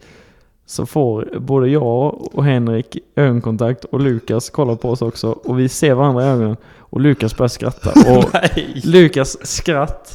så 0.67 0.87
får 0.87 1.39
både 1.39 1.69
jag 1.69 2.29
och 2.35 2.45
Henrik 2.45 2.99
ögonkontakt 3.17 3.85
och 3.85 4.01
Lukas 4.01 4.51
kollar 4.51 4.77
på 4.77 4.91
oss 4.91 5.03
också 5.03 5.31
och 5.31 5.59
vi 5.59 5.69
ser 5.69 5.95
varandra 5.95 6.25
i 6.25 6.27
ögonen 6.27 6.57
och 6.79 7.01
Lukas 7.01 7.37
börjar 7.37 7.49
skratta. 7.49 7.91
Och. 7.91 8.25
Lukas 8.85 9.47
skratt 9.47 10.15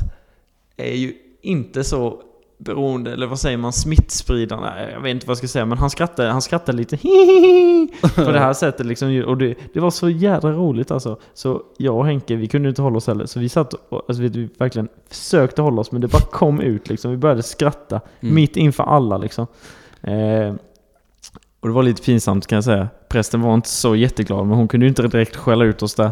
är 0.77 0.95
ju 0.95 1.13
inte 1.41 1.83
så 1.83 2.21
beroende, 2.57 3.13
eller 3.13 3.27
vad 3.27 3.39
säger 3.39 3.57
man, 3.57 3.73
smittspridande? 3.73 4.67
Jag 4.93 5.01
vet 5.01 5.11
inte 5.11 5.27
vad 5.27 5.31
jag 5.31 5.37
ska 5.37 5.47
säga, 5.47 5.65
men 5.65 5.77
han 5.77 5.89
skrattar, 5.89 6.27
han 6.27 6.41
skrattar 6.41 6.73
lite 6.73 6.97
på 8.25 8.31
det 8.31 8.39
här 8.39 8.53
sättet 8.63 8.85
liksom. 8.85 9.23
Och 9.27 9.37
det, 9.37 9.55
det 9.73 9.79
var 9.79 9.89
så 9.91 10.09
jävla 10.09 10.51
roligt 10.51 10.91
alltså. 10.91 11.19
Så 11.33 11.61
jag 11.77 11.95
och 11.97 12.05
Henke, 12.05 12.35
vi 12.35 12.47
kunde 12.47 12.69
inte 12.69 12.81
hålla 12.81 12.97
oss 12.97 13.07
heller. 13.07 13.25
Så 13.25 13.39
vi 13.39 13.49
satt 13.49 13.73
och 13.73 14.01
alltså, 14.07 14.21
vi 14.23 14.49
verkligen 14.57 14.87
försökte 15.09 15.61
hålla 15.61 15.81
oss, 15.81 15.91
men 15.91 16.01
det 16.01 16.07
bara 16.07 16.21
kom 16.31 16.61
ut 16.61 16.89
liksom. 16.89 17.11
Vi 17.11 17.17
började 17.17 17.43
skratta 17.43 18.01
Mm. 18.19 18.35
mitt 18.35 18.57
inför 18.57 18.83
alla 18.83 19.17
liksom. 19.17 19.47
Eh, 20.01 20.53
och 21.59 21.67
det 21.67 21.73
var 21.73 21.83
lite 21.83 22.01
pinsamt 22.03 22.47
kan 22.47 22.55
jag 22.55 22.63
säga. 22.63 22.87
Prästen 23.09 23.41
var 23.41 23.53
inte 23.53 23.69
så 23.69 23.95
jätteglad, 23.95 24.47
men 24.47 24.57
hon 24.57 24.67
kunde 24.67 24.85
ju 24.85 24.89
inte 24.89 25.01
direkt 25.07 25.35
skälla 25.35 25.65
ut 25.65 25.83
oss 25.83 25.95
där. 25.95 26.11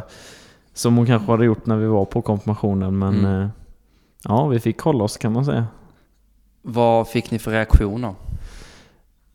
Som 0.74 0.98
hon 0.98 1.06
kanske 1.06 1.32
hade 1.32 1.46
gjort 1.46 1.66
när 1.66 1.78
vi 1.78 1.86
var 1.88 2.06
på 2.06 2.22
konfirmationen, 2.22 2.98
men 3.00 3.20
Mm. 3.20 3.42
eh, 3.42 3.48
ja, 4.24 4.48
vi 4.48 4.60
fick 4.60 4.80
hålla 4.80 5.04
oss 5.04 5.18
kan 5.18 5.34
man 5.34 5.46
säga. 5.46 5.66
Vad 6.68 7.08
fick 7.08 7.32
ni 7.32 7.40
för 7.40 7.52
reaktioner? 7.52 8.16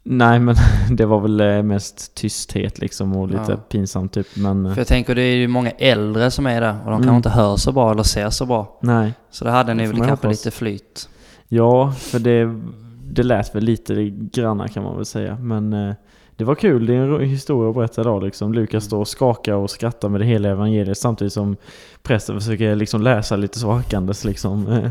Nej, 0.03 0.39
men 0.39 0.55
det 0.91 1.07
var 1.07 1.20
väl 1.20 1.41
eh, 1.41 1.62
mest 1.62 2.14
tysthet 2.14 2.78
liksom 2.78 3.16
och 3.16 3.28
lite 3.28 3.45
Ja. 3.49 3.57
pinsamt 3.57 4.12
typ, 4.12 4.26
men 4.37 4.66
eh, 4.66 4.72
För 4.74 4.81
jag 4.81 4.87
tänker 4.89 5.14
det 5.14 5.22
är 5.22 5.37
ju 5.37 5.49
många 5.49 5.70
äldre 5.70 6.31
som 6.31 6.47
är 6.47 6.61
där 6.61 6.70
och 6.85 6.91
de 6.91 6.93
Mm. 6.95 7.03
kanske 7.03 7.16
inte 7.16 7.28
hör 7.31 7.57
så 7.57 7.72
bra 7.72 7.91
eller 7.91 8.03
ser 8.03 8.31
så 8.31 8.47
bra. 8.47 8.78
nej. 8.83 9.12
Så 9.31 9.45
det 9.45 9.51
hade 9.51 9.74
ni 9.74 9.87
väl 9.87 9.97
kanske 9.97 10.11
hoppas. 10.11 10.31
lite 10.31 10.51
flyt. 10.51 11.09
Ja, 11.49 11.93
för 11.93 12.18
det, 12.18 12.61
det 13.05 13.22
lät 13.22 13.55
väl 13.55 13.64
lite 13.64 14.05
granna 14.11 14.68
kan 14.68 14.83
man 14.83 14.97
väl 14.97 15.05
säga, 15.07 15.37
men 15.41 15.72
eh, 15.72 15.95
det 16.41 16.45
var 16.47 16.55
kul, 16.55 16.86
det 16.86 16.95
är 16.95 16.99
en 16.99 17.09
ro- 17.09 17.18
historia 17.18 17.68
att 17.70 17.74
berätta 17.76 18.01
idag 18.01 18.22
liksom. 18.22 18.53
Lukas 18.55 18.84
står 18.84 18.99
och 19.01 19.09
skakar 19.09 19.55
och 19.55 19.70
skrattar 19.70 20.09
med 20.09 20.20
det 20.20 20.24
hela 20.24 20.49
evangeliet 20.49 20.99
samtidigt 20.99 21.32
som 21.32 21.57
prästen 22.03 22.41
försöker 22.41 22.76
liksom 22.76 23.03
läsa 23.03 23.36
lite 23.36 23.59
så 23.59 23.70
hackandes 23.70 24.24
liksom. 24.24 24.66
eh. 24.68 24.78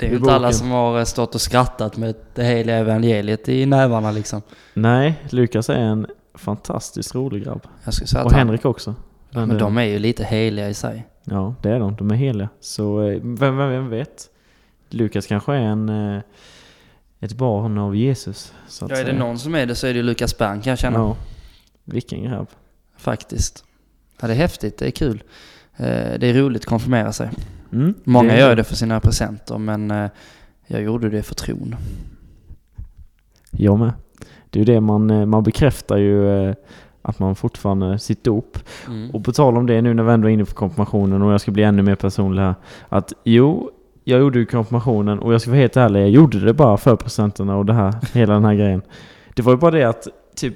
Det 0.00 0.06
är 0.06 0.10
ju 0.10 0.16
inte 0.16 0.32
alla 0.32 0.52
som 0.52 0.70
har 0.70 0.98
eh, 0.98 1.04
stått 1.04 1.34
och 1.34 1.40
skrattat 1.40 1.96
med 1.96 2.14
det 2.34 2.44
heliga 2.44 2.76
evangeliet 2.76 3.48
i 3.48 3.66
nävarna 3.66 4.10
liksom. 4.10 4.42
Nej, 4.74 5.14
Lukas 5.30 5.70
är 5.70 5.74
en 5.78 6.06
fantastiskt 6.34 7.14
rolig 7.14 7.44
grabb. 7.44 7.62
Och 7.86 7.92
han, 8.14 8.30
Henrik 8.34 8.64
också. 8.64 8.94
men 9.30 9.58
de 9.58 9.78
är 9.78 9.82
ju 9.84 9.98
lite 9.98 10.24
heliga 10.24 10.68
i 10.68 10.74
sig. 10.74 11.06
Ja, 11.24 11.54
det 11.62 11.70
är 11.70 11.78
de. 11.80 11.96
De 11.96 12.10
är 12.10 12.14
heliga. 12.14 12.48
Så 12.60 13.02
eh, 13.02 13.18
vem, 13.22 13.56
vem, 13.56 13.68
vem 13.70 13.88
vet? 13.88 14.28
Lukas 14.90 15.26
kanske 15.26 15.52
är 15.54 15.60
en, 15.60 15.88
eh, 15.88 16.20
ett 17.20 17.32
barn 17.32 17.78
av 17.78 17.96
Jesus. 17.96 18.52
Så 18.68 18.84
att 18.84 18.90
Ja, 18.90 18.96
är 18.96 19.00
det 19.04 19.10
säga. 19.10 19.18
någon 19.18 19.38
som 19.38 19.54
är 19.54 19.66
det 19.66 19.74
så 19.74 19.86
är 19.86 19.94
det 19.94 20.02
Lukas 20.02 20.38
Bern 20.38 20.60
kan 20.60 20.70
jag 20.70 20.78
känna. 20.78 20.98
Ja. 20.98 21.16
Vilken 21.84 22.22
grabb. 22.24 22.48
Faktiskt. 22.96 23.64
Ja, 24.20 24.26
det 24.26 24.32
är 24.32 24.36
häftigt, 24.36 24.78
det 24.78 24.86
är 24.86 24.90
kul. 24.90 25.22
Eh, 25.76 25.86
Det 26.18 26.26
är 26.26 26.34
roligt 26.34 26.62
att 26.62 26.66
konfirmera 26.66 27.12
sig. 27.12 27.30
Mm, 27.72 27.94
Många 28.04 28.32
är- 28.32 28.38
gör 28.38 28.56
det 28.56 28.64
för 28.64 28.74
sina 28.74 29.00
presenter 29.00 29.58
men 29.58 29.90
eh, 29.90 30.10
jag 30.66 30.82
gjorde 30.82 31.08
det 31.10 31.22
för 31.22 31.34
tron. 31.34 31.76
Jag 33.50 33.78
med. 33.78 33.92
Det 34.50 34.58
är 34.60 34.64
ju 34.66 34.74
det 34.74 34.80
man, 34.80 35.10
eh, 35.10 35.26
man 35.26 35.42
bekräftar 35.42 35.96
ju 35.96 36.54
att 37.02 37.18
man 37.18 37.34
fortfarande 37.36 37.98
sitt 37.98 38.24
dop. 38.24 38.58
Mm. 38.86 39.10
Och 39.10 39.24
på 39.24 39.32
tal 39.32 39.56
om 39.56 39.66
det 39.66 39.82
nu 39.82 39.94
när 39.94 40.02
vi 40.02 40.12
ändå 40.12 40.28
är 40.28 40.32
inne 40.32 40.44
på 40.44 40.54
konfirmationen 40.54 41.22
och 41.22 41.32
jag 41.32 41.40
ska 41.40 41.50
bli 41.50 41.62
ännu 41.62 41.82
mer 41.82 41.94
personlig 41.94 42.42
här. 42.42 42.54
Att 42.88 43.12
jo, 43.24 43.70
jag 44.08 44.20
gjorde 44.20 44.38
ju 44.38 44.46
konfirmationen 44.46 45.18
och 45.18 45.34
jag 45.34 45.40
ska 45.40 45.50
vara 45.50 45.60
helt 45.60 45.76
ärlig, 45.76 46.00
jag 46.00 46.08
gjorde 46.10 46.40
det 46.40 46.54
bara 46.54 46.76
för 46.76 46.96
presenterna 46.96 47.56
och 47.56 47.66
det 47.66 47.72
här, 47.72 47.94
hela 48.14 48.34
den 48.34 48.44
här 48.44 48.54
grejen. 48.54 48.82
Det 49.34 49.42
var 49.42 49.52
ju 49.52 49.58
bara 49.58 49.70
det 49.70 49.84
att 49.84 50.08
typ 50.36 50.54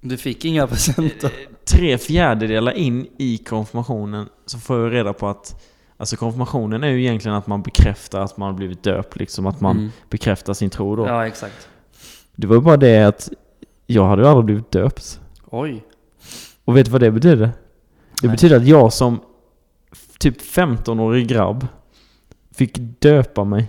Du 0.00 0.16
fick 0.16 0.44
inga 0.44 0.66
presenter? 0.66 1.32
tre 1.64 1.98
fjärdedelar 1.98 2.72
in 2.72 3.06
i 3.18 3.38
konfirmationen 3.38 4.28
så 4.46 4.58
får 4.58 4.80
jag 4.80 4.92
reda 4.92 5.12
på 5.12 5.28
att 5.28 5.62
Alltså 5.98 6.16
konfirmationen 6.16 6.84
är 6.84 6.88
ju 6.88 7.00
egentligen 7.02 7.36
att 7.36 7.46
man 7.46 7.62
bekräftar 7.62 8.20
att 8.20 8.36
man 8.36 8.46
har 8.46 8.54
blivit 8.56 8.82
döpt, 8.82 9.16
liksom 9.16 9.46
att 9.46 9.60
man 9.60 9.76
Mm. 9.76 9.90
bekräftar 10.10 10.54
sin 10.54 10.70
tro 10.70 10.96
då. 10.96 11.06
Ja, 11.06 11.26
exakt. 11.26 11.68
Det 12.36 12.46
var 12.46 12.56
ju 12.56 12.62
bara 12.62 12.76
det 12.76 13.02
att 13.04 13.28
jag 13.86 14.04
hade 14.06 14.22
ju 14.22 14.28
aldrig 14.28 14.44
blivit 14.44 14.70
döpt. 14.70 15.20
Oj. 15.50 15.84
Och 16.64 16.76
vet 16.76 16.86
du 16.86 16.92
vad 16.92 17.00
det 17.00 17.10
betyder? 17.10 17.36
Det 17.36 17.50
Nej. 18.22 18.30
betyder 18.30 18.56
att 18.56 18.66
jag 18.66 18.92
som 18.92 19.20
typ 20.18 20.40
15-årig 20.42 21.28
grabb 21.28 21.66
fick 22.56 22.78
döpa 22.98 23.44
mig. 23.44 23.66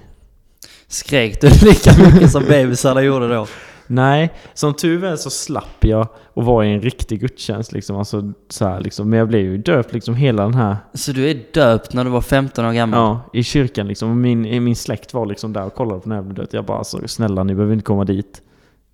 Skrek 0.87 1.41
du 1.41 1.49
lika 1.61 1.91
mycket 2.05 2.31
som 2.31 2.43
bebisarna 2.43 3.01
gjorde 3.01 3.27
då? 3.27 3.47
Nej, 3.87 4.33
som 4.53 4.73
tur 4.73 5.03
är 5.03 5.15
så 5.15 5.29
slapp 5.29 5.85
jag 5.85 6.07
och 6.33 6.45
var 6.45 6.63
i 6.63 6.73
en 6.73 6.81
riktig 6.81 7.19
gudstjänst 7.19 7.71
liksom. 7.71 7.97
Alltså 7.97 8.33
så 8.49 8.67
här, 8.67 8.79
liksom. 8.79 9.09
Men 9.09 9.19
jag 9.19 9.27
blev 9.27 9.41
ju 9.41 9.57
döpt 9.57 9.93
liksom 9.93 10.15
hela 10.15 10.43
den 10.43 10.53
här, 10.53 10.77
Så 10.93 11.11
du 11.11 11.29
är 11.29 11.43
döpt 11.53 11.93
när 11.93 12.03
du 12.03 12.09
var 12.09 12.21
15 12.21 12.65
år 12.65 12.73
gammal? 12.73 12.99
ja, 12.99 13.39
i 13.39 13.43
kyrkan 13.43 13.87
liksom. 13.87 14.21
Min, 14.21 14.63
min 14.63 14.75
släkt 14.75 15.13
var 15.13 15.25
liksom 15.25 15.53
där 15.53 15.65
och 15.65 15.75
kollade 15.75 16.01
på 16.01 16.09
när 16.09 16.15
jag 16.15 16.25
blev 16.25 16.35
döpt. 16.35 16.53
Jag 16.53 16.65
bara 16.65 16.77
alltså, 16.77 17.07
snälla 17.07 17.43
ni 17.43 17.55
behöver 17.55 17.73
inte 17.73 17.85
komma 17.85 18.03
dit. 18.05 18.41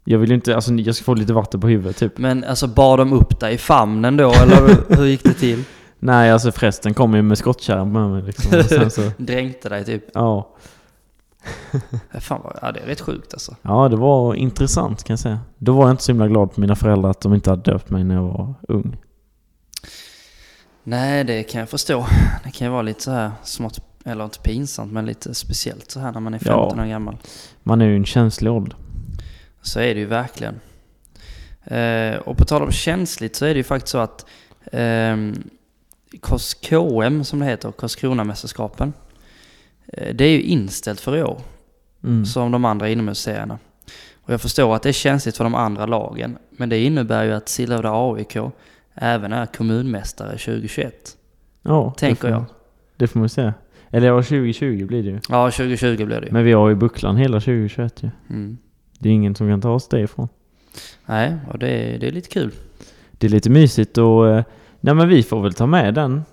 Jag 0.05 0.19
vill 0.19 0.31
inte, 0.31 0.55
alltså 0.55 0.73
jag 0.73 0.95
ska 0.95 1.03
få 1.03 1.13
lite 1.13 1.33
vatten 1.33 1.61
på 1.61 1.67
huvudet 1.67 1.97
typ. 1.97 2.17
Men 2.17 2.43
alltså 2.43 2.67
bar 2.67 2.97
de 2.97 3.13
upp 3.13 3.39
dig 3.39 3.53
i 3.53 3.57
famnen 3.57 4.17
då 4.17 4.33
eller 4.33 4.95
hur 4.97 5.05
gick 5.05 5.23
det 5.23 5.33
till? 5.33 5.63
Nej, 6.05 6.31
alltså 6.31 6.51
förresten 6.51 6.93
kom 6.93 7.13
ju 7.15 7.21
med 7.21 7.37
skottkärran 7.37 7.91
med 7.91 8.09
mig 8.09 8.21
liksom. 8.21 8.59
Och 8.59 8.65
sen 8.65 8.91
så, 8.91 9.11
Dränkte 9.17 9.69
dig 9.69 9.85
typ? 9.85 10.03
ja. 10.13 10.55
Ja, 12.11 12.19
Fan 12.19 12.41
vad, 12.43 12.59
ja 12.61 12.71
det 12.71 12.79
är 12.79 12.85
rätt 12.85 13.01
sjukt 13.01 13.33
alltså. 13.33 13.55
Ja, 13.61 13.89
det 13.89 13.95
var 13.95 14.35
intressant 14.35 15.03
kan 15.03 15.13
jag 15.13 15.19
säga. 15.19 15.39
Då 15.57 15.73
var 15.73 15.83
jag 15.83 15.91
inte 15.91 16.03
så 16.03 16.11
himla 16.11 16.27
glad 16.27 16.53
på 16.53 16.61
mina 16.61 16.75
föräldrar 16.75 17.09
att 17.09 17.21
de 17.21 17.33
inte 17.33 17.49
hade 17.49 17.71
döpt 17.71 17.89
mig 17.89 18.03
när 18.03 18.15
jag 18.15 18.23
var 18.23 18.53
ung. 18.67 18.97
Nej, 20.83 21.23
det 21.23 21.43
kan 21.43 21.59
jag 21.59 21.69
förstå. 21.69 22.05
Det 22.43 22.51
kan 22.51 22.67
ju 22.67 22.71
vara 22.71 22.81
lite 22.81 23.01
så 23.03 23.11
här 23.11 23.31
smått, 23.43 23.79
eller 24.05 24.23
inte 24.23 24.39
pinsamt, 24.39 24.91
men 24.91 25.05
lite 25.05 25.33
speciellt 25.33 25.91
så 25.91 25.99
här 25.99 26.11
när 26.11 26.19
man 26.19 26.33
är 26.33 26.39
Ja. 26.45 26.67
15 26.69 26.79
år 26.79 26.85
gammal. 26.89 27.17
Man 27.63 27.81
är 27.81 27.85
ju 27.85 27.95
en 27.95 28.05
känslig 28.05 28.51
ålder. 28.51 28.77
Så 29.61 29.79
är 29.79 29.93
det 29.93 29.99
ju 29.99 30.05
verkligen. 30.05 30.59
Eh, 31.63 32.15
och 32.17 32.37
på 32.37 32.45
tal 32.45 32.61
om 32.63 32.71
känsligt 32.71 33.35
så 33.35 33.45
är 33.45 33.49
det 33.49 33.57
ju 33.57 33.63
faktiskt 33.63 33.91
så 33.91 33.97
att 33.97 34.25
eh, 34.71 35.17
KM 36.61 37.23
som 37.23 37.39
det 37.39 37.45
heter, 37.45 37.71
Karlskronamästerskapen, 37.71 38.93
eh, 39.87 40.15
det 40.15 40.25
är 40.25 40.29
ju 40.29 40.41
inställt 40.41 40.99
för 40.99 41.17
i 41.17 41.23
år. 41.23 41.41
Mm. 42.03 42.25
som 42.25 42.51
de 42.51 42.65
andra 42.65 42.89
inomhusserierna. 42.89 43.59
Och 44.13 44.33
jag 44.33 44.41
förstår 44.41 44.75
att 44.75 44.83
det 44.83 44.89
är 44.89 44.93
känsligt 44.93 45.37
för 45.37 45.43
de 45.43 45.55
andra 45.55 45.85
lagen, 45.85 46.37
men 46.49 46.69
det 46.69 46.83
innebär 46.83 47.23
ju 47.23 47.31
att 47.31 47.49
Sillhövda 47.49 47.91
AIK 47.93 48.37
även 48.93 49.33
är 49.33 49.45
kommunmästare 49.45 50.37
2021. 50.37 51.17
Ja, 51.61 51.93
Tänker 51.97 52.29
jag. 52.29 52.45
Det 52.97 53.07
får 53.07 53.19
man 53.19 53.29
säga. 53.29 53.53
Eller 53.89 54.07
ja, 54.07 54.21
2020 54.21 54.85
blir 54.85 55.03
det 55.03 55.09
ju. 55.09 55.19
Ja, 55.29 55.51
2020 55.51 56.05
blir 56.05 56.21
det 56.21 56.27
ju. 56.27 56.31
Men 56.31 56.43
vi 56.43 56.51
har 56.51 56.69
ju 56.69 56.75
bucklan 56.75 57.17
hela 57.17 57.39
2021 57.39 58.03
ju. 58.03 58.09
Mm. 58.29 58.57
Det 58.99 59.09
är 59.09 59.13
ingen 59.13 59.35
som 59.35 59.49
kan 59.49 59.61
ta 59.61 59.69
oss 59.69 59.87
det 59.87 59.99
ifrån. 59.99 60.27
Nej, 61.05 61.35
och 61.51 61.59
det 61.59 61.67
är, 61.69 61.99
det 61.99 62.07
är 62.07 62.11
lite 62.11 62.29
kul. 62.29 62.51
Det 63.11 63.27
är 63.27 63.31
lite 63.31 63.49
mysigt 63.49 63.97
och... 63.97 64.43
Nej 64.85 64.93
men 64.95 65.07
vi 65.09 65.23
får 65.23 65.41
väl 65.41 65.53
ta 65.53 65.65
med 65.65 65.93
den. 65.93 66.23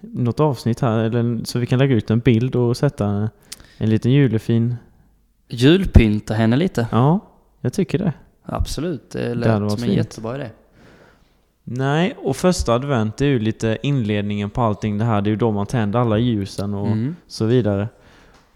Något 0.00 0.40
avsnitt 0.40 0.80
här, 0.80 0.98
eller, 0.98 1.44
så 1.44 1.58
vi 1.58 1.66
kan 1.66 1.78
lägga 1.78 1.94
ut 1.94 2.10
en 2.10 2.18
bild 2.20 2.56
och 2.56 2.76
sätta 2.76 3.30
en 3.78 3.90
liten 3.90 4.12
julefin... 4.12 4.76
Julpynta 5.48 6.34
henne 6.34 6.56
lite. 6.56 6.86
Ja, 6.92 7.20
jag 7.60 7.72
tycker 7.72 7.98
det. 7.98 8.12
Absolut, 8.44 9.10
det 9.10 9.34
lät 9.34 9.60
varit 9.60 9.72
som 9.72 9.82
en 9.88 9.94
jättebra 9.94 10.34
idé. 10.34 10.50
Nej, 11.64 12.14
och 12.18 12.36
första 12.36 12.74
advent 12.74 13.16
det 13.16 13.24
är 13.24 13.28
ju 13.28 13.38
lite 13.38 13.78
inledningen 13.82 14.50
på 14.50 14.62
allting 14.62 14.98
det 14.98 15.04
här. 15.04 15.22
Det 15.22 15.28
är 15.28 15.32
ju 15.32 15.36
då 15.36 15.50
man 15.52 15.66
tänder 15.66 15.98
alla 15.98 16.18
ljusen 16.18 16.74
och 16.74 16.86
Mm. 16.86 17.16
så 17.26 17.44
vidare. 17.44 17.88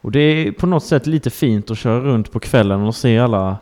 Och 0.00 0.12
det 0.12 0.20
är 0.20 0.52
på 0.52 0.66
något 0.66 0.84
sätt 0.84 1.06
lite 1.06 1.30
fint 1.30 1.70
att 1.70 1.78
köra 1.78 2.00
runt 2.00 2.32
på 2.32 2.40
kvällen 2.40 2.80
och 2.82 2.94
se 2.94 3.18
alla 3.18 3.56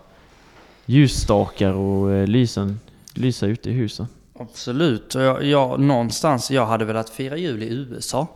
ljusstakar 0.87 1.73
och 1.73 2.13
eh, 2.13 2.27
lysen 2.27 2.81
lysa 3.15 3.47
ute 3.47 3.71
i 3.71 3.73
husen. 3.73 4.07
Absolut, 4.39 5.15
och 5.15 5.23
jag, 5.23 5.45
jag, 5.45 5.81
någonstans, 5.81 6.51
jag 6.51 6.67
hade 6.67 6.85
velat 6.85 7.11
fira 7.11 7.37
jul 7.37 7.63
i 7.63 7.67
USA. 7.67 8.29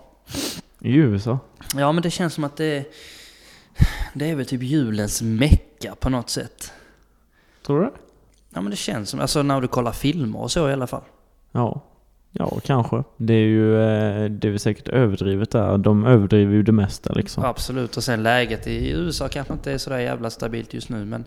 I 0.80 0.94
USA. 0.94 1.38
Ja 1.76 1.92
men 1.92 2.02
det 2.02 2.10
känns 2.10 2.34
som 2.34 2.44
att 2.44 2.56
det, 2.56 2.92
det 4.14 4.30
är 4.30 4.34
väl 4.34 4.46
typ 4.46 4.62
julens 4.62 5.22
mecka 5.22 5.94
på 6.00 6.10
något 6.10 6.30
sätt. 6.30 6.72
Tror 7.66 7.80
du 7.80 7.84
det? 7.84 7.92
Ja 8.54 8.60
men 8.60 8.70
det 8.70 8.76
känns 8.76 9.10
som, 9.10 9.20
alltså 9.20 9.42
när 9.42 9.60
du 9.60 9.68
kollar 9.68 9.92
filmer 9.92 10.40
och 10.40 10.50
så 10.50 10.68
i 10.68 10.72
alla 10.72 10.86
fall. 10.86 11.02
Ja. 11.52 11.86
Ja, 12.32 12.60
kanske. 12.64 13.04
Det 13.16 13.34
är 13.34 13.46
ju 13.46 13.74
eh, 13.74 14.30
det 14.30 14.48
är 14.48 14.50
väl 14.50 14.60
säkert 14.60 14.88
överdrivet 14.88 15.50
där. 15.50 15.78
De 15.78 16.04
överdriver 16.04 16.54
ju 16.54 16.62
det 16.62 16.72
mesta 16.72 17.12
liksom. 17.12 17.44
Absolut, 17.44 17.96
och 17.96 18.04
sen 18.04 18.22
läget 18.22 18.66
i 18.66 18.90
USA 18.90 19.28
kanske 19.28 19.52
inte 19.52 19.72
är 19.72 19.78
sådär 19.78 19.98
jävla 19.98 20.30
stabilt 20.30 20.74
just 20.74 20.88
nu 20.88 21.04
men 21.04 21.24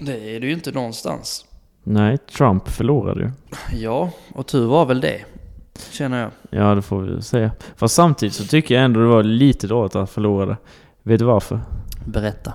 det 0.00 0.36
är 0.36 0.40
det 0.40 0.46
ju 0.46 0.52
inte 0.52 0.72
någonstans. 0.72 1.46
Nej, 1.84 2.18
Trump 2.18 2.68
förlorade 2.68 3.20
ju. 3.20 3.30
Ja, 3.72 4.10
och 4.34 4.46
tur 4.46 4.66
var 4.66 4.86
väl 4.86 5.00
det, 5.00 5.20
känner 5.90 6.20
jag. 6.22 6.30
Ja, 6.50 6.74
det 6.74 6.82
får 6.82 7.00
vi 7.00 7.22
säga. 7.22 7.50
Fast 7.76 7.94
samtidigt 7.94 8.34
så 8.34 8.44
tycker 8.44 8.74
jag 8.74 8.84
ändå 8.84 9.00
det 9.00 9.06
var 9.06 9.22
lite 9.22 9.66
dåligt 9.66 9.90
att 9.90 9.98
han 9.98 10.06
förlorade. 10.06 10.56
Vet 11.02 11.18
du 11.18 11.24
varför? 11.24 11.60
Berätta. 12.04 12.52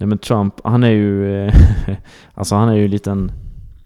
Nej 0.00 0.06
men 0.06 0.18
Trump, 0.18 0.54
han 0.64 0.84
är 0.84 0.90
ju... 0.90 1.36
eh, 1.46 1.54
alltså 2.34 2.54
han 2.54 2.68
är 2.68 2.74
ju 2.74 2.84
en 2.84 2.90
liten... 2.90 3.32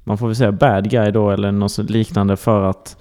Man 0.05 0.19
får 0.19 0.27
väl 0.27 0.37
säga 0.37 0.53
bad 0.53 0.91
guy 0.91 1.11
då 1.11 1.31
eller 1.31 1.53
något 1.53 1.79
liknande 1.79 2.37
för 2.37 2.63
att 2.63 2.97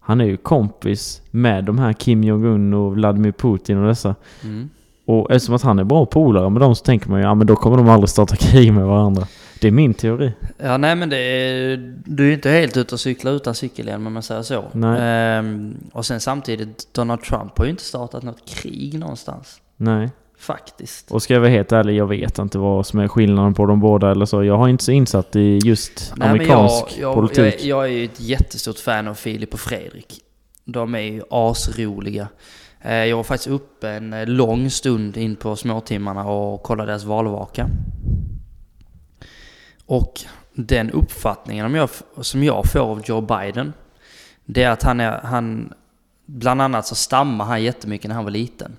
han 0.00 0.20
är 0.20 0.24
ju 0.24 0.36
kompis 0.36 1.22
med 1.30 1.64
de 1.64 1.78
här 1.78 1.92
Kim 1.92 2.24
Jong-Un 2.24 2.74
och 2.74 2.94
Vladimir 2.94 3.32
Putin 3.32 3.78
och 3.78 3.88
dessa. 3.88 4.14
Mm. 4.42 4.68
Och 5.06 5.30
eftersom 5.30 5.54
att 5.54 5.62
han 5.62 5.78
är 5.78 5.84
bra 5.84 6.06
polare 6.06 6.50
med 6.50 6.62
dem 6.62 6.74
så 6.74 6.84
tänker 6.84 7.10
man 7.10 7.20
ju 7.20 7.26
ja 7.26 7.34
men 7.34 7.46
då 7.46 7.56
kommer 7.56 7.76
de 7.76 7.88
aldrig 7.88 8.08
starta 8.08 8.36
krig 8.36 8.72
med 8.72 8.86
varandra. 8.86 9.26
Det 9.60 9.68
är 9.68 9.72
min 9.72 9.94
teori. 9.94 10.32
Ja, 10.58 10.76
nej 10.76 10.96
men 10.96 11.08
det 11.08 11.16
är, 11.16 11.94
du 12.04 12.22
är 12.22 12.26
ju 12.28 12.34
inte 12.34 12.50
helt 12.50 12.76
ute 12.76 12.94
och 12.94 13.00
cykla 13.00 13.30
utan 13.30 13.54
cykelhjälm 13.54 14.06
om 14.06 14.12
man 14.12 14.22
säger 14.22 14.42
så. 14.42 14.64
Nej. 14.72 14.98
Ehm, 15.00 15.76
och 15.92 16.06
sen 16.06 16.20
samtidigt, 16.20 16.94
Donald 16.94 17.22
Trump 17.22 17.58
har 17.58 17.64
ju 17.64 17.70
inte 17.70 17.84
startat 17.84 18.22
något 18.22 18.48
krig 18.48 18.98
någonstans. 18.98 19.60
Nej. 19.76 20.10
Faktiskt. 20.38 21.10
Och 21.10 21.22
ska 21.22 21.34
jag 21.34 21.40
vara 21.40 21.50
helt 21.50 21.72
ärlig, 21.72 21.96
jag 21.96 22.06
vet 22.06 22.38
inte 22.38 22.58
vad 22.58 22.86
som 22.86 22.98
är 23.00 23.08
skillnaden 23.08 23.54
på 23.54 23.66
de 23.66 23.80
båda 23.80 24.10
eller 24.10 24.26
så. 24.26 24.44
Jag 24.44 24.58
har 24.58 24.68
inte 24.68 24.84
så 24.84 24.92
insatt 24.92 25.36
i 25.36 25.58
just 25.64 26.12
Nej, 26.16 26.28
amerikansk 26.28 26.84
jag, 26.88 27.02
jag, 27.02 27.14
politik. 27.14 27.54
Jag, 27.58 27.64
jag 27.64 27.84
är 27.84 27.88
ju 27.98 28.04
ett 28.04 28.20
jättestort 28.20 28.78
fan 28.78 29.08
av 29.08 29.14
Filip 29.14 29.54
och 29.54 29.60
Fredrik. 29.60 30.20
De 30.64 30.94
är 30.94 30.98
ju 30.98 31.22
asroliga. 31.30 32.28
Eh, 32.80 32.94
Jag 32.94 33.16
var 33.16 33.24
faktiskt 33.24 33.50
uppe 33.50 33.88
en 33.88 34.12
eh, 34.12 34.26
lång 34.26 34.70
stund 34.70 35.16
in 35.16 35.36
på 35.36 35.56
småtimmarna 35.56 36.24
och 36.24 36.62
kollade 36.62 36.90
deras 36.90 37.04
valvaka. 37.04 37.68
Och 39.86 40.20
den 40.54 40.90
uppfattningen 40.90 41.74
jag, 41.74 41.90
som 42.20 42.44
jag 42.44 42.66
får 42.72 42.80
av 42.80 43.02
Joe 43.04 43.20
Biden, 43.20 43.72
det 44.44 44.62
är 44.62 44.70
att 44.70 44.82
han 44.82 45.00
är, 45.00 45.20
han, 45.22 45.72
bland 46.26 46.62
annat 46.62 46.86
så 46.86 46.94
stammar 46.94 47.44
han 47.44 47.62
jättemycket 47.62 48.08
när 48.08 48.14
han 48.14 48.24
var 48.24 48.30
liten. 48.30 48.76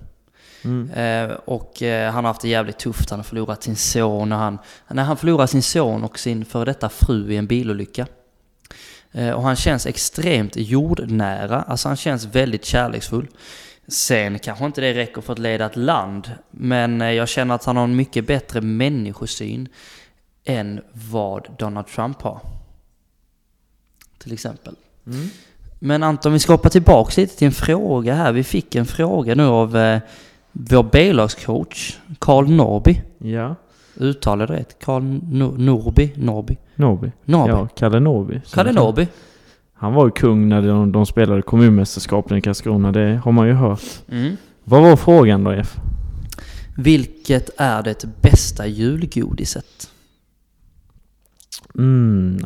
Mm. 0.64 0.90
Eh, 0.90 1.36
och 1.44 1.82
eh, 1.82 2.12
han 2.12 2.24
har 2.24 2.30
haft 2.30 2.40
det 2.40 2.48
jävligt 2.48 2.78
tufft. 2.78 3.10
Han 3.10 3.18
har 3.18 3.24
förlorat 3.24 3.62
sin 3.62 3.76
son 3.76 4.32
och 4.32 4.38
han... 4.38 4.58
När 4.88 5.04
han 5.04 5.16
förlorar 5.16 5.46
sin 5.46 5.62
son 5.62 6.04
och 6.04 6.18
sin 6.18 6.44
före 6.44 6.64
detta 6.64 6.88
fru 6.88 7.32
i 7.32 7.36
en 7.36 7.46
bilolycka. 7.46 8.06
Eh, 9.12 9.30
och 9.30 9.42
han 9.42 9.56
känns 9.56 9.86
extremt 9.86 10.56
jordnära. 10.56 11.62
Alltså 11.62 11.88
han 11.88 11.96
känns 11.96 12.24
väldigt 12.24 12.64
kärleksfull. 12.64 13.26
Sen 13.88 14.38
kanske 14.38 14.64
inte 14.64 14.80
det 14.80 14.94
räcker 14.94 15.20
för 15.20 15.32
att 15.32 15.38
leda 15.38 15.66
ett 15.66 15.76
land. 15.76 16.30
Men 16.50 17.00
eh, 17.00 17.10
jag 17.10 17.28
känner 17.28 17.54
att 17.54 17.64
han 17.64 17.76
har 17.76 17.84
en 17.84 17.96
mycket 17.96 18.26
bättre 18.26 18.60
människosyn 18.60 19.68
än 20.46 20.80
vad 20.92 21.48
Donald 21.58 21.86
Trump 21.86 22.22
har. 22.22 22.40
Till 24.18 24.32
exempel. 24.32 24.74
Mm. 25.06 25.28
Men 25.78 26.02
Anton, 26.02 26.32
vi 26.32 26.38
ska 26.38 26.52
hoppa 26.52 26.68
tillbaka 26.68 27.20
lite 27.20 27.36
till 27.36 27.46
en 27.46 27.52
fråga 27.52 28.14
här. 28.14 28.32
Vi 28.32 28.44
fick 28.44 28.74
en 28.74 28.86
fråga 28.86 29.34
nu 29.34 29.44
av 29.44 29.76
eh, 29.76 30.00
vår 30.52 30.82
B-lagscoach, 30.92 31.98
Karl 32.18 32.50
Norby. 32.50 33.00
Ja. 33.18 33.54
Uttalade 33.96 34.52
rätt? 34.54 34.76
Karl 34.80 35.02
no- 35.02 35.58
Norby? 35.58 36.12
Norby? 36.16 36.56
Norby. 36.74 37.12
Norby? 37.24 37.50
Ja, 37.50 37.68
Kalle 37.76 38.00
Norby. 38.00 38.40
Kalle 38.52 38.72
Norby? 38.72 39.08
Han 39.74 39.94
var 39.94 40.04
ju 40.04 40.10
kung 40.10 40.48
när 40.48 40.62
de, 40.62 40.92
de 40.92 41.06
spelade 41.06 41.42
kommunmästerskapen 41.42 42.38
i 42.38 42.40
Karlskrona. 42.40 42.92
Det 42.92 43.20
har 43.24 43.32
man 43.32 43.46
ju 43.46 43.52
hört. 43.52 43.82
Mm. 44.08 44.36
Vad 44.64 44.82
var 44.82 44.96
frågan 44.96 45.44
då, 45.44 45.54
Jeff? 45.54 45.76
Vilket 46.76 47.50
är 47.56 47.82
det 47.82 48.04
bästa 48.22 48.66
julgodiset? 48.66 49.90
Mm. 51.78 52.38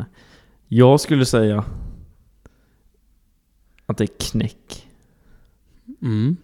Jag 0.69 1.01
skulle 1.01 1.27
säga 1.27 1.65
att 3.87 3.97
det 3.99 4.05
är 4.05 4.31
knäck. 4.31 4.87
Mm. 6.03 6.37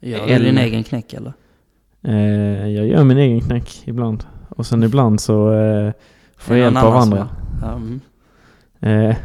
Gör 0.00 0.26
du 0.26 0.32
Eller- 0.32 0.46
din 0.46 0.58
egen 0.58 0.84
knäck 0.84 1.12
eller? 1.14 1.32
Eh, 2.02 2.68
jag 2.68 2.86
gör 2.86 3.04
min 3.04 3.18
egen 3.18 3.40
knäck 3.40 3.82
ibland. 3.84 4.24
Och 4.48 4.66
sen 4.66 4.82
ibland 4.82 5.20
så 5.20 5.52
eh, 5.52 5.92
får 6.36 6.56
jag 6.56 6.72
det 6.72 6.74
hjälp 6.74 6.84
av 6.86 6.96
andra. 6.96 7.28
Ja, 7.62 7.72
mm. 7.72 8.00
Eh, 8.80 9.16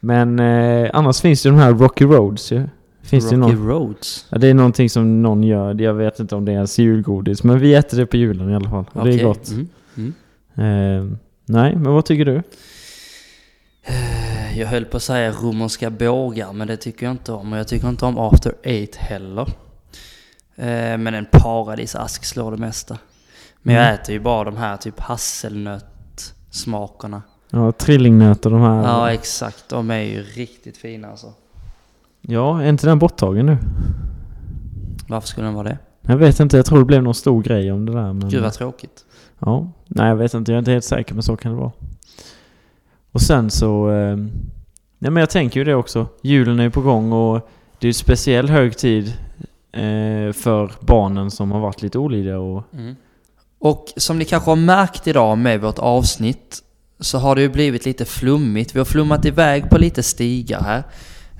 men 0.00 0.38
eh, 0.38 0.90
annars 0.94 1.20
finns 1.20 1.42
det 1.42 1.48
ju 1.48 1.54
de 1.54 1.60
här 1.60 1.72
Rocky 1.72 2.04
Roads 2.04 2.52
ju. 2.52 2.68
Finns 3.02 3.30
det 3.30 3.36
Rocky 3.36 3.54
någon? 3.54 3.68
Roads? 3.68 4.26
Ja, 4.30 4.38
det 4.38 4.48
är 4.48 4.54
någonting 4.54 4.90
som 4.90 5.22
någon 5.22 5.42
gör. 5.42 5.80
Jag 5.80 5.94
vet 5.94 6.20
inte 6.20 6.34
om 6.36 6.44
det 6.44 6.52
är 6.52 6.54
ens 6.54 6.78
julgodis. 6.78 7.44
Men 7.44 7.58
vi 7.58 7.74
äter 7.74 7.98
det 7.98 8.06
på 8.06 8.16
julen 8.16 8.50
i 8.50 8.54
alla 8.54 8.70
fall. 8.70 8.84
Och 8.92 9.04
Det 9.04 9.14
är 9.20 9.24
gott. 9.24 9.50
Mm. 9.50 9.68
Mm. 10.54 11.18
Nej, 11.52 11.76
men 11.76 11.92
vad 11.92 12.04
tycker 12.04 12.24
du? 12.24 12.42
Eh, 13.82 14.58
Jag 14.58 14.66
höll 14.68 14.84
på 14.84 14.96
att 14.96 15.02
säga 15.02 15.32
romerska 15.32 15.90
bågar, 15.90 16.52
men 16.52 16.68
det 16.68 16.76
tycker 16.76 17.06
jag 17.06 17.12
inte 17.12 17.32
om. 17.32 17.52
Och 17.52 17.58
jag 17.58 17.68
tycker 17.68 17.88
inte 17.88 18.04
om 18.06 18.18
After 18.18 18.54
Eight 18.62 18.96
heller. 18.96 19.48
Eh, 20.56 20.98
Men 20.98 21.14
en 21.14 21.26
paradisask 21.32 22.24
slår 22.24 22.50
det 22.50 22.56
mesta. 22.56 22.98
Men 23.62 23.74
jag 23.74 23.84
Mm. 23.84 23.94
äter 23.94 24.12
ju 24.14 24.20
bara 24.20 24.44
de 24.44 24.56
här 24.56 24.76
typ 24.76 25.00
hasselnöttsmakerna. 25.00 27.22
Ja, 27.50 27.72
trillingnöt 27.72 28.46
och 28.46 28.52
de 28.52 28.60
här. 28.60 28.82
Ja, 28.82 29.12
exakt. 29.12 29.68
De 29.68 29.90
är 29.90 30.00
ju 30.02 30.22
riktigt 30.22 30.76
fina 30.76 31.08
alltså. 31.08 31.32
Ja, 32.20 32.62
är 32.62 32.68
inte 32.68 32.86
den 32.86 32.98
borttagen 32.98 33.46
nu? 33.46 33.58
Varför 35.08 35.28
skulle 35.28 35.46
den 35.46 35.54
vara 35.54 35.68
det? 35.68 35.78
Jag 36.00 36.16
vet 36.16 36.40
inte, 36.40 36.56
jag 36.56 36.66
tror 36.66 36.78
det 36.78 36.84
blev 36.84 37.02
någon 37.02 37.14
stor 37.14 37.42
grej 37.42 37.72
om 37.72 37.86
det 37.86 37.92
där. 37.92 38.12
Men... 38.12 38.28
Gud 38.28 38.42
vad 38.42 38.52
tråkigt. 38.52 39.04
Ja, 39.46 39.72
nej 39.86 40.08
jag 40.08 40.16
vet 40.16 40.34
inte, 40.34 40.52
jag 40.52 40.56
är 40.56 40.58
inte 40.58 40.70
helt 40.70 40.84
säker 40.84 41.14
men 41.14 41.22
så 41.22 41.36
kan 41.36 41.52
det 41.52 41.58
vara. 41.58 41.72
Och 43.12 43.20
sen 43.20 43.50
så... 43.50 43.90
Eh, 43.90 44.16
nej 44.98 45.10
men 45.10 45.16
jag 45.16 45.30
tänker 45.30 45.60
ju 45.60 45.64
det 45.64 45.74
också. 45.74 46.06
Julen 46.22 46.58
är 46.58 46.64
ju 46.64 46.70
på 46.70 46.80
gång 46.80 47.12
och 47.12 47.48
det 47.78 47.86
är 47.86 47.88
ju 47.88 47.92
speciell 47.92 48.48
hög 48.48 48.76
tid 48.76 49.14
eh, 49.72 50.32
för 50.32 50.72
barnen 50.80 51.30
som 51.30 51.52
har 51.52 51.60
varit 51.60 51.82
lite 51.82 51.98
olydiga 51.98 52.38
och... 52.38 52.62
Mm. 52.72 52.96
Och 53.58 53.92
som 53.96 54.18
ni 54.18 54.24
kanske 54.24 54.50
har 54.50 54.56
märkt 54.56 55.06
idag 55.06 55.38
med 55.38 55.60
vårt 55.60 55.78
avsnitt 55.78 56.62
så 57.00 57.18
har 57.18 57.34
det 57.34 57.42
ju 57.42 57.48
blivit 57.48 57.84
lite 57.84 58.04
flummigt. 58.04 58.74
Vi 58.74 58.78
har 58.78 58.84
flummat 58.84 59.24
iväg 59.24 59.70
på 59.70 59.78
lite 59.78 60.02
stigar 60.02 60.60
här. 60.60 60.82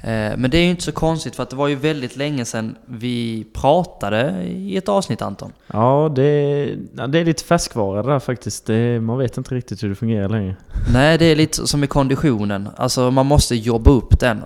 Eh, 0.02 0.36
Men 0.36 0.50
det 0.50 0.58
är 0.58 0.62
ju 0.62 0.70
inte 0.70 0.82
så 0.82 0.92
konstigt 0.92 1.36
för 1.36 1.42
att 1.42 1.50
det 1.50 1.56
var 1.56 1.68
ju 1.68 1.74
väldigt 1.74 2.16
länge 2.16 2.44
sedan 2.44 2.76
vi 2.86 3.46
pratade 3.52 4.44
i 4.44 4.76
ett 4.76 4.88
avsnitt 4.88 5.22
Anton. 5.22 5.52
Ja, 5.66 6.12
det, 6.16 6.24
det 7.08 7.18
är 7.18 7.24
lite 7.24 7.44
färskvara 7.44 8.02
det 8.02 8.12
där 8.12 8.18
faktiskt. 8.18 8.66
Det, 8.66 9.00
man 9.00 9.18
vet 9.18 9.36
inte 9.36 9.54
riktigt 9.54 9.82
hur 9.82 9.88
det 9.88 9.94
fungerar 9.94 10.28
längre. 10.28 10.56
Nej, 10.92 11.18
det 11.18 11.24
är 11.24 11.36
lite 11.36 11.66
som 11.66 11.84
i 11.84 11.86
konditionen. 11.86 12.68
Alltså 12.76 13.10
man 13.10 13.26
måste 13.26 13.54
jobba 13.56 13.90
upp 13.90 14.20
den. 14.20 14.42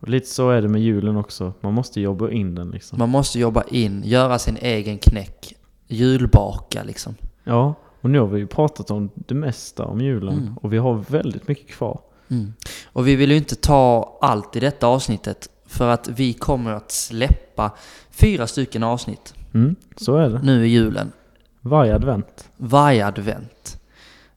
Och 0.00 0.08
lite 0.08 0.26
så 0.26 0.50
är 0.50 0.62
det 0.62 0.68
med 0.68 0.82
julen 0.82 1.16
också. 1.16 1.52
Man 1.60 1.74
måste 1.74 2.00
jobba 2.00 2.30
in 2.30 2.54
den 2.54 2.70
liksom. 2.70 2.98
Man 2.98 3.08
måste 3.08 3.38
jobba 3.38 3.62
in, 3.70 4.02
göra 4.04 4.38
sin 4.38 4.56
egen 4.60 4.98
knäck. 4.98 5.54
Julbaka 5.88 6.82
liksom. 6.82 7.14
Ja, 7.44 7.74
och 8.00 8.10
nu 8.10 8.18
har 8.20 8.26
vi 8.26 8.38
ju 8.38 8.46
pratat 8.46 8.90
om 8.90 9.10
det 9.14 9.34
mesta 9.34 9.84
om 9.84 10.00
julen. 10.00 10.38
Mm. 10.38 10.56
Och 10.56 10.72
vi 10.72 10.78
har 10.78 11.04
väldigt 11.08 11.48
mycket 11.48 11.68
kvar. 11.68 12.00
Mm. 12.30 12.52
Och 12.92 13.08
vi 13.08 13.16
vill 13.16 13.30
ju 13.30 13.36
inte 13.36 13.56
ta 13.56 14.18
allt 14.20 14.56
i 14.56 14.60
detta 14.60 14.86
avsnittet 14.86 15.48
för 15.66 15.88
att 15.88 16.08
vi 16.08 16.32
kommer 16.32 16.72
att 16.72 16.90
släppa 16.92 17.70
fyra 18.10 18.46
stycken 18.46 18.82
avsnitt 18.82 19.34
Mm, 19.54 19.76
så 19.96 20.16
är 20.16 20.28
det. 20.30 20.40
nu 20.42 20.66
i 20.66 20.68
julen. 20.70 21.12
Varje 21.60 21.94
advent. 21.94 22.48
Varje 22.56 23.06
advent. 23.06 23.78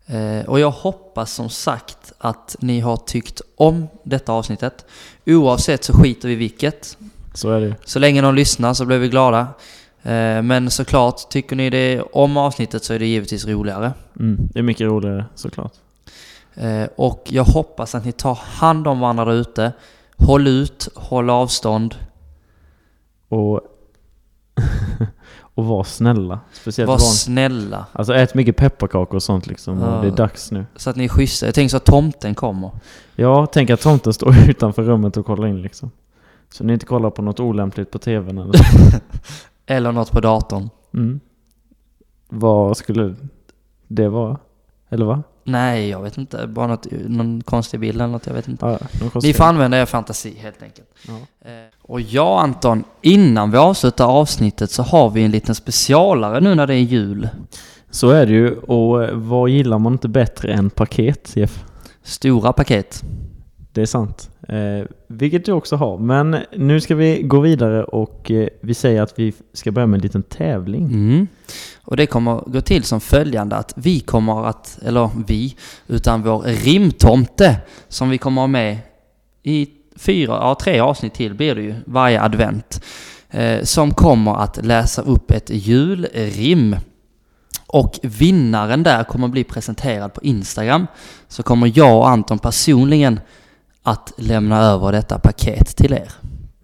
Eh, 0.05 0.45
och 0.49 0.59
jag 0.59 0.71
hoppas 0.71 1.33
som 1.33 1.49
sagt 1.49 2.13
att 2.17 2.55
ni 2.59 2.79
har 2.79 2.97
tyckt 2.97 3.41
om 3.55 3.87
detta 4.03 4.31
avsnittet. 4.33 4.85
Oavsett 5.25 5.83
så 5.83 5.93
skiter 5.93 6.27
vi 6.27 6.35
vilket. 6.35 6.97
Så 7.33 7.49
är 7.51 7.61
det. 7.61 7.75
Så 7.85 7.99
länge 7.99 8.21
de 8.21 8.35
lyssnar 8.35 8.73
så 8.73 8.85
blir 8.85 8.97
vi 8.97 9.09
glada. 9.09 9.39
Eh, 10.03 10.41
Men 10.41 10.71
såklart, 10.71 11.29
tycker 11.29 11.55
ni 11.55 11.69
det 11.69 12.01
om 12.01 12.37
avsnittet 12.37 12.83
så 12.83 12.93
är 12.93 12.99
det 12.99 13.05
givetvis 13.05 13.45
roligare. 13.47 13.93
Mm, 14.19 14.49
det 14.53 14.59
är 14.59 14.63
mycket 14.63 14.87
roligare 14.87 15.25
såklart. 15.35 15.73
Eh, 16.59 16.87
Och 16.95 17.23
jag 17.29 17.43
hoppas 17.43 17.95
att 17.95 18.05
ni 18.05 18.11
tar 18.11 18.33
hand 18.35 18.87
om 18.87 18.99
varandra 18.99 19.25
där 19.25 19.33
ute. 19.33 19.71
Håll 20.17 20.47
ut, 20.47 20.89
håll 20.95 21.29
avstånd, 21.29 21.95
Och, 23.29 23.61
och 25.55 25.65
var 25.65 25.83
snälla. 25.83 26.39
Speciellt 26.53 26.87
var 26.87 26.95
barn. 26.95 26.99
snälla. 27.01 27.85
Alltså 27.91 28.13
ät 28.13 28.33
mycket 28.35 28.57
pepparkakor 28.57 29.15
och 29.15 29.23
sånt 29.23 29.47
liksom. 29.47 29.79
Ja. 29.79 29.95
Och 29.95 30.01
det 30.01 30.07
är 30.07 30.15
dags 30.15 30.51
nu. 30.51 30.65
Så 30.75 30.89
att 30.89 30.95
ni 30.95 31.03
är 31.03 31.07
schyssta. 31.09 31.45
Jag 31.45 31.55
tänker 31.55 31.69
så 31.69 31.77
att 31.77 31.85
tomten 31.85 32.35
kommer. 32.35 32.71
Ja, 33.15 33.45
tänk 33.51 33.69
att 33.69 33.81
tomten 33.81 34.13
står 34.13 34.35
utanför 34.49 34.83
rummet 34.83 35.17
och 35.17 35.25
kollar 35.25 35.47
in 35.47 35.61
liksom. 35.61 35.91
Så 36.49 36.63
ni 36.63 36.73
inte 36.73 36.85
kollar 36.85 37.09
på 37.09 37.21
något 37.21 37.39
olämpligt 37.39 37.91
på 37.91 37.99
tvn 37.99 38.37
eller 38.37 38.53
så. 38.53 38.63
Eller 39.65 39.91
något 39.91 40.11
på 40.11 40.19
datorn. 40.21 40.69
Mm. 40.93 41.19
Vad 42.29 42.77
skulle 42.77 43.15
det 43.87 44.09
vara? 44.09 44.37
Eller 44.89 45.05
va? 45.05 45.23
Nej, 45.51 45.89
jag 45.89 46.01
vet 46.01 46.17
inte. 46.17 46.47
Bara 46.47 46.67
något, 46.67 46.87
någon 46.91 47.41
konstig 47.41 47.79
bild 47.79 47.95
eller 48.01 48.07
något, 48.11 48.27
jag 48.27 48.33
vet 48.33 48.47
inte. 48.47 48.65
Ja, 48.65 48.79
Ni 49.23 49.33
får 49.33 49.43
använda 49.43 49.77
er 49.81 49.85
fantasi 49.85 50.35
helt 50.39 50.63
enkelt. 50.63 50.87
Ja. 51.07 51.13
Eh, 51.49 51.51
Och 51.81 52.01
ja 52.01 52.41
Anton, 52.41 52.83
innan 53.01 53.51
vi 53.51 53.57
avslutar 53.57 54.05
avsnittet 54.05 54.71
så 54.71 54.83
har 54.83 55.09
vi 55.09 55.23
en 55.23 55.31
liten 55.31 55.55
specialare 55.55 56.39
nu 56.39 56.55
när 56.55 56.67
det 56.67 56.73
är 56.73 56.77
jul. 56.79 57.29
Så 57.91 58.09
är 58.09 58.25
det 58.25 58.33
ju. 58.33 58.57
Och 58.57 59.03
eh, 59.03 59.15
vad 59.15 59.49
gillar 59.49 59.79
man 59.79 59.93
inte 59.93 60.07
bättre 60.07 60.53
än 60.53 60.69
paket, 60.69 61.35
Jeff? 61.35 61.63
Stora 62.03 62.53
paket. 62.53 63.03
Det 63.71 63.81
är 63.81 63.85
sant. 63.85 64.29
Eh, 64.49 64.85
vilket 65.07 65.45
du 65.45 65.51
också 65.51 65.75
har. 65.75 65.97
Men 65.97 66.37
nu 66.55 66.81
ska 66.81 66.95
vi 66.95 67.21
gå 67.21 67.39
vidare 67.39 67.83
och 67.83 68.31
eh, 68.31 68.47
vi 68.61 68.73
säger 68.73 69.01
att 69.01 69.19
vi 69.19 69.33
ska 69.53 69.71
börja 69.71 69.87
med 69.87 69.97
en 69.97 70.01
liten 70.01 70.23
tävling. 70.23 70.85
Mm. 70.85 71.27
Och 71.81 71.97
det 71.97 72.05
kommer 72.05 72.41
gå 72.45 72.61
till 72.61 72.83
som 72.83 73.01
följande 73.01 73.55
att 73.55 73.73
vi 73.75 73.99
kommer 73.99 74.45
att, 74.45 74.79
eller 74.85 75.09
vi, 75.27 75.55
utan 75.87 76.23
vår 76.23 76.41
rimtomte 76.41 77.57
som 77.87 78.09
vi 78.09 78.17
kommer 78.17 78.41
ha 78.41 78.47
med 78.47 78.77
i 79.43 79.69
fyra, 79.95 80.31
ja 80.31 80.57
tre 80.61 80.79
avsnitt 80.79 81.13
till 81.13 81.33
blir 81.33 81.55
det 81.55 81.61
ju 81.61 81.75
varje 81.85 82.21
advent. 82.21 82.85
Eh, 83.29 83.63
som 83.63 83.93
kommer 83.93 84.35
att 84.35 84.65
läsa 84.65 85.01
upp 85.01 85.31
ett 85.31 85.49
julrim. 85.49 86.75
Och 87.67 87.99
vinnaren 88.01 88.83
där 88.83 89.03
kommer 89.03 89.27
bli 89.27 89.43
presenterad 89.43 90.13
på 90.13 90.21
Instagram. 90.23 90.87
Så 91.27 91.43
kommer 91.43 91.71
jag 91.75 91.97
och 91.97 92.09
Anton 92.09 92.39
personligen 92.39 93.19
att 93.83 94.13
lämna 94.17 94.61
över 94.61 94.91
detta 94.91 95.19
paket 95.19 95.75
till 95.75 95.93
er. 95.93 96.11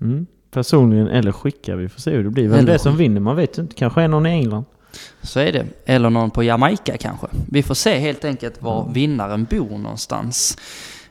Mm. 0.01 0.25
Personligen 0.51 1.07
eller 1.07 1.31
skicka, 1.31 1.75
vi 1.75 1.89
får 1.89 2.01
se 2.01 2.11
hur 2.11 2.23
det 2.23 2.29
blir. 2.29 2.43
Vem 2.43 2.53
Eller 2.53 2.67
det 2.67 2.73
är 2.73 2.77
som 2.77 2.97
vinner, 2.97 3.21
man 3.21 3.35
vet 3.35 3.57
inte. 3.57 3.75
Kanske 3.75 4.01
är 4.01 4.07
någon 4.07 4.25
i 4.25 4.29
England. 4.29 4.65
Så 5.21 5.39
är 5.39 5.51
det. 5.51 5.65
Eller 5.85 6.09
någon 6.09 6.31
på 6.31 6.43
Jamaica 6.43 6.97
kanske. 6.97 7.27
Vi 7.49 7.63
får 7.63 7.75
se 7.75 7.99
helt 7.99 8.25
enkelt 8.25 8.61
var 8.61 8.89
vinnaren 8.93 9.43
bor 9.43 9.77
någonstans. 9.77 10.57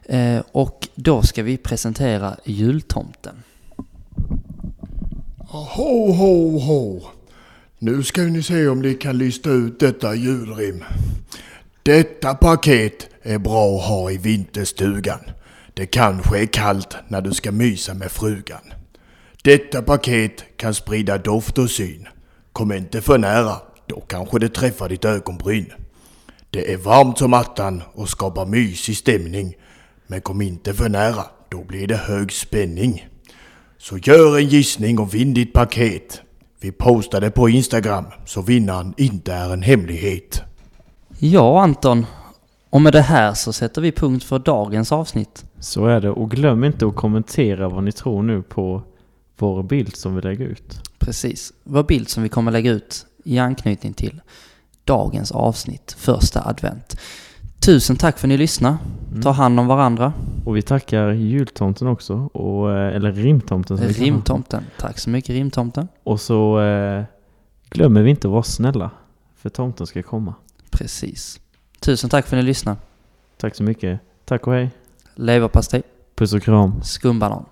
Eh, 0.04 0.42
och 0.52 0.88
då 0.94 1.22
ska 1.22 1.42
vi 1.42 1.56
presentera 1.56 2.36
jultomten. 2.44 3.34
Ho, 5.38 6.12
ho, 6.12 6.58
ho. 6.58 7.00
Nu 7.78 8.02
ska 8.02 8.22
ni 8.22 8.42
se 8.42 8.68
om 8.68 8.82
ni 8.82 8.94
kan 8.94 9.18
lista 9.18 9.50
ut 9.50 9.80
detta 9.80 10.14
julrim. 10.14 10.84
Detta 11.82 12.34
paket 12.34 13.08
är 13.22 13.38
bra 13.38 13.76
att 13.76 13.84
ha 13.84 14.10
i 14.10 14.18
vinterstugan. 14.18 15.20
Det 15.76 15.86
kanske 15.86 16.40
är 16.42 16.46
kallt 16.46 16.96
när 17.08 17.20
du 17.20 17.32
ska 17.32 17.52
mysa 17.52 17.94
med 17.94 18.10
frugan. 18.10 18.72
Detta 19.42 19.82
paket 19.82 20.44
kan 20.56 20.74
sprida 20.74 21.18
doft 21.18 21.58
och 21.58 21.70
syn. 21.70 22.08
Kom 22.52 22.72
inte 22.72 23.00
för 23.00 23.18
nära, 23.18 23.56
då 23.86 24.00
kanske 24.00 24.38
det 24.38 24.48
träffar 24.48 24.88
ditt 24.88 25.04
ögonbryn. 25.04 25.72
Det 26.50 26.72
är 26.72 26.76
varmt 26.76 27.18
som 27.18 27.34
attan 27.34 27.82
och 27.94 28.08
skapar 28.08 28.46
mysig 28.46 28.96
stämning. 28.96 29.54
Men 30.06 30.20
kom 30.20 30.42
inte 30.42 30.74
för 30.74 30.88
nära, 30.88 31.24
då 31.48 31.64
blir 31.64 31.86
det 31.86 31.96
hög 31.96 32.32
spänning. 32.32 33.08
Så 33.78 33.98
gör 33.98 34.38
en 34.38 34.48
gissning 34.48 34.98
och 34.98 35.14
vinn 35.14 35.34
ditt 35.34 35.52
paket. 35.52 36.20
Vi 36.60 36.72
postar 36.72 37.20
det 37.20 37.30
på 37.30 37.48
Instagram 37.48 38.04
så 38.26 38.42
vinnaren 38.42 38.94
inte 38.96 39.32
är 39.32 39.52
en 39.52 39.62
hemlighet. 39.62 40.42
Ja, 41.18 41.62
Anton. 41.62 42.06
Och 42.70 42.82
med 42.82 42.92
det 42.92 43.02
här 43.02 43.34
så 43.34 43.52
sätter 43.52 43.82
vi 43.82 43.92
punkt 43.92 44.24
för 44.24 44.38
dagens 44.38 44.92
avsnitt. 44.92 45.44
Så 45.64 45.86
är 45.86 46.00
det. 46.00 46.10
Och 46.10 46.30
glöm 46.30 46.64
inte 46.64 46.86
att 46.86 46.94
kommentera 46.94 47.68
vad 47.68 47.84
ni 47.84 47.92
tror 47.92 48.22
nu 48.22 48.42
på 48.42 48.82
vår 49.38 49.62
bild 49.62 49.96
som 49.96 50.14
vi 50.14 50.22
lägger 50.22 50.44
ut. 50.44 50.80
Precis. 50.98 51.52
Vår 51.62 51.82
bild 51.82 52.08
som 52.08 52.22
vi 52.22 52.28
kommer 52.28 52.52
lägga 52.52 52.70
ut 52.70 53.06
i 53.24 53.38
anknytning 53.38 53.92
till 53.92 54.20
dagens 54.84 55.32
avsnitt, 55.32 55.96
första 55.98 56.48
advent. 56.48 57.00
Tusen 57.66 57.96
tack 57.96 58.18
för 58.18 58.26
att 58.26 58.28
ni 58.28 58.36
lyssnade. 58.36 58.76
Ta 59.22 59.30
hand 59.30 59.60
om 59.60 59.66
varandra. 59.66 60.12
Och 60.44 60.56
vi 60.56 60.62
tackar 60.62 61.12
jultomten 61.12 61.88
också. 61.88 62.14
Och, 62.32 62.72
eh, 62.72 62.96
eller 62.96 63.12
rimtomten. 63.12 63.76
Rimtomten. 63.76 64.64
Tack 64.78 64.98
så 64.98 65.10
mycket 65.10 65.30
Rimtomten. 65.30 65.88
Och 66.02 66.20
så 66.20 66.60
eh, 66.60 67.04
glömmer 67.70 68.02
vi 68.02 68.10
inte 68.10 68.28
att 68.28 68.32
vara 68.32 68.42
snälla. 68.42 68.90
För 69.36 69.48
tomten 69.50 69.86
ska 69.86 70.02
komma. 70.02 70.34
Precis. 70.70 71.40
Tusen 71.80 72.10
tack 72.10 72.26
för 72.26 72.36
att 72.36 72.42
ni 72.42 72.46
lyssnade. 72.46 72.78
Tack 73.36 73.54
så 73.54 73.62
mycket. 73.62 74.00
Tack 74.24 74.46
och 74.46 74.52
hej 74.52 74.70
leverpastej. 75.14 75.82
Puss 76.16 76.32
och 76.32 76.42
kram. 76.42 76.82
Skumbanan. 76.82 77.44